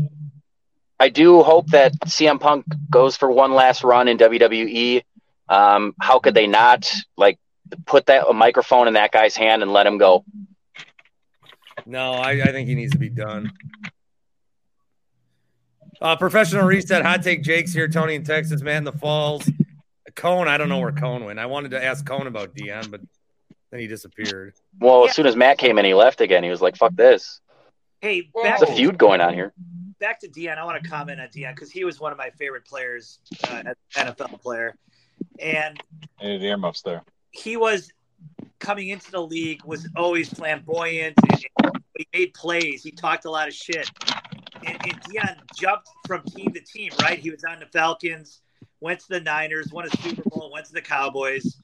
I 1.02 1.08
do 1.08 1.42
hope 1.44 1.68
that 1.68 1.94
CM 2.08 2.42
Punk 2.42 2.66
goes 2.90 3.16
for 3.16 3.32
one 3.32 3.54
last 3.54 3.86
run 3.86 4.10
in 4.10 4.18
WWE. 4.18 5.02
Um, 5.48 5.96
how 6.02 6.20
could 6.20 6.34
they 6.34 6.46
not 6.46 6.92
like 7.16 7.40
put 7.86 8.08
that 8.08 8.28
a 8.28 8.34
microphone 8.34 8.88
in 8.90 8.96
that 8.96 9.14
guy's 9.14 9.34
hand 9.38 9.62
and 9.64 9.72
let 9.72 9.88
him 9.88 9.98
go? 9.98 10.26
No, 11.90 12.14
I, 12.14 12.32
I 12.34 12.52
think 12.52 12.68
he 12.70 12.76
needs 12.76 12.92
to 12.92 13.00
be 13.00 13.10
done. 13.10 13.52
Uh, 16.02 16.16
professional 16.16 16.64
reset, 16.66 17.04
hot 17.04 17.24
take 17.24 17.42
Jake's 17.44 17.74
here, 17.74 17.88
Tony 17.88 18.14
in 18.16 18.24
Texas, 18.24 18.62
man, 18.62 18.84
the 18.84 18.92
Falls. 18.92 19.50
Cone, 20.16 20.48
I 20.48 20.58
don't 20.58 20.70
know 20.70 20.80
where 20.80 20.92
Cone 20.92 21.26
went. 21.26 21.40
I 21.40 21.46
wanted 21.48 21.72
to 21.72 21.84
ask 21.84 22.06
Cone 22.06 22.28
about 22.28 22.54
Deion, 22.56 22.90
but 22.92 23.02
then 23.72 23.80
he 23.80 23.88
disappeared. 23.88 24.54
Well, 24.80 25.06
as 25.08 25.16
soon 25.16 25.26
as 25.26 25.36
Matt 25.36 25.58
came 25.58 25.78
in, 25.80 25.86
he 25.86 25.94
left 25.94 26.22
again. 26.22 26.44
He 26.44 26.50
was 26.50 26.62
like, 26.62 26.76
"Fuck 26.78 26.94
this." 26.96 27.42
Hey, 28.02 28.22
back 28.44 28.60
There's 28.60 28.70
a 28.70 28.74
feud 28.76 28.98
going 28.98 29.20
on 29.20 29.34
here. 29.34 29.52
back 30.00 30.20
to 30.22 30.28
Deion. 30.28 30.58
I 30.58 30.64
want 30.64 30.82
to 30.82 30.90
comment 30.90 31.20
on 31.20 31.28
Deion 31.28 31.56
because 31.56 31.72
he 31.72 31.84
was 31.86 32.00
one 32.00 32.12
of 32.12 32.18
my 32.18 32.30
favorite 32.32 32.66
players, 32.66 33.20
uh, 33.46 33.64
NFL 33.96 34.42
player, 34.42 34.76
and 35.40 35.82
Hey, 36.20 36.38
the 36.38 36.46
earmuffs 36.46 36.82
there. 36.82 37.04
he 37.32 37.58
was 37.58 37.92
coming 38.60 38.90
into 38.90 39.12
the 39.12 39.22
league 39.22 39.64
was 39.66 39.88
always 39.96 40.30
flamboyant. 40.30 41.16
He 41.98 42.08
made 42.14 42.34
plays. 42.34 42.84
He 42.84 42.92
talked 42.92 43.26
a 43.26 43.32
lot 43.32 43.48
of 43.48 43.54
shit. 43.54 43.90
And, 44.66 44.78
and 44.86 45.02
Deion 45.04 45.38
jumped 45.56 45.90
from 46.08 46.24
team 46.24 46.54
to 46.54 46.62
team. 46.62 46.92
Right, 47.02 47.20
he 47.20 47.30
was 47.30 47.44
on 47.44 47.60
the 47.60 47.66
Falcons, 47.66 48.42
went 48.82 49.00
to 49.02 49.10
the 49.10 49.20
Niners, 49.20 49.72
won 49.72 49.86
a 49.86 49.98
Super 50.02 50.24
Bowl, 50.30 50.52
went 50.54 50.66
to 50.68 50.74
the 50.74 50.82
Cowboys, 50.82 51.58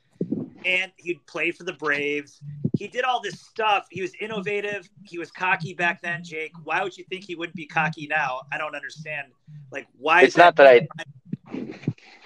and 0.66 0.92
he'd 0.98 1.26
play 1.28 1.52
for 1.52 1.64
the 1.64 1.74
Braves. 1.74 2.42
He 2.78 2.88
did 2.88 3.06
all 3.06 3.22
this 3.22 3.40
stuff. 3.40 3.88
He 3.90 4.02
was 4.02 4.12
innovative. 4.20 4.90
He 5.04 5.18
was 5.18 5.32
cocky 5.32 5.74
back 5.74 6.02
then, 6.02 6.24
Jake. 6.24 6.52
Why 6.64 6.84
would 6.84 6.98
you 6.98 7.06
think 7.06 7.24
he 7.24 7.36
wouldn't 7.36 7.56
be 7.56 7.66
cocky 7.66 8.08
now? 8.08 8.42
I 8.52 8.58
don't 8.58 8.76
understand. 8.76 9.28
Like, 9.72 9.88
why? 9.98 10.24
It's 10.24 10.36
not 10.36 10.58
that 10.58 10.68
I. 10.68 10.88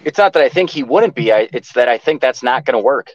It's 0.04 0.18
not 0.18 0.34
that 0.34 0.42
I 0.42 0.50
think 0.50 0.70
he 0.70 0.82
wouldn't 0.82 1.14
be. 1.14 1.32
I, 1.32 1.50
it's 1.54 1.74
that 1.74 1.88
I 1.88 1.98
think 1.98 2.22
that's 2.22 2.42
not 2.42 2.66
going 2.66 2.74
to 2.74 2.84
work. 2.84 3.12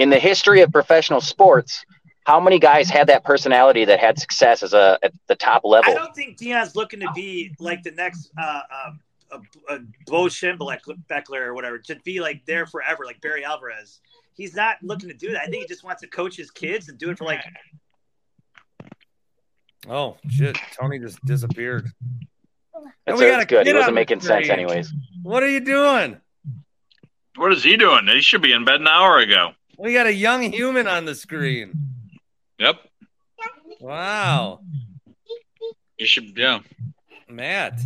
In 0.00 0.08
the 0.08 0.18
history 0.18 0.62
of 0.62 0.72
professional 0.72 1.20
sports, 1.20 1.84
how 2.24 2.40
many 2.40 2.58
guys 2.58 2.88
had 2.88 3.06
that 3.08 3.22
personality 3.22 3.84
that 3.84 4.00
had 4.00 4.18
success 4.18 4.62
as 4.62 4.72
a 4.72 4.98
at 5.02 5.12
the 5.26 5.34
top 5.34 5.60
level? 5.62 5.92
I 5.92 5.94
don't 5.94 6.14
think 6.14 6.38
Deion's 6.38 6.74
looking 6.74 7.00
to 7.00 7.12
be 7.14 7.54
like 7.58 7.82
the 7.82 7.90
next 7.90 8.30
uh, 8.40 8.62
um, 8.86 9.00
uh, 9.30 9.38
uh, 9.68 9.78
Bo 10.06 10.24
Schembler 10.24 10.78
Beckler 11.10 11.42
or 11.42 11.52
whatever, 11.52 11.76
to 11.80 11.96
be 11.96 12.18
like 12.18 12.46
there 12.46 12.64
forever, 12.64 13.04
like 13.04 13.20
Barry 13.20 13.44
Alvarez. 13.44 14.00
He's 14.32 14.54
not 14.54 14.76
looking 14.82 15.10
to 15.10 15.14
do 15.14 15.32
that. 15.32 15.42
I 15.42 15.46
think 15.48 15.64
he 15.64 15.68
just 15.68 15.84
wants 15.84 16.00
to 16.00 16.08
coach 16.08 16.34
his 16.34 16.50
kids 16.50 16.88
and 16.88 16.96
do 16.96 17.10
it 17.10 17.18
for 17.18 17.24
like. 17.26 17.44
Oh, 19.86 20.16
shit. 20.30 20.56
Tony 20.80 20.98
just 20.98 21.22
disappeared. 21.26 21.90
That's, 23.04 23.20
we 23.20 23.26
got 23.26 23.36
that's 23.36 23.50
good. 23.50 23.66
He 23.66 23.72
kid 23.72 23.76
on 23.76 23.80
wasn't 23.80 23.90
the 23.90 24.00
making 24.00 24.20
sense, 24.20 24.48
anyways. 24.48 24.94
What 25.22 25.42
are 25.42 25.50
you 25.50 25.60
doing? 25.60 26.18
What 27.36 27.52
is 27.52 27.62
he 27.62 27.76
doing? 27.76 28.06
He 28.06 28.22
should 28.22 28.40
be 28.40 28.52
in 28.52 28.64
bed 28.64 28.80
an 28.80 28.88
hour 28.88 29.18
ago. 29.18 29.52
We 29.80 29.94
got 29.94 30.06
a 30.06 30.12
young 30.12 30.42
human 30.52 30.86
on 30.86 31.06
the 31.06 31.14
screen. 31.14 31.72
Yep. 32.58 32.76
Wow. 33.80 34.60
You 35.96 36.06
should. 36.06 36.36
Yeah. 36.36 36.60
Matt. 37.30 37.80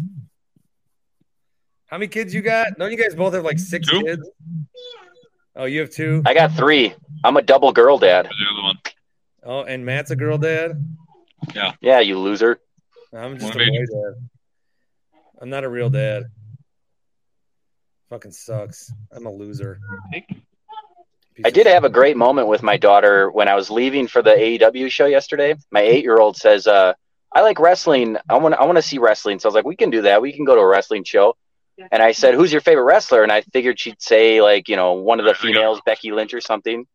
How 1.86 1.98
many 1.98 2.08
kids 2.08 2.34
you 2.34 2.42
got? 2.42 2.76
Don't 2.78 2.90
you 2.90 2.98
guys 2.98 3.14
both 3.14 3.34
have 3.34 3.44
like 3.44 3.60
six 3.60 3.88
Two. 3.88 4.02
kids? 4.02 4.28
Oh, 5.54 5.66
you 5.66 5.78
have 5.80 5.90
two? 5.90 6.20
I 6.26 6.34
got 6.34 6.50
three. 6.52 6.92
I'm 7.22 7.36
a 7.36 7.42
double 7.42 7.72
girl 7.72 7.96
dad. 7.98 8.24
The 8.24 8.30
other 8.52 8.62
one. 8.62 8.78
Oh, 9.44 9.62
and 9.62 9.86
Matt's 9.86 10.10
a 10.10 10.16
girl 10.16 10.36
dad? 10.36 10.84
Yeah, 11.54 11.74
Yeah, 11.80 12.00
you 12.00 12.18
loser. 12.18 12.58
I'm 13.12 13.38
just 13.38 13.54
a 13.54 13.58
One 13.58 13.68
boy 13.68 13.84
dad. 13.86 14.28
I'm 15.40 15.50
not 15.50 15.62
a 15.62 15.68
real 15.68 15.90
dad. 15.90 16.24
Fucking 18.10 18.32
sucks. 18.32 18.92
I'm 19.12 19.26
a 19.26 19.30
loser. 19.30 19.78
I 21.42 21.50
did 21.50 21.66
have 21.66 21.84
a 21.84 21.88
great 21.90 22.16
moment 22.16 22.46
with 22.46 22.62
my 22.62 22.76
daughter 22.76 23.30
when 23.30 23.48
I 23.48 23.54
was 23.54 23.70
leaving 23.70 24.06
for 24.06 24.22
the 24.22 24.30
AEW 24.30 24.90
show 24.90 25.06
yesterday. 25.06 25.56
My 25.72 25.80
eight-year-old 25.80 26.36
says, 26.36 26.66
uh, 26.66 26.94
"I 27.32 27.40
like 27.40 27.58
wrestling. 27.58 28.16
I 28.28 28.36
want. 28.38 28.54
I 28.54 28.64
want 28.64 28.76
to 28.76 28.82
see 28.82 28.98
wrestling." 28.98 29.38
So 29.40 29.48
I 29.48 29.50
was 29.50 29.54
like, 29.56 29.64
"We 29.64 29.74
can 29.74 29.90
do 29.90 30.02
that. 30.02 30.22
We 30.22 30.32
can 30.32 30.44
go 30.44 30.54
to 30.54 30.60
a 30.60 30.66
wrestling 30.66 31.02
show." 31.04 31.36
And 31.90 32.00
I 32.02 32.12
said, 32.12 32.34
"Who's 32.34 32.52
your 32.52 32.60
favorite 32.60 32.84
wrestler?" 32.84 33.24
And 33.24 33.32
I 33.32 33.40
figured 33.40 33.80
she'd 33.80 34.00
say 34.00 34.40
like, 34.40 34.68
you 34.68 34.76
know, 34.76 34.92
one 34.92 35.18
of 35.18 35.26
the 35.26 35.34
females, 35.34 35.80
Becky 35.84 36.12
Lynch 36.12 36.34
or 36.34 36.40
something. 36.40 36.86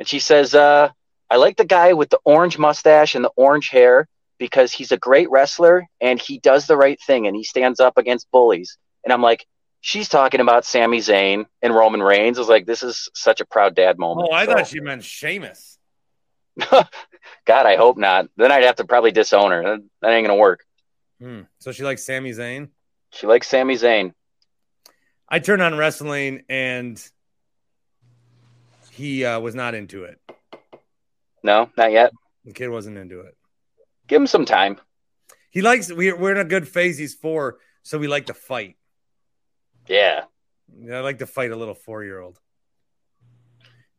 And 0.00 0.08
she 0.08 0.18
says, 0.18 0.54
uh, 0.54 0.90
"I 1.30 1.36
like 1.36 1.56
the 1.56 1.64
guy 1.64 1.92
with 1.92 2.10
the 2.10 2.18
orange 2.24 2.58
mustache 2.58 3.14
and 3.14 3.24
the 3.24 3.32
orange 3.36 3.68
hair 3.68 4.08
because 4.38 4.72
he's 4.72 4.90
a 4.90 4.96
great 4.98 5.30
wrestler 5.30 5.86
and 6.00 6.20
he 6.20 6.38
does 6.40 6.66
the 6.66 6.76
right 6.76 6.98
thing 7.06 7.26
and 7.28 7.36
he 7.36 7.44
stands 7.44 7.78
up 7.78 7.98
against 7.98 8.30
bullies." 8.32 8.78
And 9.04 9.12
I'm 9.12 9.22
like. 9.22 9.46
She's 9.86 10.08
talking 10.08 10.40
about 10.40 10.64
Sami 10.64 10.98
Zayn 10.98 11.46
and 11.62 11.72
Roman 11.72 12.02
Reigns. 12.02 12.38
I 12.38 12.40
was 12.40 12.48
like, 12.48 12.66
this 12.66 12.82
is 12.82 13.08
such 13.14 13.40
a 13.40 13.44
proud 13.44 13.76
dad 13.76 14.00
moment. 14.00 14.28
Oh, 14.28 14.34
I 14.34 14.44
So- 14.44 14.52
thought 14.54 14.66
she 14.66 14.80
meant 14.80 15.04
Sheamus. 15.04 15.78
God, 16.70 16.88
I 17.46 17.76
hope 17.76 17.96
not. 17.96 18.26
Then 18.36 18.50
I'd 18.50 18.64
have 18.64 18.74
to 18.76 18.84
probably 18.84 19.12
disown 19.12 19.52
her. 19.52 19.62
That, 19.62 19.84
that 20.02 20.10
ain't 20.12 20.26
gonna 20.26 20.40
work. 20.40 20.64
Hmm. 21.20 21.42
So 21.60 21.70
she 21.70 21.84
likes 21.84 22.02
Sami 22.04 22.32
Zayn. 22.32 22.70
She 23.12 23.28
likes 23.28 23.46
Sami 23.46 23.74
Zayn. 23.76 24.12
I 25.28 25.38
turned 25.38 25.62
on 25.62 25.76
wrestling 25.78 26.42
and 26.48 27.00
he 28.90 29.24
uh, 29.24 29.38
was 29.38 29.54
not 29.54 29.76
into 29.76 30.02
it. 30.02 30.18
No, 31.44 31.70
not 31.76 31.92
yet. 31.92 32.10
The 32.44 32.52
kid 32.54 32.70
wasn't 32.70 32.98
into 32.98 33.20
it. 33.20 33.36
Give 34.08 34.20
him 34.20 34.26
some 34.26 34.46
time. 34.46 34.80
He 35.52 35.62
likes 35.62 35.92
we're 35.92 36.16
we're 36.16 36.32
in 36.32 36.38
a 36.38 36.44
good 36.44 36.66
phase. 36.66 36.98
He's 36.98 37.14
four, 37.14 37.58
so 37.84 37.98
we 37.98 38.08
like 38.08 38.26
to 38.26 38.34
fight. 38.34 38.76
Yeah. 39.88 40.24
Yeah, 40.80 40.98
I 40.98 41.00
like 41.00 41.18
to 41.18 41.26
fight 41.26 41.50
a 41.52 41.56
little 41.56 41.74
four 41.74 42.04
year 42.04 42.20
old. 42.20 42.38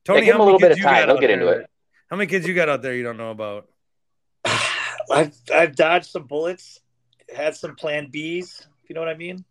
Yeah, 0.07 0.15
give 0.21 0.23
him 0.23 0.35
how 0.35 0.35
a 0.35 0.37
many 0.39 0.45
little 0.45 0.59
bit 0.59 0.67
kids 0.69 0.73
of 0.73 0.77
you 0.79 0.83
time. 0.85 0.95
got 1.01 1.09
He'll 1.09 1.19
get 1.19 1.29
into 1.31 1.45
there? 1.45 1.61
it. 1.61 1.69
How 2.09 2.15
many 2.17 2.27
kids 2.27 2.47
you 2.47 2.53
got 2.53 2.69
out 2.69 2.81
there 2.81 2.93
you 2.95 3.03
don't 3.03 3.17
know 3.17 3.31
about? 3.31 3.67
I've 5.11 5.33
I've 5.53 5.75
dodged 5.75 6.05
some 6.07 6.25
bullets, 6.27 6.79
had 7.33 7.55
some 7.55 7.75
Plan 7.75 8.09
Bs. 8.11 8.61
If 8.83 8.89
you 8.89 8.93
know 8.95 9.01
what 9.01 9.09
I 9.09 9.15
mean. 9.15 9.43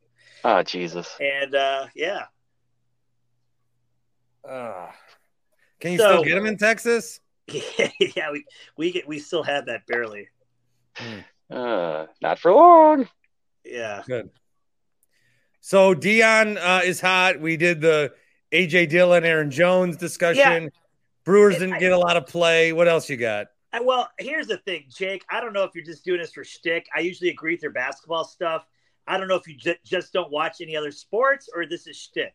Oh 0.45 0.63
Jesus. 0.63 1.09
And 1.21 1.55
uh, 1.55 1.87
yeah, 1.95 2.25
Uh, 4.49 4.89
can 5.81 5.93
you 5.93 5.99
So- 5.99 6.09
still 6.09 6.25
get 6.25 6.35
them 6.37 6.47
in 6.47 6.57
Texas? 6.57 7.21
yeah, 7.49 8.31
we 8.33 8.45
we 8.77 8.91
get 8.93 9.07
we 9.07 9.19
still 9.19 9.43
have 9.43 9.67
that 9.67 9.87
barely. 9.87 10.29
Uh, 11.51 12.07
not 12.21 12.39
for 12.39 12.53
long. 12.53 13.09
Yeah. 13.65 14.03
Good. 14.07 14.31
So 15.67 15.97
Deion 15.97 16.59
uh, 16.63 16.83
is 16.85 17.01
hot. 17.01 17.41
We 17.41 17.57
did 17.57 17.81
the 17.81 18.13
AJ 18.53 18.89
Dillon, 18.89 19.25
Aaron 19.25 19.51
Jones 19.51 19.97
discussion. 19.97 20.63
Yeah. 20.63 20.69
Brewers 21.25 21.59
didn't 21.59 21.81
get 21.81 21.91
a 21.91 21.99
lot 21.99 22.17
of 22.17 22.25
play. 22.25 22.73
What 22.73 22.87
else 22.87 23.11
you 23.11 23.17
got? 23.17 23.49
I, 23.73 23.81
well, 23.81 24.09
here's 24.17 24.47
the 24.47 24.59
thing, 24.59 24.85
Jake. 24.89 25.25
I 25.29 25.41
don't 25.41 25.53
know 25.53 25.65
if 25.65 25.75
you're 25.75 25.85
just 25.85 26.05
doing 26.05 26.21
this 26.21 26.31
for 26.31 26.45
shtick. 26.45 26.87
I 26.95 27.01
usually 27.01 27.31
agree 27.31 27.55
with 27.55 27.63
your 27.63 27.73
basketball 27.73 28.23
stuff. 28.23 28.65
I 29.09 29.19
don't 29.19 29.27
know 29.27 29.35
if 29.35 29.49
you 29.49 29.57
ju- 29.57 29.75
just 29.85 30.13
don't 30.13 30.31
watch 30.31 30.59
any 30.61 30.77
other 30.77 30.93
sports 30.93 31.49
or 31.53 31.67
this 31.67 31.89
is 31.89 31.97
shtick. 31.97 32.35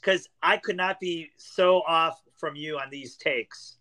Because 0.00 0.28
I 0.42 0.56
could 0.56 0.76
not 0.76 0.98
be 0.98 1.30
so 1.36 1.76
off 1.86 2.20
from 2.40 2.56
you 2.56 2.78
on 2.78 2.90
these 2.90 3.14
takes. 3.14 3.76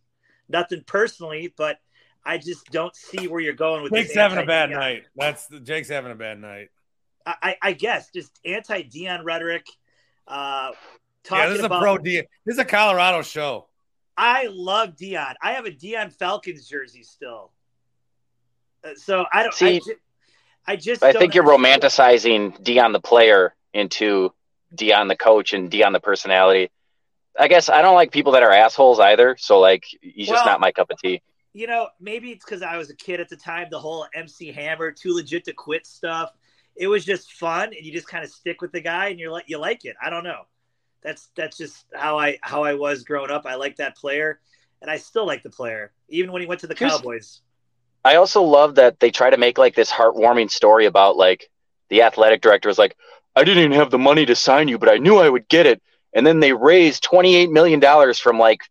Nothing 0.49 0.83
personally, 0.85 1.51
but 1.57 1.79
I 2.23 2.37
just 2.37 2.67
don't 2.67 2.95
see 2.95 3.27
where 3.27 3.41
you're 3.41 3.53
going 3.53 3.81
with 3.81 3.91
Jake's 3.91 4.13
having 4.13 4.37
a 4.37 4.45
bad 4.45 4.69
night. 4.69 5.05
That's 5.15 5.49
Jake's 5.63 5.89
having 5.89 6.11
a 6.11 6.15
bad 6.15 6.39
night. 6.39 6.69
I, 7.25 7.35
I 7.41 7.55
I 7.61 7.73
guess 7.73 8.09
just 8.11 8.31
anti 8.45 8.83
Deion 8.83 9.23
rhetoric. 9.23 9.65
Uh, 10.27 10.71
talking 11.23 11.43
Yeah, 11.43 11.49
this 11.49 11.59
is 11.59 11.65
a 11.65 11.69
pro 11.69 11.97
Deion. 11.97 12.23
This 12.45 12.53
is 12.53 12.59
a 12.59 12.65
Colorado 12.65 13.21
show. 13.21 13.67
I 14.17 14.47
love 14.51 14.95
Deion. 14.95 15.33
I 15.41 15.53
have 15.53 15.65
a 15.65 15.71
Deion 15.71 16.13
Falcons 16.13 16.67
jersey 16.67 17.03
still. 17.03 17.51
Uh, 18.83 18.89
so 18.95 19.25
I 19.31 19.43
don't. 19.43 19.53
I, 19.53 19.55
See, 19.55 19.79
ju- 19.79 19.95
I 20.67 20.75
just. 20.75 21.03
I 21.03 21.11
don't 21.11 21.19
think 21.21 21.35
you're 21.35 21.43
understand- 21.55 21.81
romanticizing 21.83 22.63
Deion 22.63 22.93
the 22.93 22.99
player 23.01 23.55
into 23.73 24.33
Deion 24.75 25.07
the 25.07 25.15
coach 25.17 25.53
and 25.53 25.71
Deion 25.71 25.93
the 25.93 25.99
personality. 25.99 26.69
I 27.39 27.47
guess 27.47 27.67
I 27.69 27.81
don't 27.81 27.95
like 27.95 28.11
people 28.11 28.33
that 28.33 28.43
are 28.43 28.51
assholes 28.51 28.99
either. 28.99 29.35
So 29.39 29.59
like, 29.59 29.85
he's 30.01 30.27
just 30.27 30.45
not 30.45 30.59
my 30.59 30.71
cup 30.71 30.91
of 30.91 30.99
tea. 30.99 31.21
you 31.53 31.65
know, 31.65 31.87
maybe 31.99 32.29
it's 32.31 32.45
because 32.45 32.61
I 32.61 32.77
was 32.77 32.91
a 32.91 32.95
kid 32.95 33.19
at 33.19 33.29
the 33.29 33.35
time. 33.35 33.67
The 33.71 33.79
whole 33.79 34.05
MC 34.13 34.51
Hammer, 34.51 34.91
too 34.91 35.15
legit 35.15 35.43
to 35.45 35.53
quit 35.53 35.87
stuff. 35.87 36.31
It 36.75 36.87
was 36.87 37.05
just 37.05 37.33
fun, 37.33 37.65
and 37.75 37.85
you 37.85 37.91
just 37.91 38.07
kind 38.07 38.23
of 38.23 38.31
stick 38.31 38.61
with 38.61 38.71
the 38.71 38.81
guy, 38.81 39.07
and 39.09 39.19
you're 39.19 39.31
like, 39.31 39.45
you 39.47 39.57
like 39.59 39.85
it. 39.85 39.95
I 40.01 40.09
don't 40.09 40.23
know. 40.23 40.41
That's 41.01 41.29
that's 41.35 41.57
just 41.57 41.85
how 41.93 42.17
I 42.17 42.37
how 42.41 42.63
I 42.63 42.73
was 42.75 43.03
growing 43.03 43.29
up. 43.31 43.45
I 43.45 43.55
like 43.55 43.75
that 43.77 43.95
player, 43.97 44.39
and 44.81 44.89
I 44.89 44.97
still 44.97 45.25
like 45.27 45.43
the 45.43 45.49
player, 45.49 45.91
even 46.09 46.31
when 46.31 46.41
he 46.41 46.47
went 46.47 46.61
to 46.61 46.67
the 46.67 46.75
Here's- 46.75 46.95
Cowboys. 46.95 47.41
I 48.05 48.15
also 48.15 48.41
love 48.41 48.75
that 48.75 48.99
they 48.99 49.11
try 49.11 49.29
to 49.29 49.37
make 49.37 49.57
like 49.57 49.75
this 49.75 49.89
heartwarming 49.89 50.51
story 50.51 50.87
about 50.87 51.15
like 51.15 51.49
the 51.89 52.01
athletic 52.01 52.41
director 52.41 52.67
was 52.67 52.77
like, 52.77 52.97
I 53.33 53.45
didn't 53.45 53.63
even 53.63 53.77
have 53.77 53.91
the 53.91 53.97
money 53.97 54.25
to 54.25 54.35
sign 54.35 54.67
you, 54.67 54.77
but 54.77 54.89
I 54.89 54.97
knew 54.97 55.17
I 55.19 55.29
would 55.29 55.47
get 55.47 55.65
it. 55.65 55.81
And 56.13 56.27
then 56.27 56.39
they 56.41 56.51
raised 56.53 57.03
twenty 57.03 57.35
eight 57.35 57.49
million 57.49 57.79
dollars 57.79 58.19
from 58.19 58.37
like 58.39 58.61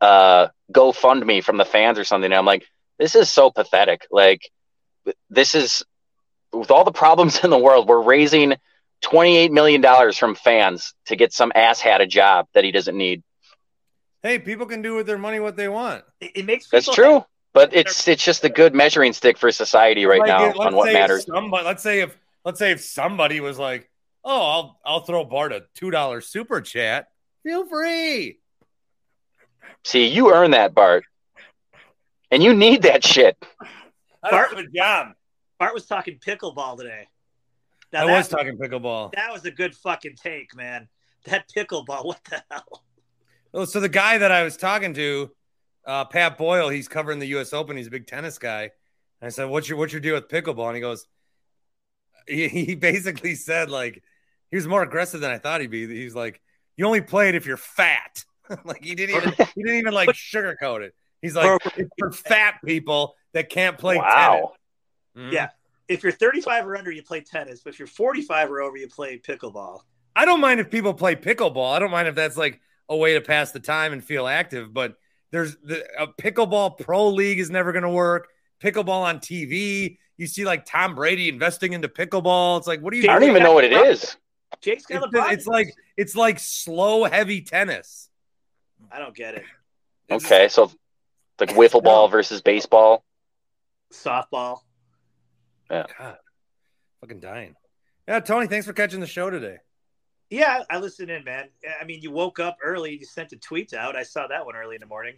uh 0.00 0.48
GoFundMe 0.72 1.42
from 1.42 1.56
the 1.56 1.64
fans 1.64 1.98
or 1.98 2.04
something. 2.04 2.30
And 2.30 2.38
I'm 2.38 2.46
like, 2.46 2.66
this 2.98 3.14
is 3.16 3.28
so 3.28 3.50
pathetic. 3.50 4.06
Like 4.10 4.48
this 5.30 5.54
is 5.54 5.84
with 6.52 6.70
all 6.70 6.84
the 6.84 6.92
problems 6.92 7.44
in 7.44 7.50
the 7.50 7.58
world, 7.58 7.88
we're 7.88 8.02
raising 8.02 8.54
twenty 9.00 9.36
eight 9.36 9.52
million 9.52 9.80
dollars 9.80 10.18
from 10.18 10.34
fans 10.34 10.94
to 11.06 11.16
get 11.16 11.32
some 11.32 11.52
asshat 11.54 12.00
a 12.00 12.06
job 12.06 12.46
that 12.54 12.64
he 12.64 12.72
doesn't 12.72 12.96
need. 12.96 13.22
Hey, 14.22 14.38
people 14.38 14.66
can 14.66 14.82
do 14.82 14.94
with 14.94 15.06
their 15.06 15.18
money 15.18 15.40
what 15.40 15.56
they 15.56 15.68
want. 15.68 16.04
It, 16.20 16.32
it 16.34 16.44
makes 16.44 16.68
That's 16.68 16.92
true. 16.92 17.24
But 17.54 17.74
it's 17.74 18.06
it's 18.06 18.22
just 18.22 18.44
a 18.44 18.48
good 18.48 18.74
measuring 18.74 19.12
stick 19.12 19.38
for 19.38 19.50
society 19.50 20.04
right 20.04 20.20
Like, 20.20 20.28
now 20.28 20.46
let's 20.46 20.58
on 20.60 20.74
what 20.74 20.92
matters. 20.92 21.24
Somebody, 21.26 21.64
let's 21.64 21.82
say 21.82 22.00
if 22.00 22.16
let's 22.44 22.58
say 22.58 22.72
if 22.72 22.80
somebody 22.82 23.40
was 23.40 23.58
like, 23.58 23.90
"Oh, 24.22 24.40
I'll 24.40 24.80
I'll 24.84 25.00
throw 25.00 25.24
Bart 25.24 25.52
a 25.52 25.64
two 25.74 25.90
dollar 25.90 26.20
super 26.20 26.60
chat," 26.60 27.08
feel 27.42 27.66
free. 27.66 28.38
See, 29.84 30.06
you 30.06 30.32
earn 30.32 30.50
that, 30.52 30.74
Bart. 30.74 31.04
And 32.30 32.42
you 32.42 32.52
need 32.52 32.82
that 32.82 33.02
shit. 33.02 33.36
Bart- 34.22 34.50
don't 34.50 34.66
a 34.66 34.68
job. 34.68 35.14
Bart 35.58 35.74
was 35.74 35.86
talking 35.86 36.18
pickleball 36.18 36.76
today. 36.78 37.06
Now 37.92 38.04
I 38.04 38.06
that- 38.06 38.16
was 38.18 38.28
talking 38.28 38.56
pickleball. 38.58 39.12
That 39.14 39.32
was 39.32 39.44
a 39.44 39.50
good 39.50 39.74
fucking 39.74 40.16
take, 40.22 40.54
man. 40.54 40.88
That 41.24 41.44
pickleball, 41.54 42.04
what 42.04 42.20
the 42.24 42.42
hell? 42.50 42.84
Oh, 43.54 43.64
so 43.64 43.80
the 43.80 43.88
guy 43.88 44.18
that 44.18 44.30
I 44.30 44.42
was 44.44 44.56
talking 44.56 44.94
to, 44.94 45.30
uh, 45.86 46.04
Pat 46.04 46.36
Boyle, 46.36 46.68
he's 46.68 46.86
covering 46.86 47.18
the 47.18 47.26
U.S. 47.28 47.52
Open. 47.52 47.76
He's 47.76 47.86
a 47.86 47.90
big 47.90 48.06
tennis 48.06 48.38
guy. 48.38 48.62
And 49.20 49.26
I 49.26 49.28
said, 49.30 49.46
"What's 49.48 49.68
your 49.68 49.78
what's 49.78 49.92
your 49.92 50.00
deal 50.00 50.14
with 50.14 50.28
pickleball?" 50.28 50.66
And 50.68 50.76
he 50.76 50.80
goes, 50.80 51.06
he, 52.28 52.46
he 52.66 52.74
basically 52.74 53.34
said 53.34 53.70
like 53.70 54.02
he 54.50 54.56
was 54.56 54.66
more 54.66 54.82
aggressive 54.82 55.20
than 55.20 55.30
I 55.30 55.38
thought 55.38 55.60
he'd 55.60 55.70
be. 55.70 55.86
He's 55.88 56.14
like, 56.14 56.40
"You 56.76 56.86
only 56.86 57.00
play 57.00 57.30
it 57.30 57.34
if 57.34 57.46
you're 57.46 57.56
fat." 57.56 58.24
like 58.64 58.84
he 58.84 58.94
didn't 58.94 59.16
even 59.16 59.32
he 59.54 59.62
didn't 59.62 59.78
even 59.78 59.94
like 59.94 60.10
sugarcoat 60.10 60.82
it. 60.82 60.94
He's 61.22 61.34
like, 61.34 61.60
"It's 61.76 61.90
for 61.98 62.12
fat 62.12 62.56
people 62.64 63.16
that 63.32 63.48
can't 63.48 63.76
play 63.78 63.96
Wow. 63.96 64.34
tennis." 64.34 64.57
Mhm. 65.18 65.32
Yeah. 65.32 65.48
If 65.88 66.02
you're 66.02 66.12
35 66.12 66.66
or 66.66 66.76
under, 66.76 66.90
you 66.90 67.02
play 67.02 67.20
tennis. 67.20 67.60
But 67.62 67.72
if 67.72 67.78
you're 67.78 67.88
45 67.88 68.50
or 68.50 68.60
over, 68.60 68.76
you 68.76 68.88
play 68.88 69.18
pickleball. 69.18 69.80
I 70.14 70.24
don't 70.24 70.40
mind 70.40 70.60
if 70.60 70.70
people 70.70 70.94
play 70.94 71.16
pickleball. 71.16 71.72
I 71.74 71.78
don't 71.78 71.90
mind 71.90 72.08
if 72.08 72.14
that's 72.14 72.36
like 72.36 72.60
a 72.88 72.96
way 72.96 73.14
to 73.14 73.20
pass 73.20 73.52
the 73.52 73.60
time 73.60 73.92
and 73.92 74.04
feel 74.04 74.26
active. 74.26 74.72
But 74.74 74.96
there's 75.30 75.56
the 75.62 75.84
a 75.98 76.06
pickleball 76.08 76.78
pro 76.78 77.08
league 77.08 77.38
is 77.38 77.50
never 77.50 77.72
going 77.72 77.82
to 77.84 77.90
work. 77.90 78.28
Pickleball 78.62 78.88
on 79.02 79.20
TV, 79.20 79.98
you 80.16 80.26
see 80.26 80.44
like 80.44 80.64
Tom 80.66 80.94
Brady 80.94 81.28
investing 81.28 81.72
into 81.72 81.88
pickleball. 81.88 82.58
It's 82.58 82.66
like, 82.66 82.80
what 82.80 82.92
are 82.92 82.96
you? 82.96 83.08
I 83.08 83.18
don't 83.18 83.28
even 83.28 83.42
know 83.42 83.52
what 83.54 83.64
it 83.64 83.72
is. 83.72 84.16
Jake's 84.60 84.86
got 84.86 85.04
It's, 85.04 85.12
LeBron. 85.14 85.32
it's 85.32 85.46
like 85.46 85.68
it's 85.96 86.16
like 86.16 86.38
slow 86.38 87.04
heavy 87.04 87.42
tennis. 87.42 88.08
I 88.90 88.98
don't 88.98 89.14
get 89.14 89.34
it. 89.34 89.44
It's- 90.08 90.24
Okay, 90.24 90.48
so 90.48 90.72
like 91.38 91.50
wiffle 91.50 91.82
ball 91.82 92.08
versus 92.16 92.40
baseball. 92.42 93.04
Softball. 93.92 94.60
God, 95.70 96.16
fucking 97.00 97.20
dying. 97.20 97.54
Yeah, 98.06 98.20
Tony, 98.20 98.46
thanks 98.46 98.66
for 98.66 98.72
catching 98.72 99.00
the 99.00 99.06
show 99.06 99.28
today. 99.30 99.58
Yeah, 100.30 100.62
I 100.70 100.78
listened 100.78 101.10
in, 101.10 101.24
man. 101.24 101.48
I 101.80 101.84
mean, 101.84 102.00
you 102.02 102.10
woke 102.10 102.38
up 102.38 102.58
early. 102.62 102.96
You 102.98 103.04
sent 103.04 103.30
the 103.30 103.36
tweets 103.36 103.72
out. 103.72 103.96
I 103.96 104.02
saw 104.02 104.26
that 104.26 104.44
one 104.44 104.56
early 104.56 104.74
in 104.76 104.80
the 104.80 104.86
morning. 104.86 105.16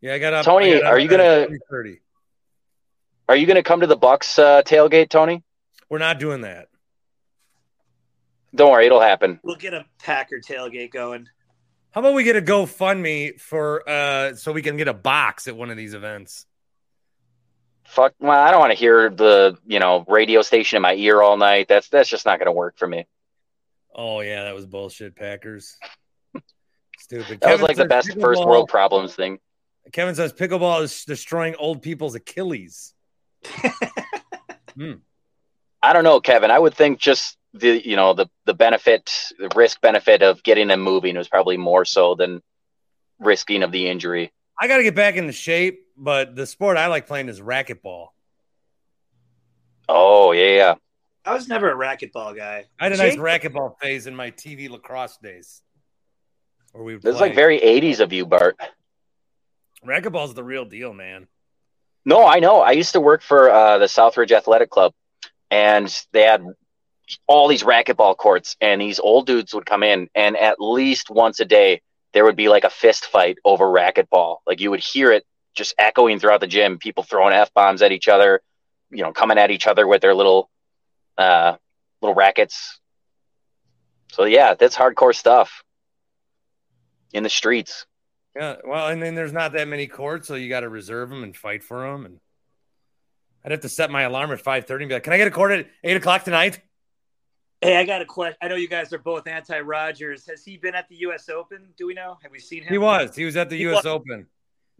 Yeah, 0.00 0.14
I 0.14 0.18
got 0.18 0.32
up. 0.32 0.44
Tony, 0.44 0.74
I 0.74 0.80
got 0.80 0.92
are 0.92 0.98
you 0.98 1.08
gonna- 1.08 1.46
3:30. 1.48 2.00
Are 3.28 3.36
you 3.36 3.46
going 3.46 3.56
to 3.56 3.62
come 3.62 3.80
to 3.80 3.86
the 3.86 3.96
Bucks 3.96 4.38
uh, 4.40 4.62
tailgate, 4.62 5.08
Tony? 5.08 5.44
We're 5.88 5.98
not 5.98 6.18
doing 6.18 6.40
that. 6.40 6.66
Don't 8.54 8.72
worry, 8.72 8.86
it'll 8.86 9.00
happen. 9.00 9.38
We'll 9.44 9.54
get 9.56 9.72
a 9.74 9.84
Packer 10.02 10.40
tailgate 10.40 10.90
going. 10.92 11.28
How 11.92 12.00
about 12.00 12.14
we 12.14 12.24
get 12.24 12.34
a 12.36 12.42
GoFundMe 12.42 13.40
for 13.40 13.88
uh 13.88 14.34
so 14.34 14.52
we 14.52 14.62
can 14.62 14.76
get 14.76 14.88
a 14.88 14.94
box 14.94 15.46
at 15.46 15.56
one 15.56 15.70
of 15.70 15.76
these 15.76 15.94
events? 15.94 16.46
Fuck. 17.90 18.14
Well, 18.20 18.30
I 18.30 18.52
don't 18.52 18.60
want 18.60 18.70
to 18.70 18.78
hear 18.78 19.10
the 19.10 19.58
you 19.66 19.80
know 19.80 20.04
radio 20.06 20.42
station 20.42 20.76
in 20.76 20.82
my 20.82 20.94
ear 20.94 21.20
all 21.20 21.36
night. 21.36 21.66
That's 21.68 21.88
that's 21.88 22.08
just 22.08 22.24
not 22.24 22.38
going 22.38 22.46
to 22.46 22.52
work 22.52 22.78
for 22.78 22.86
me. 22.86 23.06
Oh 23.92 24.20
yeah, 24.20 24.44
that 24.44 24.54
was 24.54 24.64
bullshit, 24.64 25.16
Packers. 25.16 25.76
Stupid. 26.98 27.40
That 27.40 27.52
was 27.52 27.62
like 27.62 27.76
the 27.76 27.86
best 27.86 28.12
first 28.20 28.44
world 28.44 28.68
problems 28.68 29.16
thing. 29.16 29.40
Kevin 29.92 30.14
says 30.14 30.32
pickleball 30.32 30.82
is 30.82 31.04
destroying 31.04 31.56
old 31.56 31.82
people's 31.82 32.14
Achilles. 32.14 32.94
hmm. 34.76 34.92
I 35.82 35.92
don't 35.92 36.04
know, 36.04 36.20
Kevin. 36.20 36.52
I 36.52 36.58
would 36.58 36.74
think 36.74 37.00
just 37.00 37.36
the 37.54 37.84
you 37.84 37.96
know 37.96 38.14
the 38.14 38.28
the 38.46 38.54
benefit, 38.54 39.12
the 39.36 39.50
risk 39.56 39.80
benefit 39.80 40.22
of 40.22 40.44
getting 40.44 40.68
them 40.68 40.80
moving 40.80 41.16
was 41.16 41.28
probably 41.28 41.56
more 41.56 41.84
so 41.84 42.14
than 42.14 42.40
risking 43.18 43.64
of 43.64 43.72
the 43.72 43.88
injury. 43.88 44.32
I 44.60 44.68
got 44.68 44.76
to 44.76 44.84
get 44.84 44.94
back 44.94 45.16
into 45.16 45.32
shape, 45.32 45.86
but 46.00 46.34
the 46.34 46.46
sport 46.46 46.76
I 46.78 46.86
like 46.86 47.06
playing 47.06 47.28
is 47.28 47.40
racquetball. 47.40 48.08
Oh 49.88 50.32
yeah, 50.32 50.46
yeah. 50.56 50.74
I 51.24 51.34
was 51.34 51.46
never 51.48 51.70
a 51.70 51.74
racquetball 51.76 52.34
guy. 52.36 52.64
I 52.80 52.84
had 52.84 52.92
a 52.92 52.96
Jake- 52.96 53.18
nice 53.18 53.40
racquetball 53.40 53.74
phase 53.80 54.06
in 54.06 54.16
my 54.16 54.30
TV 54.30 54.68
lacrosse 54.70 55.18
days. 55.18 55.62
Where 56.72 56.82
we 56.82 56.96
This 56.96 57.14
is 57.16 57.20
like 57.20 57.34
very 57.34 57.60
'80s 57.60 58.00
of 58.00 58.12
you, 58.12 58.24
Bart. 58.26 58.56
racquetball's 59.84 60.34
the 60.34 60.44
real 60.44 60.64
deal, 60.64 60.92
man. 60.92 61.28
No, 62.04 62.26
I 62.26 62.38
know. 62.40 62.60
I 62.62 62.70
used 62.72 62.92
to 62.92 63.00
work 63.00 63.22
for 63.22 63.50
uh, 63.50 63.78
the 63.78 63.84
Southridge 63.86 64.32
Athletic 64.32 64.70
Club, 64.70 64.94
and 65.50 65.94
they 66.12 66.22
had 66.22 66.42
all 67.26 67.48
these 67.48 67.62
racquetball 67.64 68.16
courts, 68.16 68.56
and 68.60 68.80
these 68.80 68.98
old 68.98 69.26
dudes 69.26 69.52
would 69.52 69.66
come 69.66 69.82
in, 69.82 70.08
and 70.14 70.36
at 70.36 70.60
least 70.60 71.10
once 71.10 71.40
a 71.40 71.44
day 71.44 71.82
there 72.12 72.24
would 72.24 72.36
be 72.36 72.48
like 72.48 72.64
a 72.64 72.70
fist 72.70 73.04
fight 73.06 73.36
over 73.44 73.66
racquetball. 73.66 74.38
Like 74.46 74.60
you 74.60 74.70
would 74.70 74.80
hear 74.80 75.12
it 75.12 75.24
just 75.54 75.74
echoing 75.78 76.18
throughout 76.18 76.40
the 76.40 76.46
gym, 76.46 76.78
people 76.78 77.02
throwing 77.02 77.34
f 77.34 77.52
bombs 77.54 77.82
at 77.82 77.92
each 77.92 78.08
other, 78.08 78.40
you 78.90 79.02
know, 79.02 79.12
coming 79.12 79.38
at 79.38 79.50
each 79.50 79.66
other 79.66 79.86
with 79.86 80.00
their 80.00 80.14
little 80.14 80.50
uh, 81.18 81.56
little 82.00 82.14
rackets. 82.14 82.78
So 84.12 84.24
yeah, 84.24 84.54
that's 84.54 84.76
hardcore 84.76 85.14
stuff 85.14 85.62
in 87.12 87.22
the 87.22 87.30
streets. 87.30 87.86
Yeah, 88.36 88.56
well, 88.64 88.88
and 88.88 89.02
then 89.02 89.14
there's 89.14 89.32
not 89.32 89.52
that 89.52 89.66
many 89.66 89.86
courts, 89.86 90.28
so 90.28 90.36
you 90.36 90.48
got 90.48 90.60
to 90.60 90.68
reserve 90.68 91.10
them 91.10 91.24
and 91.24 91.36
fight 91.36 91.64
for 91.64 91.90
them. 91.90 92.06
And 92.06 92.20
I'd 93.44 93.50
have 93.50 93.60
to 93.62 93.68
set 93.68 93.90
my 93.90 94.02
alarm 94.02 94.30
at 94.30 94.40
five 94.40 94.66
thirty 94.66 94.84
and 94.84 94.88
be 94.88 94.94
like, 94.94 95.02
"Can 95.02 95.12
I 95.12 95.16
get 95.16 95.26
a 95.26 95.32
court 95.32 95.52
at 95.52 95.66
eight 95.82 95.96
o'clock 95.96 96.24
tonight?" 96.24 96.60
Hey, 97.60 97.76
I 97.76 97.84
got 97.84 98.00
a 98.00 98.06
question. 98.06 98.38
I 98.40 98.48
know 98.48 98.54
you 98.54 98.68
guys 98.68 98.90
are 98.94 98.98
both 98.98 99.26
anti-Rodgers. 99.26 100.26
Has 100.26 100.42
he 100.42 100.56
been 100.56 100.74
at 100.74 100.88
the 100.88 100.96
U.S. 100.96 101.28
Open? 101.28 101.68
Do 101.76 101.86
we 101.86 101.92
know? 101.92 102.16
Have 102.22 102.32
we 102.32 102.38
seen 102.38 102.62
him? 102.62 102.70
He 102.70 102.78
was. 102.78 103.14
He 103.14 103.26
was 103.26 103.36
at 103.36 103.50
the 103.50 103.56
He 103.56 103.62
U.S. 103.62 103.84
was. 103.84 103.86
Open. 103.86 104.26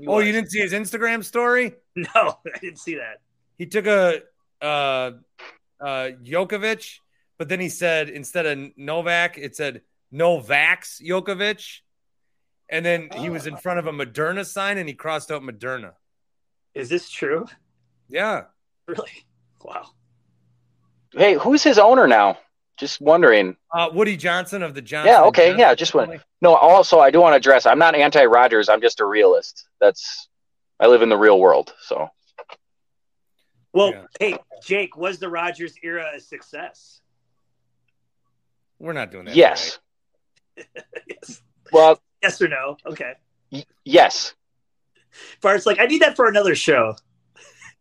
He 0.00 0.06
Oh, 0.06 0.16
was. 0.16 0.26
you 0.26 0.32
didn't 0.32 0.50
see 0.50 0.60
his 0.60 0.72
Instagram 0.72 1.22
story? 1.24 1.74
No, 1.96 2.08
I 2.14 2.58
didn't 2.60 2.78
see 2.78 2.94
that. 2.96 3.20
He 3.58 3.66
took 3.66 3.86
a 3.86 4.22
uh 4.62 5.10
uh 5.80 6.10
Djokovic, 6.24 6.98
but 7.38 7.48
then 7.48 7.60
he 7.60 7.68
said 7.68 8.08
instead 8.08 8.46
of 8.46 8.58
Novak, 8.76 9.36
it 9.38 9.54
said 9.56 9.82
Novax 10.12 11.02
Djokovic. 11.02 11.80
And 12.70 12.86
then 12.86 13.08
he 13.16 13.28
was 13.30 13.46
in 13.48 13.56
front 13.56 13.80
of 13.80 13.86
a 13.88 13.92
Moderna 13.92 14.46
sign 14.46 14.78
and 14.78 14.88
he 14.88 14.94
crossed 14.94 15.30
out 15.32 15.42
Moderna. 15.42 15.92
Is 16.74 16.88
this 16.88 17.10
true? 17.10 17.46
Yeah. 18.08 18.44
Really? 18.86 19.10
Wow. 19.62 19.88
Hey, 21.12 21.34
who's 21.34 21.64
his 21.64 21.78
owner 21.78 22.06
now? 22.06 22.38
Just 22.80 22.98
wondering. 23.00 23.56
Uh, 23.72 23.90
Woody 23.92 24.16
Johnson 24.16 24.62
of 24.62 24.72
the 24.74 24.80
Johnson. 24.80 25.12
Yeah, 25.12 25.22
okay, 25.24 25.48
Johnson 25.50 25.58
yeah, 25.60 25.74
just 25.74 25.94
one. 25.94 26.18
No, 26.40 26.54
also 26.54 26.98
I 26.98 27.10
do 27.10 27.20
want 27.20 27.34
to 27.34 27.36
address. 27.36 27.66
I'm 27.66 27.78
not 27.78 27.94
anti 27.94 28.24
Rodgers. 28.24 28.70
I'm 28.70 28.80
just 28.80 29.00
a 29.00 29.04
realist. 29.04 29.68
That's 29.82 30.28
I 30.80 30.86
live 30.86 31.02
in 31.02 31.10
the 31.10 31.16
real 31.18 31.38
world. 31.38 31.74
So 31.82 32.08
Well, 33.74 33.90
Yeah. 33.90 34.04
hey, 34.18 34.38
Jake, 34.64 34.96
was 34.96 35.18
the 35.18 35.28
Rodgers 35.28 35.74
era 35.82 36.06
a 36.16 36.20
success? 36.20 37.02
We're 38.78 38.94
not 38.94 39.10
doing 39.12 39.26
that. 39.26 39.36
yes. 39.36 39.78
yes. 41.06 41.42
Well, 41.72 42.00
Yes 42.22 42.40
or 42.40 42.48
no? 42.48 42.78
Okay. 42.86 43.12
y- 43.52 43.64
yes. 43.84 44.34
Bart's 45.42 45.66
like, 45.66 45.78
I 45.78 45.84
need 45.86 46.00
that 46.02 46.16
for 46.16 46.28
another 46.28 46.54
show. 46.54 46.96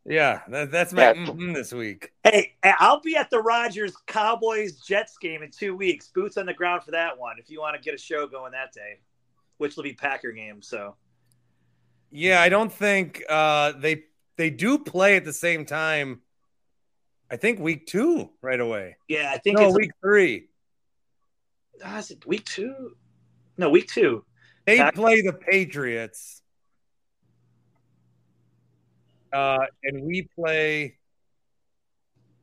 Yeah, 0.05 0.41
that, 0.47 0.71
that's 0.71 0.93
my 0.93 1.01
Yeah. 1.03 1.13
mm 1.13 1.53
this 1.53 1.73
week. 1.73 2.11
Hey, 2.23 2.55
I'll 2.63 3.01
be 3.01 3.15
at 3.15 3.29
the 3.29 3.39
Rodgers 3.39 3.95
Cowboys 4.07 4.79
Jets 4.79 5.17
game 5.17 5.43
in 5.43 5.51
two 5.51 5.75
weeks. 5.75 6.07
Boots 6.07 6.37
on 6.37 6.45
the 6.45 6.53
ground 6.53 6.83
for 6.83 6.91
that 6.91 7.17
one. 7.17 7.37
If 7.37 7.49
you 7.49 7.59
want 7.59 7.75
to 7.75 7.81
get 7.81 7.93
a 7.93 7.97
show 7.97 8.25
going 8.27 8.51
that 8.53 8.71
day, 8.73 9.01
which 9.57 9.75
will 9.75 9.83
be 9.83 9.93
Packer 9.93 10.31
game. 10.31 10.61
So 10.61 10.95
Yeah, 12.11 12.41
I 12.41 12.49
don't 12.49 12.71
think 12.71 13.23
uh, 13.29 13.73
they 13.73 14.03
they 14.37 14.49
do 14.49 14.79
play 14.79 15.17
at 15.17 15.25
the 15.25 15.33
same 15.33 15.65
time. 15.65 16.21
I 17.29 17.35
think 17.35 17.59
week 17.59 17.85
two 17.85 18.31
right 18.41 18.59
away. 18.59 18.95
yeah, 19.07 19.31
I 19.33 19.37
think 19.37 19.59
No, 19.59 19.67
it's 19.67 19.77
week 19.77 19.91
three. 20.01 20.47
ah, 21.83 21.99
is 21.99 22.09
it 22.09 22.25
week 22.25 22.45
two. 22.45 22.95
No, 23.57 23.69
week 23.69 23.87
two. 23.87 24.23
They 24.65 24.89
play 24.95 25.21
the 25.21 25.33
Patriots. 25.33 26.38
Uh, 29.31 29.65
and 29.83 30.03
we 30.03 30.27
play. 30.35 30.97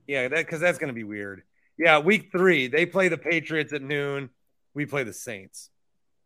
Yeah, 0.06 0.28
that 0.28 0.36
because 0.36 0.60
that's 0.60 0.78
going 0.78 0.88
to 0.88 0.94
be 0.94 1.04
weird. 1.04 1.42
Yeah, 1.78 1.98
week 1.98 2.30
three 2.32 2.68
they 2.68 2.86
play 2.86 3.08
the 3.08 3.18
Patriots 3.18 3.72
at 3.72 3.82
noon. 3.82 4.30
We 4.74 4.86
play 4.86 5.04
the 5.04 5.12
Saints. 5.12 5.70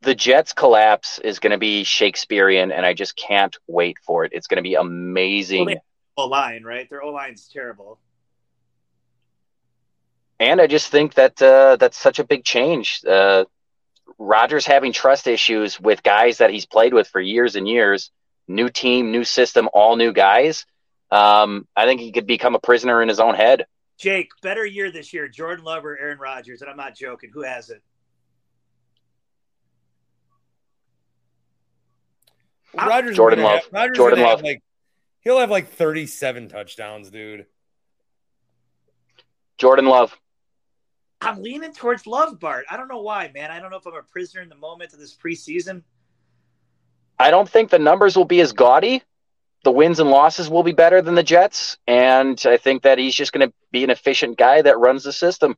The 0.03 0.15
Jets 0.15 0.53
collapse 0.53 1.19
is 1.19 1.39
going 1.39 1.51
to 1.53 1.59
be 1.59 1.85
Shakespearean, 1.85 2.73
and 2.73 2.87
I 2.87 2.95
just 2.95 3.17
can't 3.17 3.55
wait 3.67 3.99
for 4.05 4.25
it. 4.25 4.33
It's 4.33 4.47
going 4.47 4.57
to 4.57 4.63
be 4.63 4.75
amazing. 4.75 5.67
Well, 5.67 5.77
O 6.17 6.27
line, 6.27 6.65
right? 6.65 6.89
Their 6.89 7.03
O 7.03 7.11
line's 7.11 7.49
terrible. 7.53 8.01
And 10.39 10.59
I 10.61 10.67
just 10.67 10.89
think 10.89 11.15
that 11.15 11.41
uh, 11.43 11.77
that's 11.77 11.99
such 11.99 12.19
a 12.19 12.25
big 12.25 12.45
change. 12.45 13.03
Uh, 13.05 13.45
Rodgers 14.19 14.67
having 14.67 14.93
trust 14.93 15.27
issues 15.27 15.79
with 15.79 16.03
guys 16.03 16.39
that 16.39 16.51
he's 16.51 16.67
played 16.67 16.95
with 16.95 17.09
for 17.09 17.21
years 17.21 17.57
and 17.57 17.69
years, 17.69 18.11
new 18.51 18.69
team, 18.69 19.11
new 19.13 19.25
system, 19.25 19.69
all 19.73 19.97
new 19.97 20.13
guys. 20.13 20.67
Um, 21.11 21.67
I 21.77 21.85
think 21.87 22.01
he 22.01 22.13
could 22.13 22.27
become 22.27 22.55
a 22.55 22.61
prisoner 22.61 23.03
in 23.03 23.09
his 23.09 23.21
own 23.21 23.35
head. 23.35 23.67
Jake, 23.99 24.31
better 24.43 24.65
year 24.65 24.91
this 24.91 25.13
year, 25.13 25.29
Jordan 25.29 25.65
Love 25.65 25.85
or 25.85 25.99
Aaron 25.99 26.19
Rodgers, 26.19 26.63
and 26.63 26.71
I'm 26.71 26.77
not 26.77 26.95
joking. 26.95 27.31
Who 27.33 27.43
has 27.43 27.71
it? 27.71 27.83
I'm- 32.79 33.15
Jordan 33.15 33.43
Love. 33.43 33.63
Rodgers 33.73 33.97
Jordan 33.97 34.19
gonna 34.21 34.31
Love. 34.31 34.43
like 34.43 34.63
he'll 35.21 35.39
have 35.39 35.51
like 35.51 35.69
thirty-seven 35.71 36.49
touchdowns, 36.49 37.11
dude. 37.11 37.47
Jordan 39.59 39.87
Love. 39.87 40.17
I'm 41.21 41.43
leaning 41.43 41.73
towards 41.75 42.07
Love, 42.07 42.41
Bart. 42.41 42.65
I 42.71 42.77
don't 42.77 42.89
know 42.89 43.03
why, 43.03 43.31
man. 43.35 43.51
I 43.51 43.61
don't 43.61 43.71
know 43.71 43.77
if 43.77 43.87
I'm 43.87 43.95
a 43.95 44.03
prisoner 44.03 44.41
in 44.43 44.49
the 44.49 44.55
moment 44.55 44.93
of 44.95 44.99
this 44.99 45.15
preseason. 45.15 45.83
I 47.21 47.31
don't 47.31 47.49
think 47.49 47.71
the 47.71 47.79
numbers 47.79 48.17
will 48.17 48.25
be 48.25 48.41
as 48.41 48.53
gaudy. 48.53 49.03
The 49.63 49.71
wins 49.71 50.01
and 50.01 50.11
losses 50.11 50.49
will 50.49 50.63
be 50.63 50.73
better 50.73 51.03
than 51.03 51.15
the 51.15 51.23
Jets, 51.23 51.77
and 51.87 52.41
I 52.47 52.57
think 52.57 52.83
that 52.85 52.97
he's 52.97 53.15
just 53.15 53.31
going 53.33 53.47
to 53.47 53.53
be 53.71 53.85
an 53.85 53.91
efficient 53.91 54.39
guy 54.39 54.63
that 54.63 54.79
runs 54.79 55.05
the 55.05 55.13
system. 55.13 55.55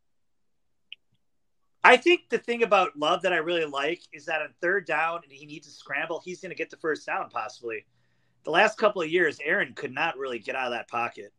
I 1.85 1.97
think 1.97 2.23
the 2.29 2.39
thing 2.39 2.65
about 2.65 2.97
Love 2.97 3.23
that 3.23 3.33
I 3.33 3.37
really 3.37 3.65
like 3.65 4.01
is 4.13 4.27
that 4.27 4.43
on 4.43 4.49
third 4.61 4.87
down 4.87 5.21
and 5.23 5.33
he 5.33 5.47
needs 5.47 5.69
to 5.69 5.73
scramble, 5.73 6.21
he's 6.25 6.41
going 6.41 6.51
to 6.51 6.57
get 6.57 6.71
the 6.71 6.77
first 6.79 7.07
down 7.07 7.31
possibly. 7.31 7.85
The 8.45 8.51
last 8.51 8.77
couple 8.77 9.03
of 9.03 9.09
years, 9.09 9.39
Aaron 9.45 9.73
could 9.75 9.93
not 9.93 10.17
really 10.19 10.41
get 10.41 10.57
out 10.57 10.67
of 10.67 10.73
that 10.73 10.89
pocket. 10.89 11.33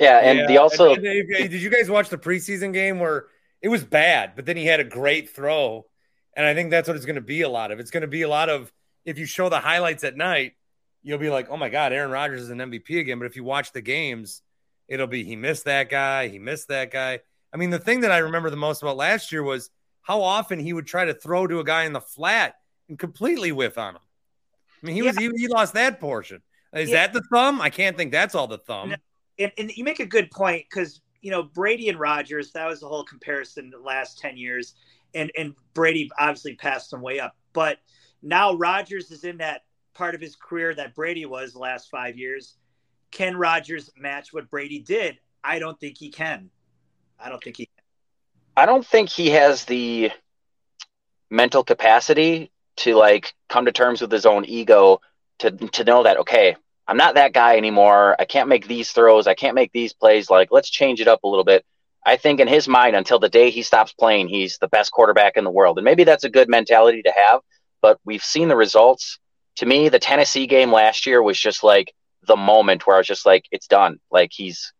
Yeah, 0.00 0.18
and 0.18 0.38
Yeah, 0.40 0.46
the 0.46 0.58
also 0.58 0.94
and- 0.94 1.04
and- 1.06 1.30
and- 1.30 1.50
did 1.50 1.62
you 1.62 1.70
guys 1.70 1.90
watch 1.90 2.08
the 2.08 2.18
preseason 2.18 2.72
game 2.72 2.98
where 3.00 3.26
it 3.60 3.68
was 3.68 3.84
bad, 3.84 4.34
but 4.36 4.46
then 4.46 4.56
he 4.56 4.66
had 4.66 4.78
a 4.80 4.84
great 4.84 5.30
throw, 5.30 5.86
and 6.34 6.46
I 6.46 6.54
think 6.54 6.70
that's 6.70 6.88
what 6.88 6.96
it's 6.96 7.06
going 7.06 7.16
to 7.16 7.20
be 7.20 7.42
a 7.42 7.48
lot 7.48 7.70
of. 7.70 7.80
It's 7.80 7.90
going 7.90 8.02
to 8.02 8.06
be 8.06 8.22
a 8.22 8.28
lot 8.28 8.48
of 8.48 8.72
if 9.04 9.18
you 9.18 9.26
show 9.26 9.48
the 9.48 9.60
highlights 9.60 10.04
at 10.04 10.16
night, 10.16 10.52
you'll 11.02 11.18
be 11.18 11.30
like, 11.30 11.48
oh 11.50 11.56
my 11.56 11.68
god, 11.68 11.92
Aaron 11.92 12.10
Rodgers 12.10 12.42
is 12.42 12.50
an 12.50 12.58
MVP 12.58 13.00
again. 13.00 13.18
But 13.18 13.26
if 13.26 13.36
you 13.36 13.44
watch 13.44 13.72
the 13.72 13.80
games, 13.80 14.42
it'll 14.88 15.06
be 15.06 15.24
he 15.24 15.36
missed 15.36 15.64
that 15.64 15.88
guy, 15.90 16.28
he 16.28 16.38
missed 16.38 16.68
that 16.68 16.90
guy. 16.90 17.20
I 17.52 17.56
mean, 17.56 17.70
the 17.70 17.78
thing 17.78 18.00
that 18.00 18.12
I 18.12 18.18
remember 18.18 18.48
the 18.50 18.56
most 18.56 18.82
about 18.82 18.96
last 18.96 19.30
year 19.32 19.42
was 19.42 19.70
how 20.02 20.22
often 20.22 20.58
he 20.58 20.72
would 20.72 20.86
try 20.86 21.04
to 21.04 21.14
throw 21.14 21.46
to 21.46 21.60
a 21.60 21.64
guy 21.64 21.84
in 21.84 21.92
the 21.92 22.00
flat 22.00 22.54
and 22.88 22.98
completely 22.98 23.52
whiff 23.52 23.78
on 23.78 23.96
him. 23.96 24.02
I 24.82 24.86
mean, 24.86 24.94
he 24.96 25.02
was 25.02 25.16
he, 25.16 25.30
he 25.36 25.48
lost 25.48 25.74
that 25.74 26.00
portion. 26.00 26.42
Is 26.72 26.90
Yeah. 26.90 27.06
that 27.06 27.12
the 27.12 27.22
thumb? 27.32 27.60
I 27.60 27.70
can't 27.70 27.96
think 27.96 28.10
that's 28.10 28.34
all 28.34 28.46
the 28.46 28.58
thumb. 28.58 28.94
And, 29.38 29.52
and 29.58 29.76
you 29.76 29.84
make 29.84 30.00
a 30.00 30.06
good 30.06 30.30
point 30.30 30.64
because 30.68 31.00
you 31.20 31.30
know 31.30 31.42
Brady 31.42 31.88
and 31.88 31.98
Rodgers. 31.98 32.52
That 32.52 32.66
was 32.66 32.80
the 32.80 32.88
whole 32.88 33.04
comparison 33.04 33.70
the 33.70 33.78
last 33.78 34.18
ten 34.18 34.36
years, 34.36 34.74
and 35.14 35.30
and 35.36 35.54
Brady 35.74 36.10
obviously 36.18 36.54
passed 36.54 36.92
him 36.92 37.00
way 37.00 37.20
up. 37.20 37.36
But 37.52 37.78
now 38.22 38.54
Rodgers 38.54 39.10
is 39.10 39.24
in 39.24 39.38
that 39.38 39.62
part 39.94 40.14
of 40.14 40.20
his 40.20 40.36
career 40.36 40.74
that 40.74 40.94
Brady 40.94 41.26
was 41.26 41.52
the 41.52 41.58
last 41.58 41.90
five 41.90 42.16
years. 42.16 42.56
Can 43.10 43.36
Rodgers 43.36 43.90
match 43.96 44.32
what 44.32 44.50
Brady 44.50 44.78
did? 44.78 45.18
I 45.44 45.58
don't 45.58 45.78
think 45.78 45.98
he 45.98 46.10
can. 46.10 46.50
I 47.18 47.28
don't 47.28 47.42
think 47.42 47.56
he. 47.56 47.68
I 48.56 48.66
don't 48.66 48.86
think 48.86 49.08
he 49.08 49.30
has 49.30 49.64
the 49.64 50.10
mental 51.30 51.64
capacity 51.64 52.50
to 52.76 52.94
like 52.94 53.34
come 53.48 53.64
to 53.64 53.72
terms 53.72 54.00
with 54.00 54.10
his 54.10 54.26
own 54.26 54.44
ego 54.44 55.00
to 55.40 55.50
to 55.50 55.84
know 55.84 56.02
that 56.02 56.18
okay, 56.18 56.56
I'm 56.86 56.96
not 56.96 57.14
that 57.14 57.32
guy 57.32 57.56
anymore. 57.56 58.16
I 58.18 58.24
can't 58.24 58.48
make 58.48 58.66
these 58.66 58.92
throws. 58.92 59.26
I 59.26 59.34
can't 59.34 59.54
make 59.54 59.72
these 59.72 59.92
plays. 59.92 60.30
Like 60.30 60.48
let's 60.50 60.70
change 60.70 61.00
it 61.00 61.08
up 61.08 61.24
a 61.24 61.28
little 61.28 61.44
bit. 61.44 61.64
I 62.04 62.16
think 62.16 62.40
in 62.40 62.48
his 62.48 62.66
mind, 62.66 62.96
until 62.96 63.18
the 63.18 63.28
day 63.28 63.50
he 63.50 63.62
stops 63.62 63.92
playing, 63.92 64.28
he's 64.28 64.58
the 64.58 64.68
best 64.68 64.90
quarterback 64.90 65.36
in 65.36 65.44
the 65.44 65.50
world, 65.50 65.78
and 65.78 65.84
maybe 65.84 66.04
that's 66.04 66.24
a 66.24 66.30
good 66.30 66.48
mentality 66.48 67.02
to 67.02 67.12
have. 67.14 67.40
But 67.80 67.98
we've 68.04 68.24
seen 68.24 68.48
the 68.48 68.56
results. 68.56 69.18
To 69.56 69.66
me, 69.66 69.88
the 69.88 69.98
Tennessee 69.98 70.46
game 70.46 70.72
last 70.72 71.06
year 71.06 71.22
was 71.22 71.38
just 71.38 71.62
like 71.62 71.92
the 72.26 72.36
moment 72.36 72.86
where 72.86 72.96
I 72.96 73.00
was 73.00 73.06
just 73.06 73.26
like, 73.26 73.44
it's 73.50 73.66
done. 73.66 73.98
Like 74.10 74.30
he's 74.32 74.72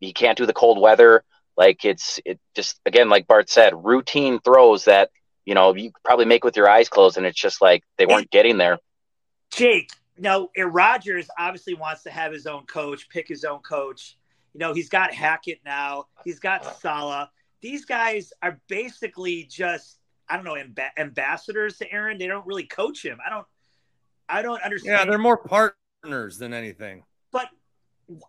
he 0.00 0.12
can't 0.12 0.38
do 0.38 0.46
the 0.46 0.52
cold 0.52 0.80
weather. 0.80 1.24
Like 1.56 1.84
it's 1.84 2.18
it 2.24 2.40
just 2.54 2.80
again, 2.86 3.08
like 3.08 3.26
Bart 3.26 3.48
said, 3.48 3.72
routine 3.76 4.40
throws 4.40 4.86
that 4.86 5.10
you 5.44 5.54
know 5.54 5.74
you 5.74 5.92
probably 6.04 6.24
make 6.24 6.44
with 6.44 6.56
your 6.56 6.68
eyes 6.68 6.88
closed, 6.88 7.16
and 7.16 7.26
it's 7.26 7.40
just 7.40 7.62
like 7.62 7.84
they 7.98 8.06
weren't 8.06 8.30
getting 8.30 8.58
there. 8.58 8.78
Jake, 9.52 9.90
now 10.18 10.48
Rodgers 10.56 11.28
obviously 11.38 11.74
wants 11.74 12.02
to 12.04 12.10
have 12.10 12.32
his 12.32 12.46
own 12.46 12.66
coach, 12.66 13.08
pick 13.08 13.28
his 13.28 13.44
own 13.44 13.60
coach. 13.60 14.16
You 14.54 14.60
know, 14.60 14.72
he's 14.72 14.88
got 14.88 15.12
Hackett 15.12 15.60
now. 15.64 16.06
He's 16.24 16.38
got 16.38 16.62
uh-huh. 16.62 16.74
Saleh. 16.80 17.28
These 17.60 17.84
guys 17.84 18.32
are 18.40 18.60
basically 18.68 19.44
just 19.44 19.98
I 20.28 20.36
don't 20.36 20.44
know 20.44 20.54
amb- 20.54 20.90
ambassadors 20.96 21.76
to 21.78 21.92
Aaron. 21.92 22.18
They 22.18 22.26
don't 22.26 22.46
really 22.46 22.64
coach 22.64 23.04
him. 23.04 23.18
I 23.24 23.30
don't. 23.30 23.46
I 24.28 24.42
don't 24.42 24.62
understand. 24.62 25.00
Yeah, 25.00 25.04
they're 25.04 25.18
more 25.18 25.36
partners 25.36 26.38
than 26.38 26.54
anything. 26.54 27.04
but 27.30 27.48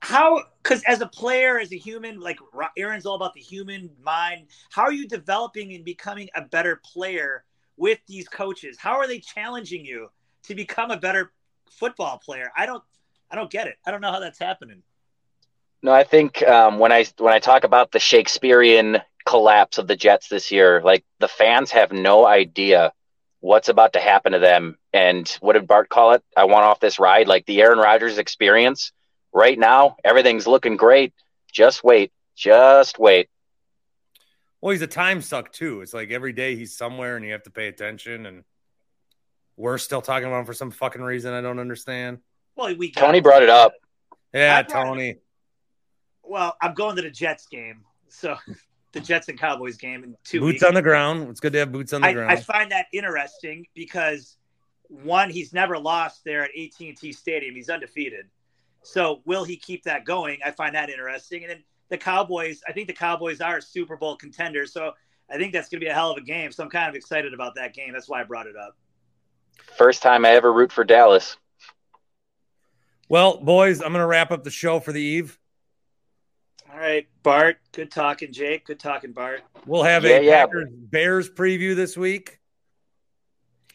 how? 0.02 0.44
Because 0.62 0.84
as 0.84 1.02
a 1.02 1.08
player, 1.08 1.60
as 1.60 1.72
a 1.72 1.78
human, 1.78 2.20
like 2.20 2.40
Aaron's 2.78 3.06
all 3.06 3.16
about 3.16 3.34
the 3.34 3.42
human 3.42 3.90
mind. 4.04 4.48
How 4.72 4.84
are 4.84 4.94
you 4.94 5.08
developing 5.08 5.74
and 5.74 5.86
becoming 5.86 6.30
a 6.36 6.42
better 6.42 6.82
player 6.84 7.46
with 7.78 8.00
these 8.08 8.28
coaches? 8.28 8.78
How 8.80 8.94
are 8.94 9.08
they 9.08 9.20
challenging 9.20 9.86
you 9.86 10.10
to 10.44 10.56
become 10.56 10.92
a 10.92 10.98
better 10.98 11.32
football 11.70 12.18
player? 12.18 12.52
I 12.58 12.66
don't. 12.66 12.84
I 13.32 13.36
don't 13.36 13.50
get 13.50 13.68
it. 13.68 13.76
I 13.86 13.92
don't 13.92 14.02
know 14.02 14.12
how 14.12 14.20
that's 14.20 14.40
happening. 14.40 14.84
No, 15.86 15.92
I 15.94 16.04
think 16.04 16.42
um, 16.42 16.80
when 16.80 16.92
I 16.92 17.06
when 17.20 17.32
I 17.32 17.38
talk 17.38 17.64
about 17.64 17.92
the 17.92 18.00
Shakespearean 18.00 18.98
collapse 19.24 19.78
of 19.78 19.86
the 19.86 19.96
Jets 19.96 20.30
this 20.30 20.52
year, 20.52 20.82
like 20.82 21.06
the 21.20 21.28
fans 21.28 21.70
have 21.70 21.92
no 21.92 22.26
idea 22.26 22.92
what's 23.40 23.70
about 23.70 23.94
to 23.94 24.00
happen 24.00 24.32
to 24.32 24.40
them. 24.40 24.80
And 24.94 25.30
what 25.42 25.54
did 25.54 25.68
Bart 25.68 25.88
call 25.90 26.14
it? 26.14 26.24
I 26.36 26.46
want 26.46 26.66
off 26.66 26.80
this 26.80 26.98
ride, 26.98 27.28
like 27.28 27.46
the 27.46 27.62
Aaron 27.62 27.78
Rodgers 27.78 28.18
experience. 28.18 28.94
Right 29.32 29.60
now, 29.60 29.98
everything's 30.04 30.48
looking 30.48 30.76
great. 30.76 31.14
Just 31.54 31.84
wait, 31.84 32.12
just 32.36 32.98
wait. 32.98 33.30
Well, 34.62 34.72
he's 34.72 34.82
a 34.82 34.88
time 34.88 35.22
suck 35.22 35.52
too. 35.52 35.82
It's 35.82 35.94
like 35.94 36.10
every 36.10 36.34
day 36.34 36.56
he's 36.56 36.76
somewhere 36.76 37.16
and 37.16 37.24
you 37.24 37.34
have 37.34 37.44
to 37.44 37.52
pay 37.52 37.68
attention. 37.68 38.26
And 38.26 38.44
We're 39.56 39.78
still 39.78 40.02
talking 40.02 40.26
about 40.26 40.40
him 40.40 40.46
for 40.48 40.54
some 40.56 40.72
fucking 40.72 41.04
reason 41.04 41.32
I 41.32 41.42
don't 41.42 41.60
understand. 41.60 42.22
Well, 42.56 42.76
we 42.76 42.90
got, 42.90 43.02
Tony 43.02 43.20
brought 43.20 43.44
it 43.44 43.50
up. 43.50 43.74
Yeah, 44.34 44.58
I 44.58 44.64
brought 44.64 44.82
it- 44.82 44.86
Tony. 44.88 45.16
Well, 46.28 46.56
I'm 46.62 46.74
going 46.74 46.96
to 46.96 47.02
the 47.02 47.10
Jets 47.10 47.48
game, 47.48 47.84
so 48.10 48.36
the 48.92 49.00
Jets 49.00 49.28
and 49.30 49.40
Cowboys 49.40 49.78
game 49.78 50.04
in 50.04 50.16
two 50.24 50.40
Boots 50.40 50.54
weeks. 50.54 50.64
on 50.64 50.74
the 50.74 50.82
ground. 50.82 51.30
It's 51.30 51.40
good 51.40 51.54
to 51.54 51.60
have 51.60 51.72
boots 51.72 51.94
on 51.94 52.02
the 52.02 52.08
I, 52.08 52.14
ground. 52.14 52.32
I 52.32 52.36
find 52.38 52.72
that 52.72 52.88
interesting 52.94 53.66
because 53.74 54.38
one, 54.88 55.30
he's 55.30 55.54
never 55.54 55.78
lost 55.78 56.24
there 56.24 56.44
at 56.44 56.52
AT&T 56.52 57.12
Stadium. 57.14 57.56
He's 57.56 57.70
undefeated. 57.70 58.26
So 58.84 59.22
will 59.26 59.44
he 59.44 59.58
keep 59.58 59.84
that 59.84 60.06
going? 60.06 60.40
I 60.46 60.52
find 60.52 60.76
that 60.76 60.90
interesting. 60.90 61.44
And 61.44 61.52
then 61.52 61.64
the 61.90 61.98
Cowboys, 61.98 62.62
I 62.68 62.72
think 62.72 62.88
the 62.88 62.94
Cowboys 62.94 63.42
are 63.42 63.58
a 63.58 63.62
Super 63.62 63.98
Bowl 63.98 64.16
contender. 64.16 64.66
So 64.68 64.94
I 65.30 65.38
think 65.38 65.54
that's 65.54 65.70
going 65.70 65.80
to 65.80 65.86
be 65.86 65.90
a 65.90 65.94
hell 65.94 66.12
of 66.12 66.18
a 66.18 66.22
game. 66.22 66.52
So 66.52 66.64
I'm 66.64 66.70
kind 66.70 66.88
of 66.88 66.96
excited 66.96 67.34
about 67.34 67.56
that 67.56 67.74
game. 67.74 67.94
That's 67.94 68.08
why 68.08 68.22
I 68.22 68.24
brought 68.24 68.46
it 68.46 68.56
up. 68.56 68.78
First 69.78 70.04
time 70.04 70.26
I 70.26 70.32
ever 70.32 70.54
root 70.54 70.72
for 70.72 70.84
Dallas. 70.84 71.38
well, 73.10 73.38
boys, 73.38 73.82
I'm 73.82 73.92
gonna 73.92 74.06
wrap 74.06 74.32
up 74.32 74.44
the 74.44 74.52
show 74.52 74.80
for 74.80 74.92
the 74.92 75.02
eve. 75.02 75.40
All 76.72 76.80
right, 76.80 77.08
Bart. 77.24 77.58
Good 77.72 77.92
talking, 77.92 78.32
Jake. 78.34 78.66
Good 78.66 78.80
talking, 78.80 79.12
Bart. 79.14 79.42
We'll 79.66 79.84
have 79.84 80.04
Yeah, 80.04 80.18
a 80.18 80.22
yeah. 80.24 80.46
Packers 80.46 80.70
Bears 80.72 81.30
preview 81.30 81.76
this 81.76 81.96
week. 81.96 82.40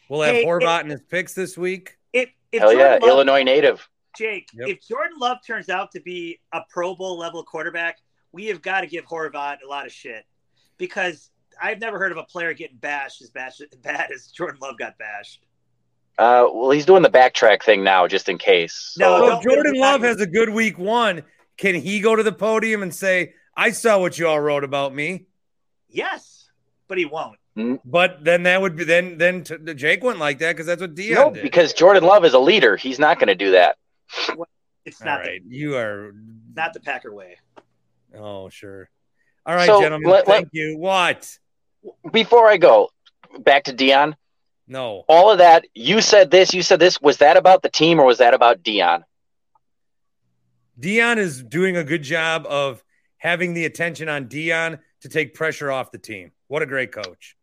We'll 0.09 0.21
have 0.21 0.35
Hey, 0.35 0.45
Horvat 0.45 0.81
and 0.81 0.91
his 0.91 1.01
picks 1.01 1.33
this 1.33 1.57
week. 1.57 1.97
If, 2.13 2.29
if 2.51 2.61
Hell 2.61 2.73
yeah, 2.73 2.93
Love- 3.01 3.03
Illinois 3.03 3.43
native. 3.43 3.87
Jake, 4.17 4.49
Yep. 4.53 4.67
if 4.67 4.85
Jordan 4.85 5.17
Love 5.19 5.37
turns 5.47 5.69
out 5.69 5.89
to 5.93 6.01
be 6.01 6.39
a 6.51 6.61
Pro 6.69 6.93
Bowl 6.95 7.17
level 7.17 7.43
quarterback, 7.43 7.97
we 8.33 8.45
have 8.47 8.61
got 8.61 8.81
to 8.81 8.87
give 8.87 9.05
Horvat 9.05 9.57
a 9.65 9.67
lot 9.67 9.85
of 9.85 9.91
shit 9.93 10.25
because 10.77 11.31
I've 11.61 11.79
never 11.79 11.97
heard 11.97 12.11
of 12.11 12.17
a 12.17 12.23
player 12.23 12.53
getting 12.53 12.75
bashed 12.77 13.21
as 13.21 13.29
bad, 13.29 13.53
bad 13.83 14.11
as 14.13 14.27
Jordan 14.27 14.59
Love 14.61 14.77
got 14.77 14.97
bashed. 14.97 15.45
Uh, 16.17 16.45
well, 16.53 16.71
he's 16.71 16.85
doing 16.85 17.03
the 17.03 17.09
backtrack 17.09 17.63
thing 17.63 17.85
now, 17.85 18.05
just 18.05 18.27
in 18.27 18.37
case. 18.37 18.95
No, 18.99 19.05
So- 19.05 19.17
So 19.17 19.29
don't 19.29 19.37
if 19.37 19.43
Jordan 19.43 19.73
Love 19.79 20.01
has 20.01 20.19
a 20.19 20.27
good 20.27 20.49
week 20.49 20.77
one, 20.77 21.23
can 21.61 21.75
he 21.75 21.99
go 21.99 22.15
to 22.15 22.23
the 22.23 22.31
podium 22.31 22.81
and 22.81 22.93
say, 22.93 23.33
"I 23.55 23.69
saw 23.71 23.99
what 23.99 24.17
you 24.17 24.27
all 24.27 24.39
wrote 24.39 24.63
about 24.63 24.93
me"? 24.95 25.27
Yes, 25.87 26.49
but 26.87 26.97
he 26.97 27.05
won't. 27.05 27.37
Mm. 27.55 27.79
But 27.85 28.23
then 28.23 28.43
that 28.43 28.59
would 28.61 28.75
be 28.75 28.83
then 28.83 29.17
then 29.19 29.43
t- 29.43 29.73
Jake 29.75 30.01
wouldn't 30.03 30.19
like 30.19 30.39
that 30.39 30.53
because 30.53 30.65
that's 30.65 30.81
what 30.81 30.95
Deion 30.95 31.13
no, 31.15 31.31
did. 31.31 31.43
because 31.43 31.73
Jordan 31.73 32.03
Love 32.03 32.25
is 32.25 32.33
a 32.33 32.39
leader. 32.39 32.75
He's 32.77 32.97
not 32.97 33.19
going 33.19 33.27
to 33.27 33.35
do 33.35 33.51
that. 33.51 33.77
It's 34.85 34.99
all 35.01 35.05
not 35.07 35.19
right, 35.19 35.41
you 35.47 35.75
are. 35.77 36.13
not 36.55 36.73
the 36.73 36.79
Packer 36.79 37.13
way. 37.13 37.37
Oh 38.17 38.49
sure. 38.49 38.89
All 39.45 39.53
right, 39.55 39.67
So, 39.67 39.81
gentlemen. 39.81 40.09
let- 40.09 40.27
let- 40.27 40.35
thank 40.37 40.49
you. 40.53 40.77
What? 40.77 41.37
Before 42.11 42.47
I 42.49 42.57
go 42.57 42.89
back 43.39 43.65
to 43.65 43.73
Deion, 43.73 44.15
No. 44.67 45.03
all 45.07 45.29
of 45.31 45.37
that 45.39 45.65
you 45.75 45.99
said 46.01 46.31
this, 46.31 46.53
you 46.53 46.61
said 46.63 46.79
this. 46.79 47.01
Was 47.01 47.17
that 47.17 47.37
about 47.37 47.61
the 47.63 47.69
team 47.69 47.99
or 47.99 48.05
was 48.05 48.19
that 48.19 48.33
about 48.33 48.63
Deion? 48.63 49.03
Deion 50.79 51.17
is 51.17 51.43
doing 51.43 51.77
a 51.77 51.83
good 51.83 52.03
job 52.03 52.45
of 52.47 52.83
having 53.17 53.53
the 53.53 53.65
attention 53.65 54.09
on 54.09 54.25
Deion 54.25 54.79
to 55.01 55.09
take 55.09 55.33
pressure 55.33 55.71
off 55.71 55.91
the 55.91 55.97
team. 55.97 56.31
What 56.47 56.61
a 56.61 56.65
great 56.65 56.91
coach. 56.91 57.35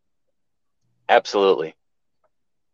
Absolutely. 1.09 1.75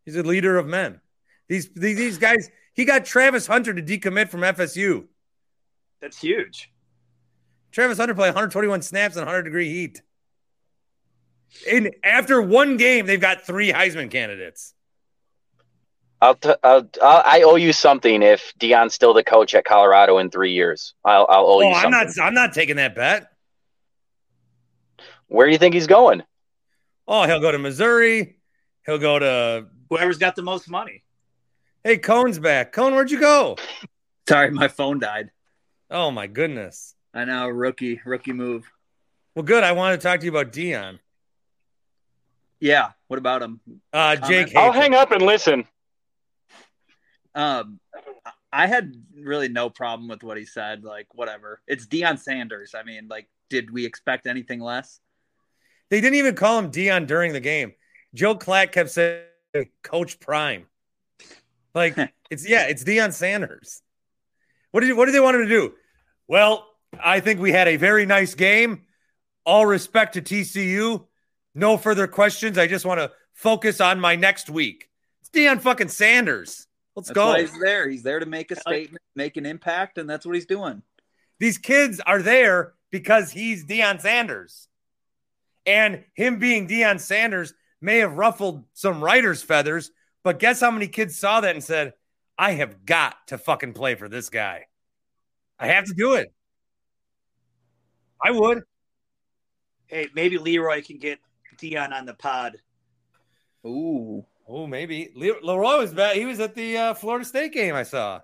He's 0.05 0.15
a 0.15 0.23
leader 0.23 0.57
of 0.57 0.67
men. 0.67 1.01
These 1.47 1.69
these, 1.73 1.97
these 1.97 2.17
guys. 2.17 2.49
He 2.73 2.83
got 2.83 3.05
Travis 3.05 3.47
Hunter 3.47 3.73
to 3.73 3.81
decommit 3.81 4.29
from 4.29 4.41
FSU. 4.41 5.05
That's 6.01 6.19
huge. 6.19 6.71
Travis 7.71 7.97
Hunter 7.97 8.13
played 8.13 8.29
121 8.29 8.81
snaps 8.81 9.15
in 9.15 9.21
100 9.21 9.43
degree 9.43 9.69
heat. 9.69 10.01
And 11.69 11.95
after 12.03 12.41
one 12.41 12.77
game, 12.77 13.05
they've 13.05 13.19
got 13.19 13.45
three 13.45 13.71
Heisman 13.71 14.11
candidates. 14.11 14.74
I'll, 16.21 16.35
t- 16.35 16.53
I'll, 16.63 16.87
I'll 17.01 17.23
I 17.25 17.41
owe 17.45 17.55
you 17.55 17.73
something 17.73 18.23
if 18.23 18.53
Deion's 18.59 18.93
still 18.93 19.13
the 19.13 19.23
coach 19.23 19.53
at 19.53 19.65
Colorado 19.65 20.17
in 20.17 20.29
three 20.31 20.53
years. 20.53 20.93
I'll, 21.03 21.27
I'll 21.29 21.45
owe 21.45 21.57
Oh, 21.57 21.61
you 21.61 21.67
I'm 21.75 21.91
something. 21.91 22.13
not. 22.17 22.27
I'm 22.27 22.33
not 22.33 22.53
taking 22.53 22.77
that 22.77 22.95
bet. 22.95 23.27
Where 25.27 25.45
do 25.45 25.51
you 25.51 25.57
think 25.57 25.73
he's 25.73 25.87
going? 25.87 26.23
Oh, 27.07 27.25
he'll 27.25 27.39
go 27.39 27.51
to 27.51 27.57
Missouri. 27.59 28.37
He'll 28.85 28.97
go 28.97 29.19
to. 29.19 29.67
Whoever's 29.89 30.17
got 30.17 30.35
the 30.35 30.41
most 30.41 30.69
money. 30.69 31.03
Hey, 31.83 31.97
Cone's 31.97 32.39
back. 32.39 32.71
Cone, 32.71 32.93
where'd 32.95 33.11
you 33.11 33.19
go? 33.19 33.57
Sorry, 34.27 34.49
my 34.51 34.67
phone 34.67 34.99
died. 34.99 35.29
Oh 35.91 36.09
my 36.09 36.25
goodness. 36.27 36.95
I 37.13 37.25
know, 37.25 37.47
rookie, 37.47 38.01
rookie 38.05 38.33
move. 38.33 38.65
Well, 39.35 39.43
good. 39.43 39.63
I 39.63 39.73
wanted 39.73 39.97
to 39.97 40.03
talk 40.07 40.19
to 40.21 40.25
you 40.25 40.31
about 40.31 40.51
Deion. 40.51 40.99
Yeah. 42.59 42.91
What 43.07 43.17
about 43.17 43.43
him? 43.43 43.59
Uh, 43.93 44.15
Comment? 44.19 44.25
Jake. 44.49 44.55
I'll 44.55 44.71
hang 44.71 44.95
up 44.95 45.11
and 45.11 45.21
listen. 45.21 45.65
Um, 47.35 47.79
I 48.51 48.67
had 48.67 48.93
really 49.13 49.49
no 49.49 49.69
problem 49.69 50.07
with 50.07 50.23
what 50.23 50.37
he 50.37 50.45
said. 50.45 50.83
Like, 50.83 51.13
whatever. 51.13 51.61
It's 51.67 51.85
Deion 51.85 52.17
Sanders. 52.17 52.73
I 52.73 52.83
mean, 52.83 53.07
like, 53.09 53.27
did 53.49 53.71
we 53.71 53.85
expect 53.85 54.27
anything 54.27 54.59
less? 54.59 54.99
They 55.89 56.01
didn't 56.01 56.15
even 56.15 56.35
call 56.35 56.57
him 56.59 56.71
Deion 56.71 57.05
during 57.05 57.33
the 57.33 57.39
game. 57.39 57.73
Joel 58.13 58.37
Klatt 58.37 58.71
kept 58.71 58.89
saying 58.89 59.23
Coach 59.83 60.19
Prime. 60.19 60.65
Like 61.73 61.97
it's 62.29 62.47
yeah, 62.47 62.63
it's 62.63 62.83
Deion 62.83 63.13
Sanders. 63.13 63.81
What 64.71 64.81
did 64.81 64.95
what 64.97 65.05
did 65.05 65.13
they 65.13 65.19
want 65.19 65.35
him 65.35 65.43
to 65.43 65.49
do? 65.49 65.73
Well, 66.27 66.67
I 67.01 67.19
think 67.19 67.39
we 67.39 67.51
had 67.51 67.67
a 67.67 67.77
very 67.77 68.05
nice 68.05 68.33
game. 68.33 68.83
All 69.45 69.65
respect 69.65 70.13
to 70.13 70.21
TCU. 70.21 71.05
No 71.53 71.77
further 71.77 72.07
questions. 72.07 72.57
I 72.57 72.67
just 72.67 72.85
want 72.85 72.99
to 72.99 73.11
focus 73.33 73.79
on 73.79 73.99
my 73.99 74.15
next 74.15 74.49
week. 74.49 74.89
It's 75.21 75.29
Deion 75.29 75.61
fucking 75.61 75.89
Sanders. 75.89 76.67
Let's 76.95 77.09
That's 77.09 77.15
go. 77.15 77.27
why 77.27 77.41
he's 77.41 77.59
there. 77.59 77.89
He's 77.89 78.03
there 78.03 78.19
to 78.19 78.25
make 78.25 78.51
a 78.51 78.55
statement, 78.55 79.01
make 79.15 79.37
an 79.37 79.45
impact, 79.45 79.97
and 79.97 80.09
that's 80.09 80.25
what 80.25 80.35
he's 80.35 80.45
doing. 80.45 80.81
These 81.39 81.57
kids 81.57 81.99
are 81.99 82.21
there 82.21 82.73
because 82.91 83.31
he's 83.31 83.65
Deion 83.65 83.99
Sanders. 83.99 84.69
And 85.65 86.05
him 86.13 86.39
being 86.39 86.67
Deion 86.67 86.99
Sanders 86.99 87.53
may 87.81 87.97
have 87.97 88.13
ruffled 88.17 88.63
some 88.73 89.03
writers' 89.03 89.43
feathers, 89.43 89.91
but 90.23 90.39
guess 90.39 90.61
how 90.61 90.71
many 90.71 90.87
kids 90.87 91.17
saw 91.17 91.41
that 91.41 91.55
and 91.55 91.63
said, 91.63 91.93
I 92.37 92.51
have 92.51 92.85
got 92.85 93.27
to 93.27 93.37
fucking 93.37 93.73
play 93.73 93.95
for 93.95 94.07
this 94.07 94.29
guy. 94.29 94.67
I 95.59 95.67
have 95.67 95.85
to 95.85 95.93
do 95.93 96.15
it. 96.15 96.33
I 98.23 98.31
would. 98.31 98.63
Hey, 99.87 100.07
maybe 100.15 100.37
Leroy 100.37 100.81
can 100.81 100.97
get 100.97 101.19
Deion 101.57 101.91
on 101.91 102.05
the 102.05 102.13
pod. 102.13 102.57
Ooh. 103.65 104.25
Oh, 104.47 104.67
maybe. 104.67 105.11
Le- 105.15 105.41
Leroy 105.41 105.77
was 105.79 105.93
bad. 105.93 106.15
He 106.17 106.25
was 106.25 106.39
at 106.39 106.53
the 106.55 106.77
uh, 106.77 106.93
Florida 106.93 107.25
State 107.25 107.51
game 107.53 107.73
I 107.75 107.83
saw. 107.83 108.21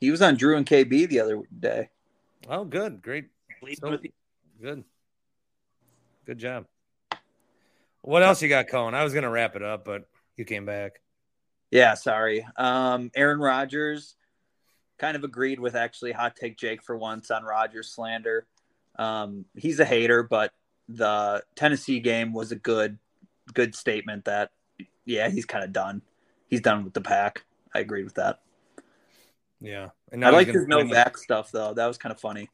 He 0.00 0.10
was 0.10 0.22
on 0.22 0.36
Drew 0.36 0.56
and 0.56 0.66
KB 0.66 1.08
the 1.08 1.20
other 1.20 1.42
day. 1.58 1.88
Oh, 2.48 2.64
good. 2.64 3.02
Great. 3.02 3.26
So- 3.80 3.98
Good. 4.60 4.84
Good 6.24 6.38
job. 6.38 6.66
What 8.02 8.22
else 8.22 8.42
you 8.42 8.48
got, 8.48 8.68
Cohen? 8.68 8.94
I 8.94 9.04
was 9.04 9.12
going 9.12 9.22
to 9.24 9.28
wrap 9.30 9.56
it 9.56 9.62
up, 9.62 9.84
but 9.84 10.08
you 10.36 10.44
came 10.44 10.64
back. 10.66 11.00
Yeah, 11.70 11.94
sorry. 11.94 12.46
Um, 12.56 13.10
Aaron 13.14 13.38
Rodgers 13.40 14.14
kind 14.98 15.16
of 15.16 15.24
agreed 15.24 15.60
with 15.60 15.74
actually 15.74 16.12
hot 16.12 16.34
take 16.36 16.56
Jake 16.56 16.82
for 16.82 16.96
once 16.96 17.30
on 17.30 17.44
Rodgers 17.44 17.90
slander. 17.90 18.46
Um, 18.98 19.44
he's 19.56 19.78
a 19.78 19.84
hater, 19.84 20.22
but 20.22 20.52
the 20.88 21.42
Tennessee 21.54 22.00
game 22.00 22.32
was 22.32 22.50
a 22.50 22.56
good, 22.56 22.98
good 23.54 23.74
statement 23.74 24.24
that 24.26 24.50
yeah, 25.04 25.28
he's 25.28 25.46
kind 25.46 25.64
of 25.64 25.72
done. 25.72 26.02
He's 26.48 26.60
done 26.60 26.84
with 26.84 26.94
the 26.94 27.00
pack. 27.00 27.44
I 27.74 27.80
agreed 27.80 28.04
with 28.04 28.14
that. 28.14 28.40
Yeah. 29.60 29.90
And 30.12 30.24
I 30.24 30.30
like 30.30 30.46
gonna 30.46 30.58
his 30.60 30.68
no 30.68 30.76
bring 30.78 30.90
it- 30.90 30.92
back 30.92 31.16
stuff 31.18 31.50
though. 31.50 31.74
That 31.74 31.86
was 31.86 31.98
kind 31.98 32.12
of 32.12 32.20
funny. 32.20 32.50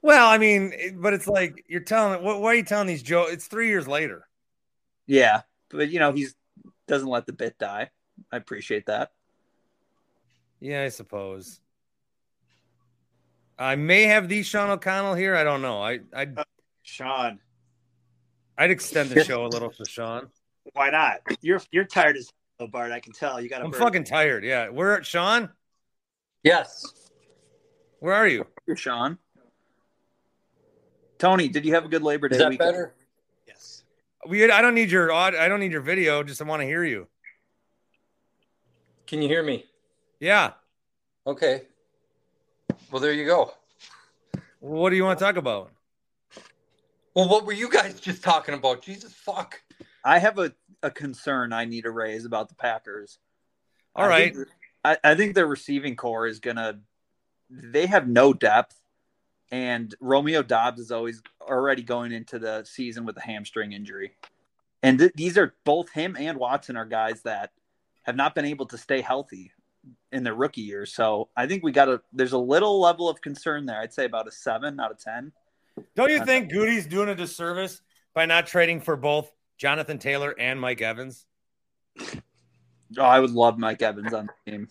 Well, 0.00 0.28
I 0.28 0.38
mean, 0.38 0.98
but 1.00 1.12
it's 1.12 1.26
like 1.26 1.64
you're 1.68 1.80
telling. 1.80 2.22
What, 2.22 2.40
why 2.40 2.50
are 2.50 2.54
you 2.54 2.62
telling 2.62 2.86
these 2.86 3.02
Joe? 3.02 3.26
It's 3.28 3.46
three 3.46 3.68
years 3.68 3.88
later. 3.88 4.28
Yeah, 5.06 5.42
but 5.70 5.90
you 5.90 5.98
know 5.98 6.12
he's 6.12 6.36
doesn't 6.86 7.08
let 7.08 7.26
the 7.26 7.32
bit 7.32 7.58
die. 7.58 7.90
I 8.30 8.36
appreciate 8.36 8.86
that. 8.86 9.10
Yeah, 10.60 10.84
I 10.84 10.88
suppose. 10.88 11.60
I 13.58 13.74
may 13.74 14.04
have 14.04 14.28
the 14.28 14.44
Sean 14.44 14.70
O'Connell 14.70 15.14
here. 15.14 15.34
I 15.34 15.42
don't 15.42 15.62
know. 15.62 15.82
I 15.82 15.98
I'd, 16.14 16.38
Sean, 16.82 17.40
I'd 18.58 18.70
extend 18.72 19.10
the 19.10 19.22
show 19.24 19.46
a 19.46 19.48
little 19.48 19.70
for 19.70 19.84
Sean. 19.84 20.28
why 20.74 20.90
not? 20.90 21.20
You're 21.40 21.62
you're 21.70 21.84
tired 21.84 22.16
as 22.16 22.28
hell, 22.58 22.68
Bart. 22.68 22.90
I 22.90 22.98
can 23.00 23.12
tell. 23.12 23.40
You 23.40 23.48
got 23.48 23.60
a 23.62 23.64
I'm 23.64 23.70
burn. 23.70 23.80
fucking 23.80 24.04
tired. 24.04 24.44
Yeah, 24.44 24.68
we're 24.70 24.94
at 24.94 25.06
Sean. 25.06 25.50
Yes. 26.42 26.84
Where 28.00 28.14
are 28.14 28.26
you? 28.26 28.46
Here, 28.66 28.76
Sean. 28.76 29.18
Tony, 31.18 31.48
did 31.48 31.64
you 31.64 31.74
have 31.74 31.84
a 31.84 31.88
good 31.88 32.02
Labor 32.02 32.28
Day 32.28 32.36
Is 32.36 32.42
that 32.42 32.50
weekend? 32.50 32.68
better? 32.72 32.94
Yes. 33.46 33.82
We. 34.28 34.50
I 34.50 34.60
don't 34.60 34.74
need 34.74 34.90
your 34.90 35.12
aud- 35.12 35.34
I 35.36 35.48
don't 35.48 35.60
need 35.60 35.72
your 35.72 35.80
video. 35.80 36.22
Just 36.22 36.42
I 36.42 36.44
want 36.44 36.60
to 36.62 36.66
hear 36.66 36.84
you. 36.84 37.06
Can 39.06 39.22
you 39.22 39.28
hear 39.28 39.42
me? 39.42 39.64
Yeah. 40.20 40.52
Okay. 41.26 41.62
Well, 42.90 43.00
there 43.00 43.12
you 43.12 43.24
go. 43.26 43.52
What 44.60 44.90
do 44.90 44.96
you 44.96 45.04
want 45.04 45.18
to 45.18 45.24
talk 45.24 45.36
about? 45.36 45.70
Well, 47.18 47.28
what 47.28 47.44
were 47.46 47.52
you 47.52 47.68
guys 47.68 47.98
just 48.00 48.22
talking 48.22 48.54
about? 48.54 48.80
Jesus 48.80 49.12
fuck. 49.12 49.60
I 50.04 50.20
have 50.20 50.38
a, 50.38 50.52
a 50.84 50.90
concern 50.92 51.52
I 51.52 51.64
need 51.64 51.82
to 51.82 51.90
raise 51.90 52.24
about 52.24 52.48
the 52.48 52.54
Packers. 52.54 53.18
All 53.96 54.04
I 54.04 54.08
right. 54.08 54.34
think- 54.36 54.48
I, 54.84 54.96
I 55.02 55.14
think 55.16 55.34
their 55.34 55.48
receiving 55.48 55.96
corps 55.96 56.28
is 56.28 56.38
gonna. 56.38 56.78
They 57.50 57.86
have 57.86 58.06
no 58.06 58.32
depth, 58.32 58.76
and 59.50 59.92
Romeo 60.00 60.44
Doubs 60.44 60.78
is 60.78 60.92
always 60.92 61.20
already 61.42 61.82
going 61.82 62.12
into 62.12 62.38
the 62.38 62.62
season 62.62 63.04
with 63.04 63.16
a 63.16 63.20
hamstring 63.20 63.72
injury, 63.72 64.12
and 64.84 65.00
th- 65.00 65.12
these 65.16 65.36
are 65.36 65.54
both 65.64 65.90
him 65.90 66.16
and 66.16 66.38
Watson 66.38 66.76
are 66.76 66.84
guys 66.84 67.22
that 67.22 67.50
have 68.04 68.14
not 68.14 68.36
been 68.36 68.44
able 68.44 68.66
to 68.66 68.78
stay 68.78 69.00
healthy 69.00 69.50
in 70.12 70.22
their 70.22 70.34
rookie 70.34 70.60
years. 70.60 70.94
So 70.94 71.30
I 71.36 71.48
think 71.48 71.64
we 71.64 71.72
got 71.72 71.88
a. 71.88 72.00
There's 72.12 72.32
a 72.32 72.38
little 72.38 72.80
level 72.80 73.08
of 73.08 73.20
concern 73.20 73.66
there. 73.66 73.80
I'd 73.80 73.92
say 73.92 74.04
about 74.04 74.28
a 74.28 74.32
seven 74.32 74.78
out 74.78 74.92
of 74.92 75.00
ten. 75.00 75.32
Don't 75.94 76.10
you 76.10 76.24
think 76.24 76.50
Goody's 76.50 76.86
doing 76.86 77.08
a 77.08 77.14
disservice 77.14 77.80
by 78.14 78.26
not 78.26 78.46
trading 78.46 78.80
for 78.80 78.96
both 78.96 79.30
Jonathan 79.56 79.98
Taylor 79.98 80.34
and 80.38 80.60
Mike 80.60 80.80
Evans? 80.80 81.26
Oh, 82.96 83.02
I 83.02 83.20
would 83.20 83.30
love 83.30 83.58
Mike 83.58 83.82
Evans 83.82 84.12
on 84.12 84.26
the 84.26 84.50
team. 84.50 84.68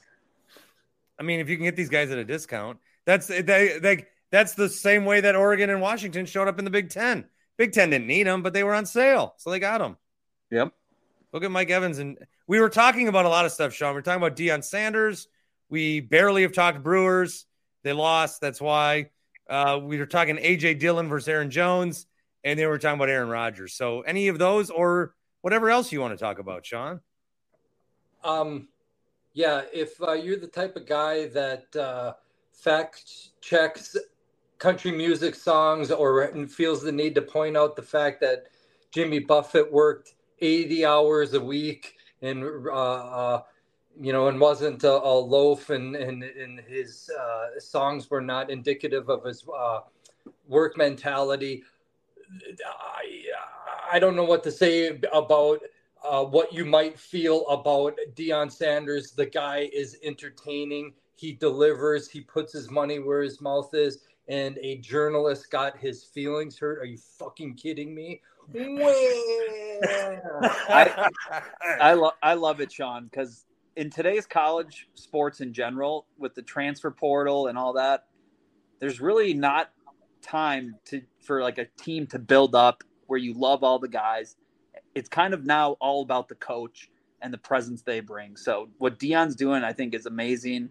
I 1.20 1.24
mean, 1.24 1.39
if 1.39 1.49
you 1.49 1.55
can 1.55 1.66
get 1.66 1.76
these 1.76 1.89
guys 1.89 2.12
at 2.12 2.18
a 2.18 2.26
discount, 2.26 2.80
that's 3.05 3.28
they, 3.28 3.80
they 3.80 4.05
that's 4.32 4.55
the 4.55 4.70
same 4.70 5.05
way 5.05 5.22
that 5.22 5.36
Oregon 5.36 5.70
and 5.70 5.82
Washington 5.82 6.26
showed 6.26 6.47
up 6.47 6.60
in 6.60 6.66
the 6.66 6.72
Big 6.72 6.89
Ten. 6.89 7.26
Big 7.58 7.72
Ten 7.72 7.89
didn't 7.89 8.08
need 8.08 8.28
them, 8.28 8.43
but 8.43 8.53
they 8.53 8.64
were 8.64 8.74
on 8.76 8.86
sale, 8.86 9.34
so 9.38 9.49
they 9.49 9.60
got 9.60 9.80
them. 9.80 9.97
Yep. 10.51 10.74
Look 11.34 11.43
at 11.43 11.51
Mike 11.51 11.70
Evans, 11.70 11.99
and 11.99 12.18
we 12.47 12.60
were 12.60 12.70
talking 12.70 13.08
about 13.08 13.26
a 13.26 13.30
lot 13.30 13.45
of 13.45 13.51
stuff, 13.51 13.74
Sean. 13.74 13.93
We 13.93 13.99
are 13.99 14.03
talking 14.03 14.22
about 14.22 14.38
Deion 14.38 14.64
Sanders. 14.64 15.28
We 15.70 15.99
barely 15.99 16.43
have 16.43 16.53
talked 16.53 16.84
Brewers. 16.84 17.45
They 17.84 17.93
lost. 17.93 18.41
That's 18.41 18.62
why 18.62 19.10
uh, 19.50 19.80
we 19.82 19.98
were 19.98 20.06
talking 20.06 20.38
AJ 20.38 20.80
Dillon 20.80 21.10
versus 21.10 21.28
Aaron 21.28 21.50
Jones, 21.50 22.06
and 22.43 22.60
then 22.60 22.68
we 22.68 22.74
are 22.74 22.78
talking 22.78 23.00
about 23.00 23.10
Aaron 23.10 23.30
Rodgers. 23.30 23.74
So, 23.74 24.02
any 24.02 24.28
of 24.28 24.39
those 24.39 24.70
or 24.70 25.14
whatever 25.41 25.70
else 25.70 25.91
you 25.91 26.02
want 26.02 26.18
to 26.18 26.24
talk 26.24 26.39
about, 26.39 26.66
Sean? 26.66 27.02
Um, 28.24 28.68
yeah, 29.34 29.62
if 29.74 30.02
uh, 30.02 30.14
you're 30.14 30.39
the 30.39 30.48
type 30.48 30.76
of 30.76 30.86
guy 30.86 31.28
that 31.28 31.76
uh, 31.76 32.14
fact 32.54 33.30
checks 33.41 33.95
country 34.58 34.91
music 34.91 35.36
songs 35.36 35.91
or 35.91 36.28
feels 36.48 36.82
the 36.82 36.91
need 36.91 37.14
to 37.16 37.22
point 37.22 37.56
out 37.56 37.76
the 37.76 37.82
fact 37.82 38.20
that 38.22 38.48
Jimmy 38.91 39.20
Buffett 39.20 39.72
worked 39.72 40.16
80 40.39 40.86
hours 40.86 41.34
a 41.34 41.39
week 41.39 41.95
and 42.22 42.43
uh, 42.43 42.72
uh, 42.72 43.41
you 44.00 44.12
know 44.12 44.28
and 44.28 44.39
wasn't 44.39 44.84
a, 44.84 44.91
a 44.91 45.16
loaf 45.18 45.70
and, 45.70 45.95
and 45.95 46.24
and 46.24 46.60
his 46.62 47.10
uh, 47.20 47.60
songs 47.60 48.10
were 48.10 48.22
not 48.22 48.50
indicative 48.50 49.10
of 49.10 49.24
his 49.24 49.45
uh, 49.56 49.80
work 50.48 50.78
mentality. 50.78 51.64
I, 52.66 53.24
I 53.93 54.00
don't 54.00 54.16
know 54.16 54.24
what 54.24 54.43
to 54.43 54.52
say 54.52 55.00
about 55.14 55.62
uh, 56.04 56.24
what 56.24 56.54
you 56.54 56.66
might 56.66 57.00
feel 57.00 57.48
about 57.48 57.98
Deion 58.16 58.52
Sanders. 58.52 59.12
The 59.12 59.26
guy 59.26 59.70
is 59.74 59.98
entertaining. 60.04 60.93
He 61.16 61.34
delivers. 61.34 62.10
He 62.10 62.22
puts 62.22 62.54
his 62.54 62.70
money 62.70 63.00
where 63.00 63.22
his 63.22 63.41
mouth 63.41 63.74
is. 63.74 64.00
And 64.28 64.58
a 64.58 64.78
journalist 64.80 65.50
got 65.50 65.78
his 65.78 66.04
feelings 66.04 66.60
hurt. 66.60 66.80
Are 66.80 66.86
you 66.86 66.98
fucking 66.98 67.56
kidding 67.56 67.95
me? 67.95 68.22
I, 70.70 71.14
I, 71.80 71.93
lo- 71.93 72.12
I 72.22 72.34
love 72.34 72.60
it, 72.62 72.72
Sean, 72.72 73.06
because 73.06 73.45
in 73.78 73.91
today's 73.91 74.25
college 74.25 74.89
sports 74.95 75.39
in 75.39 75.53
general, 75.53 76.07
with 76.17 76.34
the 76.34 76.41
transfer 76.41 76.91
portal 76.91 77.47
and 77.47 77.57
all 77.57 77.73
that, 77.73 78.07
there's 78.80 78.99
really 78.99 79.34
not 79.34 79.71
time 80.21 80.75
to 80.86 81.01
for 81.23 81.41
like 81.41 81.59
a 81.59 81.65
team 81.78 82.07
to 82.07 82.19
build 82.19 82.55
up 82.55 82.84
where 83.05 83.19
you 83.19 83.34
love 83.34 83.63
all 83.63 83.78
the 83.80 83.88
guys. 83.88 84.36
It's 84.95 85.07
kind 85.07 85.34
of 85.34 85.45
now 85.45 85.78
all 85.80 86.01
about 86.01 86.28
the 86.28 86.36
coach 86.36 86.89
and 87.21 87.32
the 87.32 87.38
presence 87.38 87.84
they 87.84 87.99
bring. 87.99 88.36
So 88.36 88.69
what 88.80 88.99
Deion's 88.99 89.36
doing, 89.36 89.63
I 89.63 89.73
think, 89.73 89.93
is 89.93 90.07
amazing. 90.07 90.69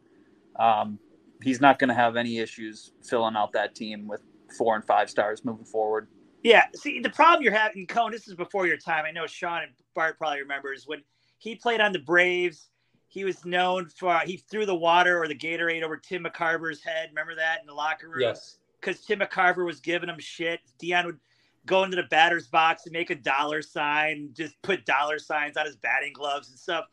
Um, 0.59 0.99
he's 1.43 1.61
not 1.61 1.79
going 1.79 1.89
to 1.89 1.95
have 1.95 2.17
any 2.17 2.39
issues 2.39 2.93
filling 3.09 3.37
out 3.37 3.53
that 3.53 3.77
team 3.77 4.09
with 4.09 4.23
four 4.59 4.75
and 4.75 4.85
five 4.85 5.09
stars 5.09 5.45
moving 5.45 5.65
forward. 5.65 6.09
Yeah. 6.43 6.65
See, 6.75 7.01
the 7.01 7.11
problem 7.11 7.43
you're 7.43 7.53
having, 7.53 7.87
Cone, 7.87 8.11
this 8.11 8.27
is 8.27 8.35
before 8.35 8.67
your 8.67 8.77
time. 8.77 9.05
I 9.05 9.13
know 9.13 9.27
Sean 9.27 9.63
and 9.63 9.73
Bart 9.95 10.19
probably 10.19 10.41
remembers 10.41 10.87
when 10.87 11.03
he 11.39 11.55
played 11.55 11.81
on 11.81 11.93
the 11.93 11.99
Braves. 12.01 12.69
He 13.09 13.25
was 13.25 13.45
known 13.45 13.87
for 13.87 14.19
he 14.25 14.37
threw 14.37 14.67
the 14.67 14.75
water 14.75 15.23
or 15.23 15.29
the 15.29 15.35
Gatorade 15.35 15.83
over 15.83 15.97
Tim 15.97 16.25
McCarver's 16.25 16.83
head. 16.83 17.09
Remember 17.11 17.35
that 17.35 17.61
in 17.61 17.67
the 17.67 17.75
locker 17.75 18.09
room? 18.09 18.21
Yes. 18.21 18.59
Because 18.81 19.01
Tim 19.05 19.21
McCarver 19.21 19.65
was 19.65 19.81
giving 19.81 20.09
him 20.09 20.19
shit. 20.19 20.61
Deion 20.81 21.07
would 21.07 21.19
go 21.67 21.85
into 21.85 21.97
the 21.97 22.05
batter's 22.05 22.47
box 22.47 22.85
and 22.87 22.93
make 22.93 23.11
a 23.11 23.15
dollar 23.15 23.61
sign, 23.61 24.31
just 24.33 24.61
put 24.63 24.87
dollar 24.87 25.19
signs 25.19 25.57
on 25.57 25.67
his 25.67 25.77
batting 25.77 26.13
gloves 26.13 26.49
and 26.49 26.59
stuff. 26.59 26.87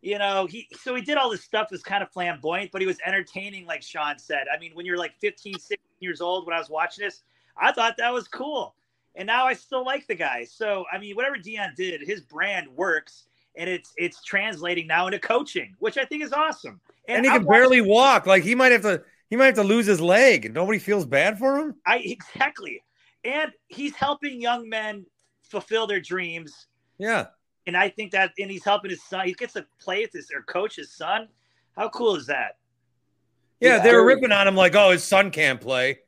You 0.00 0.18
know, 0.18 0.46
he 0.46 0.68
so 0.80 0.94
he 0.94 1.02
did 1.02 1.16
all 1.16 1.30
this 1.30 1.42
stuff 1.42 1.70
was 1.70 1.82
kind 1.82 2.02
of 2.02 2.10
flamboyant, 2.12 2.70
but 2.70 2.80
he 2.80 2.86
was 2.86 2.98
entertaining, 3.04 3.66
like 3.66 3.82
Sean 3.82 4.18
said. 4.18 4.46
I 4.52 4.58
mean, 4.58 4.72
when 4.74 4.86
you're 4.86 4.98
like 4.98 5.14
15, 5.20 5.54
16 5.54 5.78
years 6.00 6.20
old, 6.20 6.46
when 6.46 6.54
I 6.54 6.58
was 6.58 6.70
watching 6.70 7.04
this, 7.04 7.22
I 7.56 7.72
thought 7.72 7.96
that 7.98 8.12
was 8.12 8.28
cool. 8.28 8.74
And 9.16 9.26
now 9.26 9.46
I 9.46 9.54
still 9.54 9.84
like 9.84 10.06
the 10.06 10.14
guy. 10.14 10.44
So 10.44 10.84
I 10.92 10.98
mean, 10.98 11.16
whatever 11.16 11.36
Deion 11.36 11.74
did, 11.74 12.00
his 12.02 12.20
brand 12.20 12.68
works 12.68 13.27
and 13.58 13.68
it's 13.68 13.92
it's 13.96 14.22
translating 14.22 14.86
now 14.86 15.06
into 15.06 15.18
coaching, 15.18 15.74
which 15.80 15.98
I 15.98 16.04
think 16.04 16.22
is 16.22 16.32
awesome. 16.32 16.80
And, 17.08 17.24
he 17.24 17.30
I 17.30 17.38
can 17.38 17.46
barely 17.46 17.80
walk. 17.80 18.26
Like 18.26 18.44
he 18.44 18.54
might 18.54 18.72
have 18.72 18.82
to 18.82 19.02
he 19.28 19.36
might 19.36 19.46
have 19.46 19.54
to 19.56 19.64
lose 19.64 19.84
his 19.84 20.00
leg 20.00 20.46
and 20.46 20.54
nobody 20.54 20.78
feels 20.78 21.04
bad 21.04 21.38
for 21.38 21.58
him. 21.58 21.74
I 21.84 21.98
exactly. 21.98 22.82
And 23.24 23.50
he's 23.66 23.94
helping 23.94 24.40
young 24.40 24.68
men 24.68 25.04
fulfill 25.42 25.86
their 25.86 26.00
dreams. 26.00 26.68
Yeah. 26.98 27.26
And 27.66 27.76
I 27.76 27.90
think 27.90 28.12
that 28.12 28.32
and 28.38 28.50
he's 28.50 28.64
helping 28.64 28.90
his 28.90 29.02
son. 29.02 29.26
He 29.26 29.34
gets 29.34 29.54
to 29.54 29.66
play 29.80 30.02
with 30.02 30.12
his 30.12 30.30
or 30.34 30.42
coach 30.42 30.76
his 30.76 30.94
son. 30.94 31.28
How 31.76 31.88
cool 31.88 32.14
is 32.14 32.26
that? 32.26 32.56
Yeah, 33.60 33.80
they 33.80 33.92
were 33.92 34.06
ripping 34.06 34.30
on 34.30 34.46
him 34.46 34.54
like, 34.54 34.76
oh, 34.76 34.92
his 34.92 35.02
son 35.02 35.32
can't 35.32 35.60
play. 35.60 35.98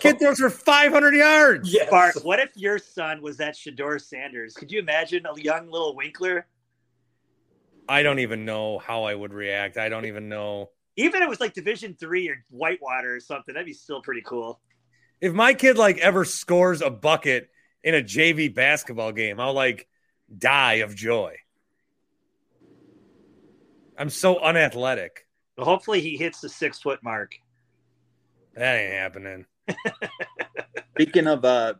Kid 0.00 0.18
throws 0.18 0.38
for 0.38 0.50
500 0.50 1.14
yards. 1.14 1.72
Yes. 1.72 1.90
Bart, 1.90 2.14
what 2.22 2.38
if 2.38 2.50
your 2.54 2.78
son 2.78 3.22
was 3.22 3.38
that 3.38 3.54
Shedeur 3.54 4.00
Sanders? 4.00 4.54
Could 4.54 4.70
you 4.70 4.78
imagine 4.78 5.26
a 5.26 5.40
young 5.40 5.70
little 5.70 5.96
Winkler? 5.96 6.46
I 7.90 8.04
don't 8.04 8.20
even 8.20 8.44
know 8.44 8.78
how 8.78 9.02
I 9.02 9.16
would 9.16 9.34
react. 9.34 9.76
I 9.76 9.88
don't 9.88 10.06
even 10.06 10.28
know. 10.28 10.70
Even 10.94 11.22
if 11.22 11.26
it 11.26 11.28
was 11.28 11.40
like 11.40 11.54
Division 11.54 11.96
Three 11.98 12.28
or 12.28 12.36
Whitewater 12.48 13.16
or 13.16 13.20
something, 13.20 13.52
that'd 13.52 13.66
be 13.66 13.72
still 13.72 14.00
pretty 14.00 14.22
cool. 14.24 14.60
If 15.20 15.32
my 15.32 15.54
kid 15.54 15.76
like 15.76 15.98
ever 15.98 16.24
scores 16.24 16.82
a 16.82 16.90
bucket 16.90 17.50
in 17.82 17.96
a 17.96 18.00
JV 18.00 18.54
basketball 18.54 19.10
game, 19.10 19.40
I'll 19.40 19.54
like 19.54 19.88
die 20.38 20.74
of 20.74 20.94
joy. 20.94 21.34
I'm 23.98 24.08
so 24.08 24.38
unathletic. 24.38 25.26
But 25.56 25.64
hopefully 25.64 26.00
he 26.00 26.16
hits 26.16 26.40
the 26.40 26.48
six 26.48 26.78
foot 26.78 27.00
mark. 27.02 27.34
That 28.54 28.76
ain't 28.76 28.94
happening. 28.94 29.46
Speaking 30.94 31.26
of 31.26 31.44
uh, 31.44 31.74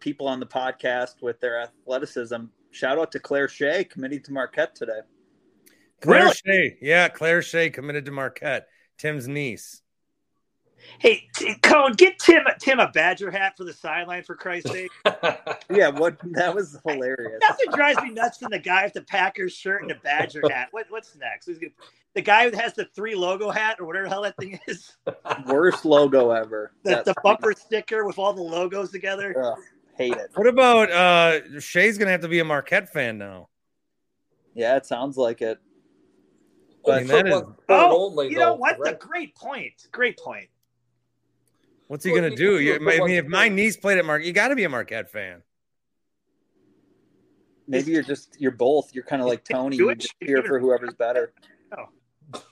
people 0.00 0.28
on 0.28 0.40
the 0.40 0.46
podcast 0.46 1.22
with 1.22 1.40
their 1.40 1.58
athleticism, 1.62 2.44
shout 2.70 2.98
out 2.98 3.10
to 3.12 3.18
Claire 3.18 3.48
Shea, 3.48 3.82
committed 3.84 4.24
to 4.24 4.32
Marquette 4.32 4.74
today. 4.74 5.00
Claire 6.04 6.22
Really? 6.24 6.34
Shea. 6.46 6.78
Yeah, 6.80 7.08
Claire 7.08 7.42
Shea 7.42 7.70
committed 7.70 8.04
to 8.06 8.10
Marquette, 8.12 8.68
Tim's 8.98 9.26
niece. 9.26 9.80
Hey, 10.98 11.28
T- 11.34 11.54
Cone, 11.62 11.92
get 11.92 12.18
Tim 12.18 12.42
Tim 12.60 12.78
a 12.78 12.90
Badger 12.90 13.30
hat 13.30 13.56
for 13.56 13.64
the 13.64 13.72
sideline 13.72 14.22
for 14.22 14.34
Christ's 14.36 14.70
sake. 14.70 14.90
Yeah, 15.70 15.88
what 15.88 16.18
that 16.32 16.54
was 16.54 16.78
hilarious. 16.86 17.40
Nothing 17.40 17.70
drives 17.72 18.00
me 18.02 18.10
nuts 18.10 18.36
than 18.38 18.50
the 18.50 18.58
guy 18.58 18.84
with 18.84 18.92
the 18.92 19.00
Packers 19.02 19.54
shirt 19.54 19.80
and 19.80 19.90
the 19.90 19.94
Badger 19.96 20.42
hat. 20.50 20.68
What, 20.72 20.86
what's 20.90 21.16
next? 21.16 21.46
Who's 21.46 21.58
gonna- 21.58 21.72
The 22.12 22.20
guy 22.20 22.48
who 22.50 22.56
has 22.56 22.74
the 22.74 22.84
three 22.94 23.14
logo 23.14 23.50
hat 23.50 23.78
or 23.80 23.86
whatever 23.86 24.04
the 24.04 24.10
hell 24.10 24.22
that 24.22 24.36
thing 24.36 24.60
is. 24.68 24.94
Worst 25.46 25.86
logo 25.86 26.30
ever. 26.32 26.72
The, 26.82 26.90
That's- 26.90 27.06
the 27.06 27.14
bumper 27.24 27.52
sticker 27.56 28.04
with 28.04 28.18
all 28.18 28.34
the 28.34 28.42
logos 28.42 28.90
together. 28.90 29.34
Ugh, 29.42 29.58
hate 29.96 30.12
it. 30.12 30.30
What 30.34 30.46
about 30.46 30.90
uh 30.90 31.60
Shea's 31.60 31.96
gonna 31.96 32.10
have 32.10 32.20
to 32.20 32.28
be 32.28 32.40
a 32.40 32.44
Marquette 32.44 32.92
fan 32.92 33.16
now? 33.16 33.48
Yeah, 34.54 34.76
it 34.76 34.84
sounds 34.84 35.16
like 35.16 35.40
it. 35.40 35.58
I 36.88 36.98
mean, 36.98 37.06
that 37.08 37.26
is, 37.28 37.42
Oh, 37.68 38.06
only, 38.10 38.28
you 38.28 38.36
know 38.38 38.46
though, 38.50 38.54
what? 38.56 38.78
The 38.82 38.94
great 38.94 39.34
point. 39.34 39.72
Great 39.92 40.18
point. 40.18 40.48
what's 41.88 42.04
he 42.04 42.10
Well, 42.12 42.20
gonna 42.22 42.30
you- 42.32 42.36
do? 42.36 42.58
you- 42.60 42.72
You, 42.80 42.90
I 42.90 42.98
mean, 43.06 43.10
if 43.10 43.26
my 43.26 43.48
niece 43.48 43.76
played 43.76 43.98
at 43.98 44.04
Marquette, 44.04 44.26
you 44.26 44.32
got 44.32 44.48
to 44.48 44.56
be 44.56 44.64
a 44.64 44.68
Marquette 44.68 45.10
fan. 45.10 45.42
Maybe 47.66 47.92
you're 47.92 48.02
just 48.02 48.36
you're 48.38 48.50
both. 48.52 48.94
You're 48.94 49.04
kind 49.04 49.22
of 49.22 49.28
like 49.28 49.44
Tony. 49.50 49.76
You 49.76 49.84
Jewish? 49.86 49.98
just 49.98 50.14
cheer 50.22 50.42
for 50.42 50.58
whoever's 50.60 50.94
better. 50.94 51.32
Oh. 51.76 52.42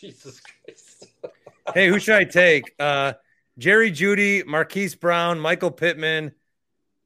Jesus 0.00 0.40
Christ. 0.40 1.06
Hey, 1.74 1.88
who 1.88 1.98
should 1.98 2.14
I 2.14 2.22
take? 2.24 2.72
Uh, 2.78 3.14
Jerry 3.58 3.90
Jeudy, 3.90 4.46
Marquise 4.46 4.94
Brown, 4.94 5.40
Michael 5.40 5.70
Pittman, 5.72 6.30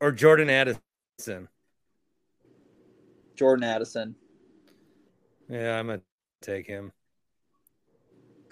or 0.01 0.13
Jordan 0.13 0.51
Addison? 0.51 1.49
Jordan 3.37 3.65
Addison. 3.65 4.17
Yeah, 5.49 5.79
I'm 5.79 5.87
gonna 5.87 6.03
take 6.41 6.67
him. 6.67 6.93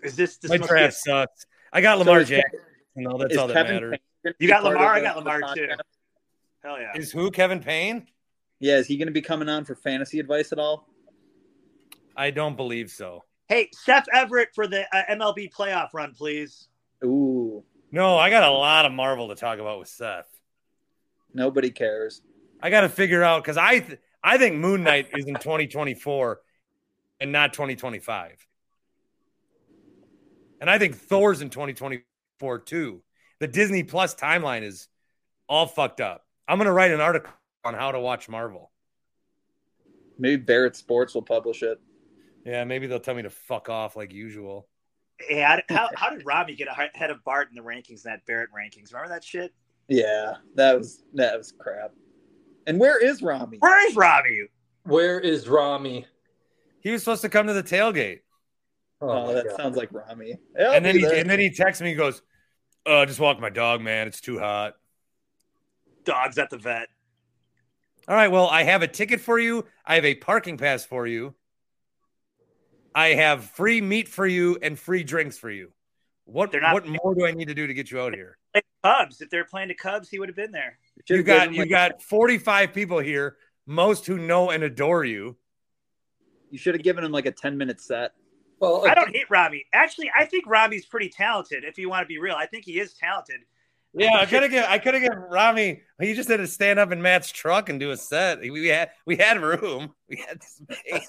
Is 0.03 0.15
this 0.17 0.37
this 0.39 0.51
My 0.51 0.59
must 0.59 0.71
be 0.71 0.75
draft 0.79 0.95
sucks. 0.97 1.47
I 1.73 1.81
got 1.81 1.99
Lamar 1.99 2.21
is 2.21 2.29
Ke- 2.29 2.31
Jackson. 2.31 2.61
No, 2.97 3.19
that's 3.19 3.37
all 3.37 3.47
that 3.49 3.55
Kevin 3.55 3.75
matters. 3.75 3.99
Payne 4.25 4.35
You 4.39 4.49
got 4.49 4.65
Lamar? 4.65 4.95
I 4.95 5.01
got 5.01 5.15
the 5.17 5.21
Lamar 5.23 5.55
too. 5.55 5.69
Hell 6.63 6.81
yeah. 6.81 6.93
Is 6.97 7.11
who 7.13 7.31
Kevin 7.31 7.61
Payne? 7.61 8.07
Yeah, 8.61 8.77
is 8.77 8.87
he 8.87 8.97
going 8.97 9.07
to 9.07 9.13
be 9.13 9.21
coming 9.23 9.49
on 9.49 9.65
for 9.65 9.75
fantasy 9.77 10.19
advice 10.19 10.53
at 10.53 10.59
all? 10.59 10.89
I 12.17 12.31
don't 12.31 12.57
believe 12.57 12.91
so. 12.91 13.25
Hey, 13.47 13.71
Seth 13.73 14.07
Everett 14.13 14.49
for 14.55 14.67
the 14.67 14.85
uh, 14.95 15.03
MLB 15.11 15.53
playoff 15.53 15.91
run, 15.95 16.13
please. 16.13 16.69
Ooh, 17.05 17.63
No, 17.93 18.19
I 18.19 18.29
got 18.31 18.43
a 18.43 18.51
lot 18.51 18.85
of 18.85 18.93
Marvel 18.93 19.29
to 19.29 19.37
talk 19.37 19.61
about 19.61 19.79
with 19.79 19.89
Seth. 19.89 20.27
nobody 21.33 21.71
cares. 21.71 22.23
I 22.61 22.71
got 22.71 22.81
to 22.81 22.89
figure 22.89 23.23
out 23.23 23.43
because 23.45 23.57
I 23.57 23.79
th- 23.79 24.01
I 24.25 24.37
think 24.37 24.57
Moon 24.57 24.83
Knight 24.83 25.09
is 25.17 25.27
in 25.27 25.35
2024 25.35 26.41
and 27.21 27.33
not 27.33 27.53
2025, 27.53 28.47
and 30.61 30.71
I 30.71 30.79
think 30.79 30.97
Thor's 30.97 31.41
in 31.41 31.51
2024 31.51 32.59
too. 32.61 33.03
The 33.41 33.47
Disney 33.47 33.85
Plus 33.85 34.15
timeline 34.15 34.63
is 34.63 34.89
all 35.49 35.67
fucked 35.67 36.01
up. 36.01 36.25
I'm 36.47 36.59
gonna 36.59 36.73
write 36.73 36.91
an 36.91 37.01
article 37.01 37.33
on 37.65 37.75
how 37.75 37.93
to 37.93 38.01
watch 38.01 38.29
Marvel. 38.29 38.71
Maybe 40.19 40.43
Barrett 40.43 40.77
Sports 40.77 41.15
will 41.15 41.23
publish 41.23 41.63
it. 41.63 41.81
Yeah, 42.45 42.65
maybe 42.65 42.87
they'll 42.87 43.01
tell 43.01 43.15
me 43.15 43.23
to 43.23 43.31
fuck 43.31 43.69
off 43.69 43.97
like 43.97 44.13
usual. 44.13 44.69
Hey, 45.21 45.41
how, 45.41 45.61
how, 45.69 45.91
how 45.95 46.11
did 46.11 46.25
Rami 46.25 46.55
get 46.55 46.69
ahead 46.69 47.11
of 47.11 47.23
Bart 47.25 47.49
in 47.51 47.57
the 47.57 47.63
rankings, 47.63 48.05
in 48.05 48.13
that 48.13 48.25
Barrett 48.27 48.51
rankings? 48.57 48.93
Remember 48.93 49.13
that 49.13 49.25
shit? 49.25 49.53
Yeah, 49.89 50.35
that 50.55 50.79
was 50.79 51.03
that 51.15 51.37
was 51.37 51.53
crap. 51.53 51.93
And 52.67 52.79
where 52.79 53.03
is 53.03 53.23
Rami? 53.23 53.59
Where 53.59 53.89
is 53.89 53.97
Rami? 53.97 54.43
Where 54.85 55.19
is 55.19 55.49
Rami? 55.49 56.07
He 56.81 56.91
was 56.91 57.03
supposed 57.03 57.23
to 57.23 57.29
come 57.29 57.47
to 57.49 57.53
the 57.53 57.63
tailgate, 57.63 58.21
Oh, 59.01 59.27
my 59.27 59.33
that 59.35 59.47
God. 59.49 59.57
sounds 59.57 59.77
like 59.77 59.93
Rami. 59.93 60.35
Yeah, 60.59 60.67
I'll 60.69 60.73
and 60.75 60.85
then 60.85 60.95
he 60.97 61.03
there. 61.03 61.17
and 61.17 61.29
then 61.29 61.39
he 61.39 61.51
texts 61.51 61.83
me. 61.83 61.91
He 61.91 61.95
goes, 61.95 62.23
"Uh, 62.87 63.05
just 63.07 63.21
walk 63.21 63.39
my 63.41 63.51
dog, 63.51 63.81
man. 63.81 64.07
It's 64.09 64.21
too 64.21 64.39
hot." 64.39 64.75
Dogs 66.05 66.39
at 66.39 66.51
the 66.51 66.59
vet. 66.59 66.89
All 68.09 68.15
right. 68.17 68.29
Well, 68.29 68.47
I 68.49 68.63
have 68.63 68.83
a 68.83 68.89
ticket 68.89 69.21
for 69.21 69.39
you. 69.39 69.67
I 69.85 69.97
have 69.97 70.05
a 70.05 70.15
parking 70.15 70.57
pass 70.57 70.85
for 70.85 71.07
you. 71.07 71.35
I 72.95 73.09
have 73.09 73.45
free 73.45 73.81
meat 73.81 74.09
for 74.09 74.27
you 74.27 74.59
and 74.63 74.79
free 74.79 75.05
drinks 75.05 75.37
for 75.39 75.51
you. 75.51 75.73
What 76.25 76.53
not- 76.53 76.73
what 76.75 76.87
more 76.87 77.15
do 77.15 77.27
I 77.27 77.33
need 77.33 77.49
to 77.49 77.55
do 77.55 77.67
to 77.67 77.75
get 77.75 77.91
you 77.91 78.01
out 78.01 78.15
here? 78.15 78.39
Cubs. 78.83 79.21
If 79.21 79.29
they're 79.31 79.45
playing 79.45 79.69
the 79.69 79.75
Cubs, 79.75 80.09
he 80.09 80.19
would 80.19 80.29
have 80.29 80.37
been 80.37 80.53
there. 80.53 80.79
You 80.97 81.03
Should've 81.07 81.27
got 81.27 81.53
you 81.53 81.61
like- 81.63 81.71
got 81.71 82.03
45 82.03 82.73
people 82.73 82.99
here, 83.01 83.37
most 83.67 84.07
who 84.07 84.19
know 84.19 84.51
and 84.51 84.63
adore 84.63 85.05
you. 85.05 85.37
You 86.51 86.59
should 86.59 86.75
have 86.75 86.83
given 86.83 87.05
him 87.05 87.13
like 87.13 87.27
a 87.27 87.33
ten 87.33 87.57
minute 87.57 87.81
set. 87.81 88.13
Well, 88.61 88.87
I 88.89 88.95
don't 88.95 89.15
hate 89.15 89.31
Robbie. 89.31 89.67
Actually, 89.73 90.11
I 90.19 90.25
think 90.25 90.45
Robbie's 90.47 90.85
pretty 90.85 91.09
talented. 91.09 91.65
If 91.65 91.79
you 91.79 91.89
want 91.89 92.03
to 92.03 92.09
be 92.09 92.19
real, 92.19 92.35
I 92.35 92.47
think 92.47 92.65
he 92.65 92.81
is 92.81 92.93
talented. 92.95 93.41
Yeah, 93.95 94.17
I 94.17 94.27
could 94.27 94.43
have 94.43 94.51
given 94.51 94.69
I 94.69 94.79
could 94.79 94.95
have 94.95 95.03
given 95.03 95.19
Rami. 95.19 95.83
He 96.01 96.15
just 96.15 96.29
had 96.29 96.39
to 96.39 96.47
stand 96.47 96.79
up 96.79 96.93
in 96.93 97.01
Matt's 97.01 97.31
truck 97.31 97.69
and 97.69 97.81
do 97.81 97.91
a 97.91 97.97
set. 97.97 98.41
We 98.41 98.69
had 98.69 98.91
we 99.07 99.17
had 99.17 99.41
room. 99.41 99.95
We 100.09 100.17
had 100.27 100.41
this 100.41 100.61
space. 100.63 101.09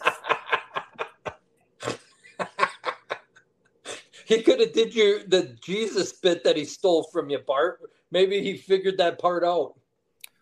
he 4.26 4.42
could 4.42 4.60
have 4.60 4.74
did 4.74 4.96
your 4.96 5.24
the 5.24 5.58
Jesus 5.62 6.14
bit 6.14 6.44
that 6.44 6.56
he 6.56 6.66
stole 6.66 7.04
from 7.04 7.30
you, 7.30 7.40
Bart. 7.40 7.82
Maybe 8.12 8.42
he 8.42 8.58
figured 8.58 8.98
that 8.98 9.20
part 9.20 9.44
out. 9.44 9.74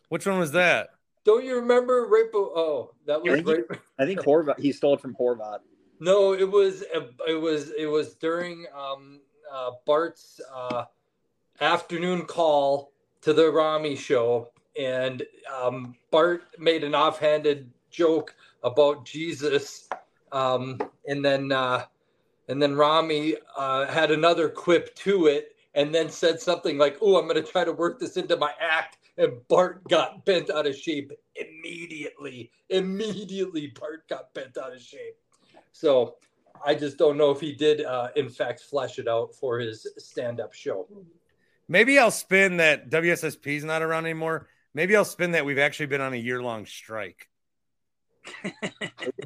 Which 0.10 0.26
one 0.26 0.40
was 0.40 0.52
that? 0.54 0.90
Don't 1.28 1.44
you 1.44 1.58
remember 1.58 2.08
right? 2.10 2.30
Oh, 2.34 2.92
that 3.06 3.22
was 3.22 3.34
I 3.34 3.36
think, 3.36 3.48
he, 3.48 3.54
right. 3.54 3.82
I 4.00 4.06
think 4.06 4.22
Horvat. 4.22 4.58
He 4.58 4.72
stole 4.72 4.94
it 4.94 5.02
from 5.02 5.14
Horvat. 5.14 5.60
No, 6.00 6.34
it 6.34 6.50
was 6.50 6.84
it 7.28 7.42
was 7.42 7.72
it 7.72 7.88
was 7.88 8.16
during 8.16 8.66
um, 8.74 9.20
uh, 9.54 9.72
Bart's 9.86 10.40
uh, 10.56 10.86
afternoon 11.60 12.24
call 12.24 12.94
to 13.24 13.34
the 13.34 13.52
Rami 13.52 13.98
show, 13.98 14.52
and 14.80 15.22
um, 15.54 15.98
Bart 16.12 16.44
made 16.60 16.86
an 16.86 16.96
offhanded 16.96 17.70
joke 17.92 18.34
about 18.64 19.04
Jesus, 19.04 19.90
um, 20.32 20.80
and 21.10 21.26
then 21.26 21.52
uh, 21.52 21.84
and 22.48 22.62
then 22.62 22.74
Rami 22.74 23.36
uh, 23.58 23.86
had 23.88 24.12
another 24.12 24.48
quip 24.48 24.96
to 24.96 25.26
it, 25.26 25.58
and 25.76 25.94
then 25.94 26.10
said 26.10 26.40
something 26.40 26.78
like, 26.78 26.98
"Oh, 27.02 27.18
I'm 27.18 27.28
going 27.28 27.44
to 27.44 27.52
try 27.52 27.66
to 27.66 27.74
work 27.74 28.00
this 28.00 28.16
into 28.16 28.38
my 28.38 28.54
act." 28.62 28.98
And 29.18 29.48
Bart 29.48 29.88
got 29.88 30.26
bent 30.26 30.50
out 30.50 30.68
of 30.68 30.76
shape 30.76 31.12
immediately. 31.36 32.52
Immediately, 32.70 33.74
Bart 33.80 34.08
got 34.08 34.34
bent 34.34 34.58
out 34.58 34.74
of 34.74 34.82
shape. 34.82 35.16
So 35.72 36.16
I 36.66 36.76
just 36.76 36.98
don't 36.98 37.18
know 37.18 37.32
if 37.32 37.40
he 37.40 37.54
did, 37.54 37.84
uh, 37.84 38.10
in 38.16 38.30
fact, 38.30 38.62
flesh 38.62 39.00
it 39.00 39.08
out 39.08 39.34
for 39.36 39.60
his 39.60 39.88
stand-up 39.98 40.54
show. 40.54 40.88
Maybe 41.68 42.00
I'll 42.00 42.12
spin 42.12 42.58
that 42.58 42.90
WSSP's 42.90 43.64
not 43.64 43.82
around 43.82 44.06
anymore. 44.06 44.48
Maybe 44.74 44.96
I'll 44.96 45.06
spin 45.06 45.32
that 45.32 45.46
we've 45.46 45.58
actually 45.58 45.88
been 45.88 46.02
on 46.02 46.14
a 46.14 46.18
year 46.18 46.42
long 46.42 46.66
strike. 46.66 47.28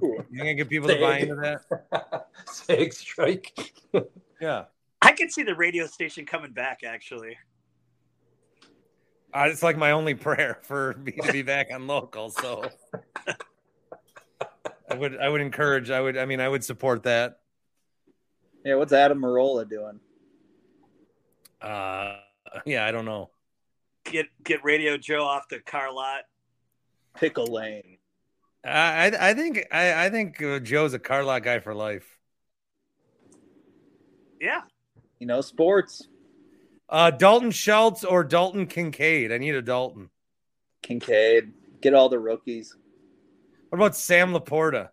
Ooh. 0.04 0.24
You 0.30 0.38
gonna 0.38 0.54
get 0.54 0.70
people 0.70 0.88
to 0.88 1.00
buy 1.00 1.20
into 1.20 1.36
that? 1.36 2.28
Sag 2.46 2.94
strike. 2.94 3.74
Yeah. 4.40 4.64
I 5.04 5.12
could 5.12 5.32
see 5.32 5.44
the 5.44 5.54
radio 5.54 5.86
station 5.86 6.26
coming 6.26 6.52
back. 6.52 6.80
Actually, 6.84 7.38
Uh, 9.34 9.48
it's 9.50 9.64
like 9.64 9.78
my 9.78 9.92
only 9.92 10.14
prayer 10.14 10.60
for 10.64 10.94
me 10.94 11.14
to 11.14 11.32
be 11.32 11.42
back 11.42 11.68
on 11.74 11.88
local. 11.88 12.30
So 12.30 12.64
I 14.90 14.96
would 14.96 15.18
I 15.18 15.30
would 15.30 15.42
encourage 15.42 15.90
I 15.90 16.02
would 16.02 16.18
I 16.18 16.26
mean 16.26 16.40
I 16.40 16.50
would 16.50 16.64
support 16.64 17.04
that. 17.04 17.40
Yeah, 18.66 18.76
what's 18.76 18.94
Adam 18.94 19.20
Marola 19.22 19.68
doing? 19.70 20.00
Uh 21.62 22.18
yeah, 22.66 22.86
I 22.86 22.92
don't 22.92 23.06
know. 23.06 23.30
get 24.04 24.28
get 24.44 24.64
Radio 24.64 24.98
Joe 24.98 25.24
off 25.24 25.48
the 25.50 25.60
car 25.60 25.94
lot. 25.94 26.22
Pickle 27.16 27.48
Lane. 27.48 27.98
I 28.66 29.08
I, 29.08 29.30
I 29.30 29.34
think 29.34 29.66
I, 29.72 30.06
I 30.06 30.10
think 30.10 30.42
uh, 30.42 30.60
Joe's 30.60 30.94
a 30.94 31.00
car 31.00 31.24
lot 31.24 31.44
guy 31.44 31.60
for 31.60 31.74
life. 31.74 32.18
Yeah, 34.40 34.62
You 35.20 35.28
know, 35.28 35.42
sports. 35.42 36.08
Uh 36.92 37.10
Dalton 37.10 37.52
Schultz 37.52 38.04
or 38.04 38.24
Dalton 38.24 38.68
Kincaid. 38.68 39.32
I 39.32 39.38
need 39.38 39.56
a 39.56 39.62
Dalton. 39.62 40.10
Kincaid. 40.82 41.54
Get 41.82 41.94
all 41.94 42.10
the 42.10 42.20
rookies. 42.20 42.76
What 43.70 43.78
about 43.78 43.96
Sam 43.96 44.34
LaPorta? 44.34 44.90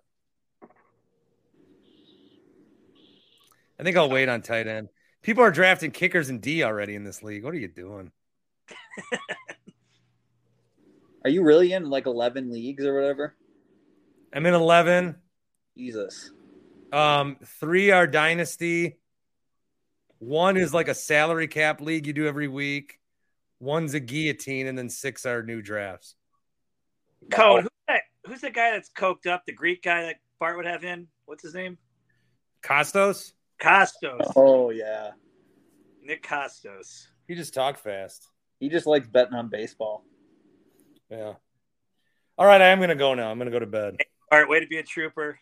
I 3.80 3.82
think 3.82 3.96
I'll 3.96 4.08
wait 4.08 4.28
on 4.28 4.42
tight 4.42 4.66
end. 4.66 4.88
People 5.22 5.42
are 5.42 5.50
drafting 5.50 5.90
kickers 5.90 6.28
and 6.28 6.40
D 6.40 6.62
already 6.62 6.94
in 6.94 7.04
this 7.04 7.22
league. 7.22 7.44
What 7.44 7.54
are 7.54 7.58
you 7.58 7.68
doing? 7.68 8.12
Are 11.24 11.30
you 11.30 11.42
really 11.42 11.72
in 11.72 11.90
like 11.90 12.06
eleven 12.06 12.50
leagues 12.50 12.84
or 12.84 12.94
whatever? 12.94 13.34
I'm 14.32 14.46
in 14.46 14.54
11. 14.54 15.16
Jesus. 15.76 16.30
Um, 16.92 17.36
three 17.60 17.90
are 17.90 18.06
dynasty. 18.06 18.98
One 20.18 20.56
is 20.56 20.74
like 20.74 20.88
a 20.88 20.94
salary 20.94 21.48
cap 21.48 21.80
league 21.80 22.06
you 22.06 22.12
do 22.12 22.26
every 22.26 22.48
week. 22.48 22.98
One's 23.60 23.94
a 23.94 24.00
guillotine, 24.00 24.66
and 24.66 24.76
then 24.76 24.88
six 24.88 25.26
are 25.26 25.42
new 25.42 25.62
drafts. 25.62 26.14
Code. 27.30 27.60
Oh. 27.60 27.60
Who's 27.62 27.68
that? 27.88 28.02
Who's 28.26 28.40
the 28.40 28.50
guy 28.50 28.70
that's 28.72 28.90
coked 28.90 29.26
up? 29.26 29.44
The 29.46 29.52
Greek 29.52 29.82
guy 29.82 30.02
that 30.02 30.16
Bart 30.38 30.56
would 30.56 30.66
have 30.66 30.84
in? 30.84 31.06
What's 31.26 31.42
his 31.42 31.54
name? 31.54 31.78
Kostos, 32.62 33.32
Kostos. 33.60 34.32
Oh 34.36 34.70
yeah. 34.70 35.10
Nick 36.02 36.22
Kostos. 36.24 37.06
he 37.26 37.34
just 37.34 37.54
talked 37.54 37.78
fast. 37.80 38.28
He 38.60 38.68
just 38.68 38.86
likes 38.86 39.06
betting 39.06 39.34
on 39.34 39.48
baseball. 39.48 40.04
Yeah. 41.10 41.34
All 42.36 42.46
right, 42.46 42.60
I 42.60 42.68
am 42.68 42.80
gonna 42.80 42.94
go 42.94 43.14
now. 43.14 43.30
I'm 43.30 43.38
gonna 43.38 43.50
go 43.50 43.58
to 43.58 43.66
bed. 43.66 43.96
All 44.32 44.38
right, 44.38 44.48
way 44.48 44.60
to 44.60 44.66
be 44.66 44.78
a 44.78 44.82
trooper. 44.82 45.38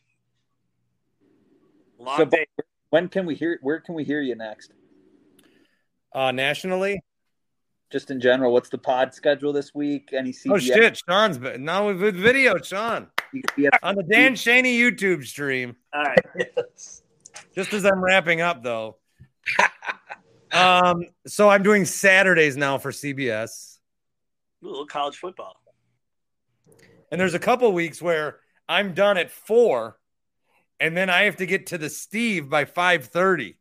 Long 1.99 2.19
So, 2.19 2.25
day. 2.27 2.47
When 2.91 3.09
can 3.09 3.27
we 3.27 3.35
hear? 3.35 3.59
Where 3.63 3.81
can 3.81 3.95
we 3.95 4.05
hear 4.05 4.21
you 4.21 4.35
next? 4.35 4.73
Uh, 6.13 6.33
nationally. 6.33 7.03
Just 7.93 8.11
in 8.11 8.21
general, 8.21 8.53
what's 8.53 8.69
the 8.69 8.79
pod 8.79 9.15
schedule 9.15 9.53
this 9.53 9.75
week? 9.75 10.11
Any 10.13 10.33
CBS? 10.33 10.51
Oh 10.51 10.59
shit, 10.59 11.01
Sean's 11.09 11.39
but 11.39 11.61
now 11.61 11.87
with 11.87 12.17
video, 12.17 12.59
Sean 12.59 13.09
on 13.83 13.95
the 13.97 14.03
Dan 14.03 14.35
Shaney 14.35 14.79
YouTube 14.79 15.25
stream. 15.25 15.77
All 15.93 16.03
right. 16.03 16.49
Just 17.55 17.73
as 17.73 17.85
I'm 17.85 18.03
wrapping 18.03 18.41
up, 18.41 18.63
though. 18.63 18.97
um, 20.53 21.05
so 21.27 21.49
I'm 21.49 21.63
doing 21.63 21.85
Saturdays 21.85 22.57
now 22.57 22.79
for 22.79 22.91
CBS, 22.91 23.79
a 24.63 24.67
little 24.67 24.87
college 24.87 25.17
football. 25.17 25.57
and 27.11 27.21
there's 27.21 27.35
a 27.35 27.39
couple 27.39 27.71
weeks 27.73 28.03
where 28.03 28.41
I'm 28.69 28.95
done 28.95 29.17
at 29.17 29.31
four, 29.31 29.97
and 30.81 30.97
then 30.97 31.09
I 31.11 31.23
have 31.23 31.37
to 31.37 31.47
get 31.47 31.67
to 31.69 31.79
the 31.79 31.89
Steve 31.91 32.49
by 32.51 32.65
five 32.65 33.07
thirty. 33.07 33.59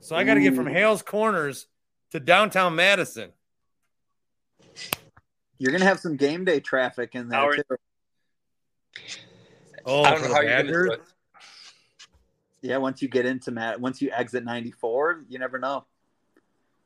So 0.00 0.14
I 0.16 0.24
got 0.24 0.34
to 0.34 0.40
get 0.40 0.54
from 0.54 0.66
Hales 0.66 1.02
Corners 1.02 1.66
to 2.12 2.20
downtown 2.20 2.74
Madison. 2.76 3.32
You're 5.58 5.72
gonna 5.72 5.84
have 5.84 5.98
some 5.98 6.16
game 6.16 6.44
day 6.44 6.60
traffic 6.60 7.14
in 7.14 7.28
there 7.28 7.40
Hour- 7.40 7.56
too. 7.56 7.62
Oh, 9.84 10.02
I 10.02 10.10
don't 10.10 10.22
know 10.22 10.28
the 10.28 10.34
how 10.34 10.40
you're 10.42 10.50
going 10.62 10.66
to 10.66 10.72
do 10.72 10.92
it. 10.92 11.02
Yeah, 12.60 12.76
once 12.76 13.00
you 13.00 13.08
get 13.08 13.24
into 13.24 13.50
Matt, 13.50 13.80
once 13.80 14.02
you 14.02 14.10
exit 14.10 14.44
94, 14.44 15.24
you 15.28 15.38
never 15.38 15.58
know. 15.58 15.86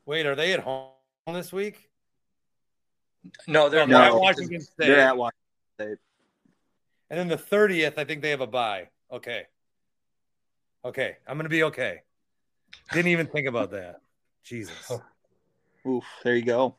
Wait, 0.06 0.24
are 0.26 0.34
they 0.36 0.52
at 0.52 0.60
home 0.60 0.90
this 1.26 1.52
week? 1.52 1.88
No, 3.48 3.68
they're 3.68 3.86
No, 3.86 3.98
not. 3.98 4.06
at 4.08 4.14
Washington 4.14 4.60
State. 4.60 4.86
They're 4.86 5.00
at 5.00 5.16
Washington 5.16 5.38
State. 5.80 5.98
And 7.12 7.20
then 7.20 7.28
the 7.28 7.36
30th, 7.36 7.98
I 7.98 8.04
think 8.04 8.22
they 8.22 8.30
have 8.30 8.40
a 8.40 8.46
bye. 8.46 8.88
Okay. 9.12 9.42
Okay. 10.82 11.16
I'm 11.28 11.36
going 11.36 11.44
to 11.44 11.50
be 11.50 11.64
okay. 11.64 12.00
Didn't 12.90 13.08
even 13.08 13.26
think 13.26 13.46
about 13.46 13.72
that. 13.72 13.96
Jesus. 14.42 14.90
Oof, 15.86 16.04
there 16.24 16.34
you 16.34 16.42
go. 16.42 16.76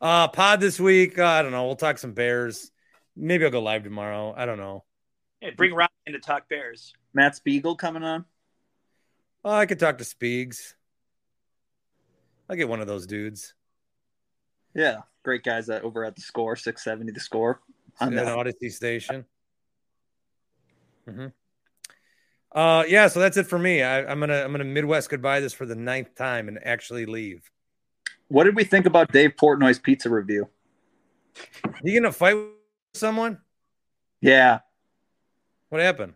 Uh, 0.00 0.28
pod 0.28 0.60
this 0.60 0.78
week. 0.78 1.18
Uh, 1.18 1.26
I 1.26 1.42
don't 1.42 1.50
know. 1.50 1.66
We'll 1.66 1.74
talk 1.74 1.98
some 1.98 2.12
Bears. 2.12 2.70
Maybe 3.16 3.44
I'll 3.44 3.50
go 3.50 3.60
live 3.60 3.82
tomorrow. 3.82 4.32
I 4.36 4.46
don't 4.46 4.58
know. 4.58 4.84
Hey, 5.40 5.50
bring 5.50 5.74
Ryan 5.74 5.88
in 6.06 6.12
to 6.12 6.20
talk 6.20 6.48
Bears. 6.48 6.94
Matt 7.12 7.34
Spiegel 7.34 7.74
coming 7.74 8.04
on. 8.04 8.26
Oh, 9.44 9.50
I 9.50 9.66
could 9.66 9.80
talk 9.80 9.98
to 9.98 10.04
Speegs. 10.04 10.74
I'll 12.48 12.54
get 12.54 12.68
one 12.68 12.80
of 12.80 12.86
those 12.86 13.08
dudes. 13.08 13.54
Yeah, 14.72 14.98
great 15.24 15.42
guys 15.42 15.66
that 15.66 15.82
over 15.82 16.04
at 16.04 16.14
the 16.14 16.22
score, 16.22 16.54
670 16.54 17.10
the 17.10 17.18
score. 17.18 17.60
On 18.00 18.16
an. 18.16 18.26
Audacy 18.26 18.70
station. 18.72 19.24
hmm 21.08 21.26
Uh, 22.52 22.84
yeah. 22.88 23.08
So 23.08 23.20
that's 23.20 23.36
it 23.36 23.46
for 23.46 23.58
me. 23.58 23.82
I, 23.82 24.04
I'm 24.04 24.20
gonna 24.20 24.42
I'm 24.42 24.52
gonna 24.52 24.64
Midwest 24.64 25.10
goodbye 25.10 25.40
this 25.40 25.52
for 25.52 25.66
the 25.66 25.76
ninth 25.76 26.14
time 26.14 26.48
and 26.48 26.58
actually 26.64 27.06
leave. 27.06 27.50
What 28.28 28.44
did 28.44 28.56
we 28.56 28.64
think 28.64 28.86
about 28.86 29.12
Dave 29.12 29.34
Portnoy's 29.36 29.78
pizza 29.78 30.10
review? 30.10 30.48
You 31.82 32.00
gonna 32.00 32.12
fight 32.12 32.34
with 32.34 32.50
someone? 32.94 33.38
Yeah. 34.20 34.60
What 35.68 35.80
happened? 35.80 36.14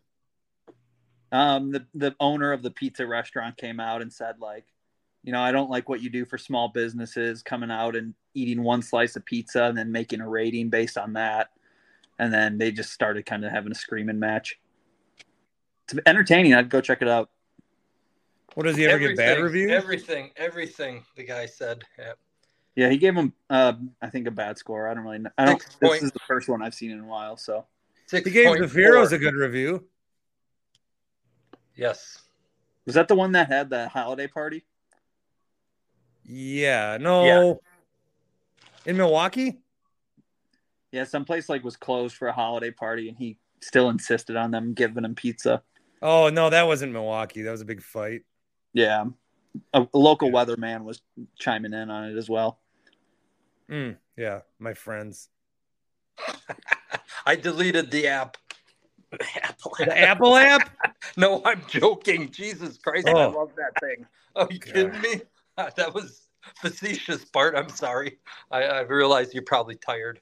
Um, 1.33 1.71
the 1.71 1.87
the 1.95 2.17
owner 2.19 2.53
of 2.53 2.63
the 2.63 2.71
pizza 2.71 3.07
restaurant 3.07 3.57
came 3.57 3.79
out 3.79 4.03
and 4.03 4.13
said 4.13 4.41
like, 4.41 4.65
you 5.23 5.33
know, 5.33 5.41
I 5.41 5.53
don't 5.53 5.71
like 5.71 5.89
what 5.89 6.01
you 6.01 6.11
do 6.11 6.25
for 6.25 6.39
small 6.39 6.69
businesses 6.69 7.43
coming 7.43 7.71
out 7.71 7.95
and 7.95 8.15
eating 8.35 8.63
one 8.63 8.83
slice 8.83 9.17
of 9.17 9.25
pizza 9.25 9.65
and 9.65 9.77
then 9.77 9.93
making 9.93 10.21
a 10.21 10.29
rating 10.29 10.71
based 10.71 10.99
on 10.99 11.13
that. 11.13 11.51
And 12.21 12.35
then 12.35 12.59
they 12.59 12.71
just 12.71 12.93
started 12.93 13.25
kind 13.25 13.47
of 13.47 13.51
having 13.51 13.73
a 13.73 13.75
screaming 13.75 14.19
match. 14.19 14.61
It's 15.89 15.99
entertaining. 16.05 16.53
I'd 16.53 16.69
go 16.69 16.83
check 16.83 17.01
it 17.01 17.09
out. 17.09 17.31
What 18.55 18.65
does 18.65 18.77
he 18.77 18.85
ever 18.85 18.99
get 18.99 19.17
bad 19.17 19.41
reviews? 19.41 19.71
Everything, 19.73 20.31
everything. 20.37 21.03
The 21.17 21.25
guy 21.25 21.47
said. 21.47 21.83
Yeah. 21.99 22.13
Yeah, 22.77 22.91
he 22.91 22.99
gave 22.99 23.15
him, 23.17 23.33
uh, 23.49 23.73
I 24.03 24.11
think, 24.11 24.27
a 24.27 24.31
bad 24.31 24.59
score. 24.59 24.87
I 24.87 24.93
don't 24.93 25.03
really 25.05 25.19
know. 25.21 25.31
I 25.39 25.47
don't. 25.47 25.63
Six 25.63 25.77
This 25.81 25.89
point- 25.91 26.03
is 26.03 26.13
the 26.13 26.19
first 26.29 26.47
one 26.47 26.61
I've 26.63 26.75
seen 26.75 26.91
in 26.91 27.01
a 27.01 27.07
while. 27.07 27.39
So 27.39 27.65
Six 28.07 28.27
He 28.27 28.33
gave 28.33 28.53
the 28.59 28.67
Zaffiro's 28.67 29.09
four. 29.09 29.17
a 29.17 29.19
good 29.19 29.35
review. 29.35 29.87
Yes. 31.75 32.19
was 32.85 32.95
that 32.97 33.09
the 33.09 33.15
one 33.15 33.33
that 33.33 33.49
had 33.49 33.71
the 33.71 33.89
holiday 33.89 34.27
party? 34.27 34.65
Yeah. 36.25 36.99
No. 37.01 37.25
Yeah. 37.25 37.55
In 38.91 38.97
Milwaukee? 38.99 39.59
Yeah, 40.93 41.05
someplace 41.05 41.49
like 41.49 41.63
was 41.63 41.77
closed 41.77 42.17
for 42.17 42.29
a 42.29 42.33
holiday 42.33 42.71
party, 42.71 43.09
and 43.09 43.17
he 43.17 43.39
still 43.61 43.91
insisted 43.91 44.37
on 44.37 44.51
them 44.51 44.75
giving 44.75 45.05
him 45.05 45.15
pizza. 45.15 45.63
Oh 46.03 46.31
no, 46.31 46.51
that 46.51 46.67
wasn't 46.67 46.93
Milwaukee. 46.93 47.43
That 47.43 47.51
was 47.53 47.61
a 47.61 47.67
big 47.67 47.83
fight. 47.83 48.23
Yeah, 48.73 49.05
a, 49.73 49.87
a 49.93 49.99
local 49.99 50.31
weatherman 50.31 50.85
was 50.85 51.03
chiming 51.39 51.73
in 51.73 51.91
on 51.91 52.11
it 52.11 52.17
as 52.17 52.29
well. 52.29 52.61
Mm, 53.71 53.97
yeah, 54.17 54.41
my 54.59 54.75
friends. 54.75 55.29
I 57.27 57.37
deleted 57.37 57.91
the 57.91 58.09
app. 58.09 58.37
Apple. 59.43 59.75
The 59.79 59.99
Apple 59.99 60.37
app? 60.37 60.71
No, 61.17 61.41
I'm 61.47 61.63
joking. 61.67 62.31
Jesus 62.31 62.77
Christ, 62.77 63.07
I 63.07 63.11
Oh. 63.11 63.31
love 63.31 63.53
that 63.57 63.81
thing. 63.81 64.07
Are 64.37 64.47
you 64.51 64.61
kidding 64.61 65.01
me? 65.01 65.23
That 65.77 65.93
was 65.95 66.29
facetious, 66.57 67.25
Bart. 67.27 67.55
I'm 67.57 67.69
sorry. 67.69 68.19
I, 68.51 68.63
I 68.63 68.81
realized 68.81 69.35
you're 69.35 69.43
probably 69.43 69.77
tired. 69.77 70.21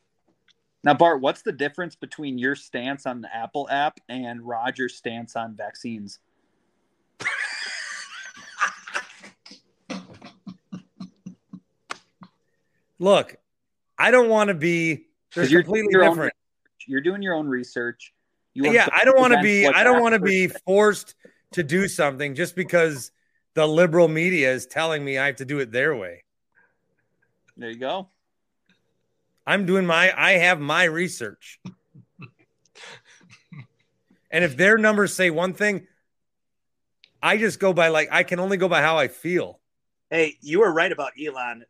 Now, 0.85 0.95
Bart, 0.95 1.21
what's 1.21 1.43
the 1.43 1.53
difference 1.53 1.97
between 1.97 2.39
your 2.39 2.55
stance 2.55 3.05
on 3.05 3.21
the 3.21 3.35
Apple 3.35 3.69
app 3.71 3.99
and 4.09 4.41
Rodgers' 4.43 4.97
stance 4.97 5.35
on 5.35 5.57
vaccines? 5.57 6.21
Look, 13.01 13.37
I 13.97 14.11
don't 14.11 14.29
want 14.29 14.49
to 14.49 14.55
be. 14.55 15.07
They're 15.35 15.45
you're 15.45 15.63
completely 15.63 15.89
your 15.93 16.05
own 16.05 16.11
different. 16.11 16.35
You're 16.87 17.01
doing 17.01 17.23
your 17.23 17.35
own 17.35 17.47
research. 17.47 18.13
You 18.55 18.73
yeah, 18.73 18.89
I 18.93 19.05
don't 19.05 19.19
want 19.19 19.35
to 19.35 19.43
be. 19.43 19.67
I 19.67 19.85
don't 19.85 20.01
want 20.01 20.15
to 20.15 20.21
be 20.21 20.49
forced 20.49 21.15
to 21.53 21.63
do 21.63 21.87
something 21.87 22.35
just 22.35 22.57
because 22.57 23.13
the 23.55 23.67
liberal 23.67 24.09
media 24.09 24.53
is 24.53 24.67
telling 24.67 25.05
me 25.05 25.19
I 25.19 25.27
have 25.27 25.37
to 25.37 25.45
do 25.45 25.61
it 25.61 25.71
their 25.71 25.95
way. 25.95 26.25
There 27.57 27.71
you 27.71 27.79
go. 27.79 28.09
I'm 29.49 29.65
doing 29.65 29.87
my. 29.87 30.13
I 30.15 30.33
have 30.33 30.61
my 30.61 30.85
research, 30.85 31.59
and 34.31 34.45
if 34.45 34.59
their 34.59 34.77
numbers 34.77 35.15
say 35.15 35.31
one 35.31 35.55
thing, 35.55 35.87
I 37.23 37.39
just 37.39 37.59
go 37.59 37.73
by 37.73 37.89
like 37.89 38.11
I 38.13 38.25
can 38.25 38.41
only 38.41 38.59
go 38.59 38.69
by 38.69 38.83
how 38.83 38.99
I 38.99 39.09
feel. 39.09 39.59
Hey, 40.11 40.37
you 40.43 40.61
were 40.61 40.71
right 40.71 40.93
about 40.93 41.13
Elon. 41.19 41.65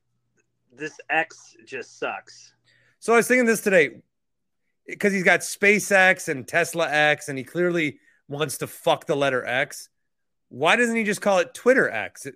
This 0.76 0.99
X 1.09 1.57
just 1.64 2.01
sucks. 2.01 2.53
So 2.99 3.12
I 3.12 3.16
was 3.18 3.29
thinking 3.29 3.47
this 3.47 3.61
today 3.61 4.03
because 4.85 5.12
he's 5.12 5.22
got 5.22 5.41
SpaceX 5.41 6.26
and 6.26 6.49
Tesla 6.49 6.91
X, 6.91 7.29
and 7.29 7.39
he 7.39 7.45
clearly 7.45 8.01
wants 8.26 8.59
to 8.59 8.66
fuck 8.66 9.07
the 9.07 9.14
letter 9.14 9.45
X. 9.45 9.89
Why 10.49 10.74
doesn't 10.74 10.97
he 10.97 11.05
just 11.05 11.20
call 11.20 11.39
it 11.39 11.55
Twitter 11.55 11.89
X? 11.89 12.26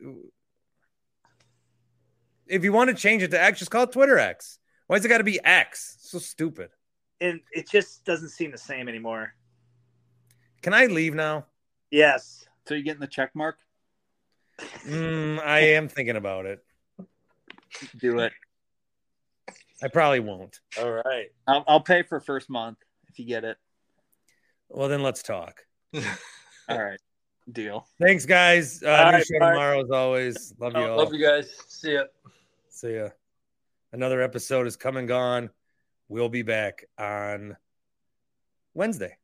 If 2.47 2.63
you 2.63 2.73
want 2.73 2.91
to 2.91 2.95
change 2.95 3.25
it 3.25 3.33
to 3.33 3.43
X, 3.43 3.59
just 3.59 3.73
call 3.73 3.83
it 3.83 3.93
Twitter 3.93 4.21
X. 4.21 4.61
Why's 4.93 5.07
it 5.07 5.09
got 5.09 5.19
to 5.19 5.25
be 5.25 5.43
X? 5.43 5.97
So 6.01 6.19
stupid. 6.19 6.69
And 7.19 7.41
it 7.51 7.67
just 7.67 8.05
doesn't 8.05 8.29
seem 8.29 8.51
the 8.51 8.59
same 8.59 8.91
anymore. 8.91 9.33
Can 10.61 10.75
I 10.75 10.85
leave 10.85 11.15
now? 11.15 11.47
Yes. 11.91 12.47
So 12.69 12.75
you 12.75 12.83
getting 12.83 13.01
the 13.01 13.07
check 13.07 13.31
mark? 13.35 13.57
Mm, 14.87 15.41
I 15.43 15.61
am 15.61 15.89
thinking 15.89 16.17
about 16.17 16.45
it. 16.45 16.63
Do 18.01 18.19
it. 18.19 18.35
I 19.83 19.89
probably 19.89 20.21
won't. 20.21 20.61
All 20.79 20.91
right. 20.91 21.29
I'll, 21.47 21.65
I'll 21.67 21.81
pay 21.81 22.03
for 22.03 22.21
first 22.21 22.51
month 22.51 22.77
if 23.09 23.19
you 23.19 23.25
get 23.25 23.45
it. 23.45 23.57
Well, 24.69 24.89
then 24.89 25.03
let's 25.03 25.23
talk. 25.23 25.65
All 25.95 26.03
right. 26.69 27.01
Deal. 27.51 27.87
Thanks, 27.99 28.27
guys. 28.27 28.83
Uh, 28.83 28.91
All 28.91 29.07
new 29.07 29.17
right, 29.17 29.27
show 29.27 29.39
bye. 29.39 29.53
tomorrow, 29.53 29.81
as 29.85 29.91
always. 29.91 30.55
Love 30.59 30.75
you 30.75 30.83
all. 30.83 30.99
Love 30.99 31.15
you 31.15 31.27
guys. 31.27 31.51
See 31.67 31.95
ya. 31.95 32.03
See 32.69 32.97
ya. 32.97 33.09
Another 33.93 34.23
episode 34.23 34.67
is 34.67 34.77
come 34.77 34.97
and 34.97 35.07
gone. 35.07 35.51
We'll 36.09 36.31
be 36.31 36.43
back 36.43 36.87
on 36.97 37.57
Wednesday. 38.73 39.19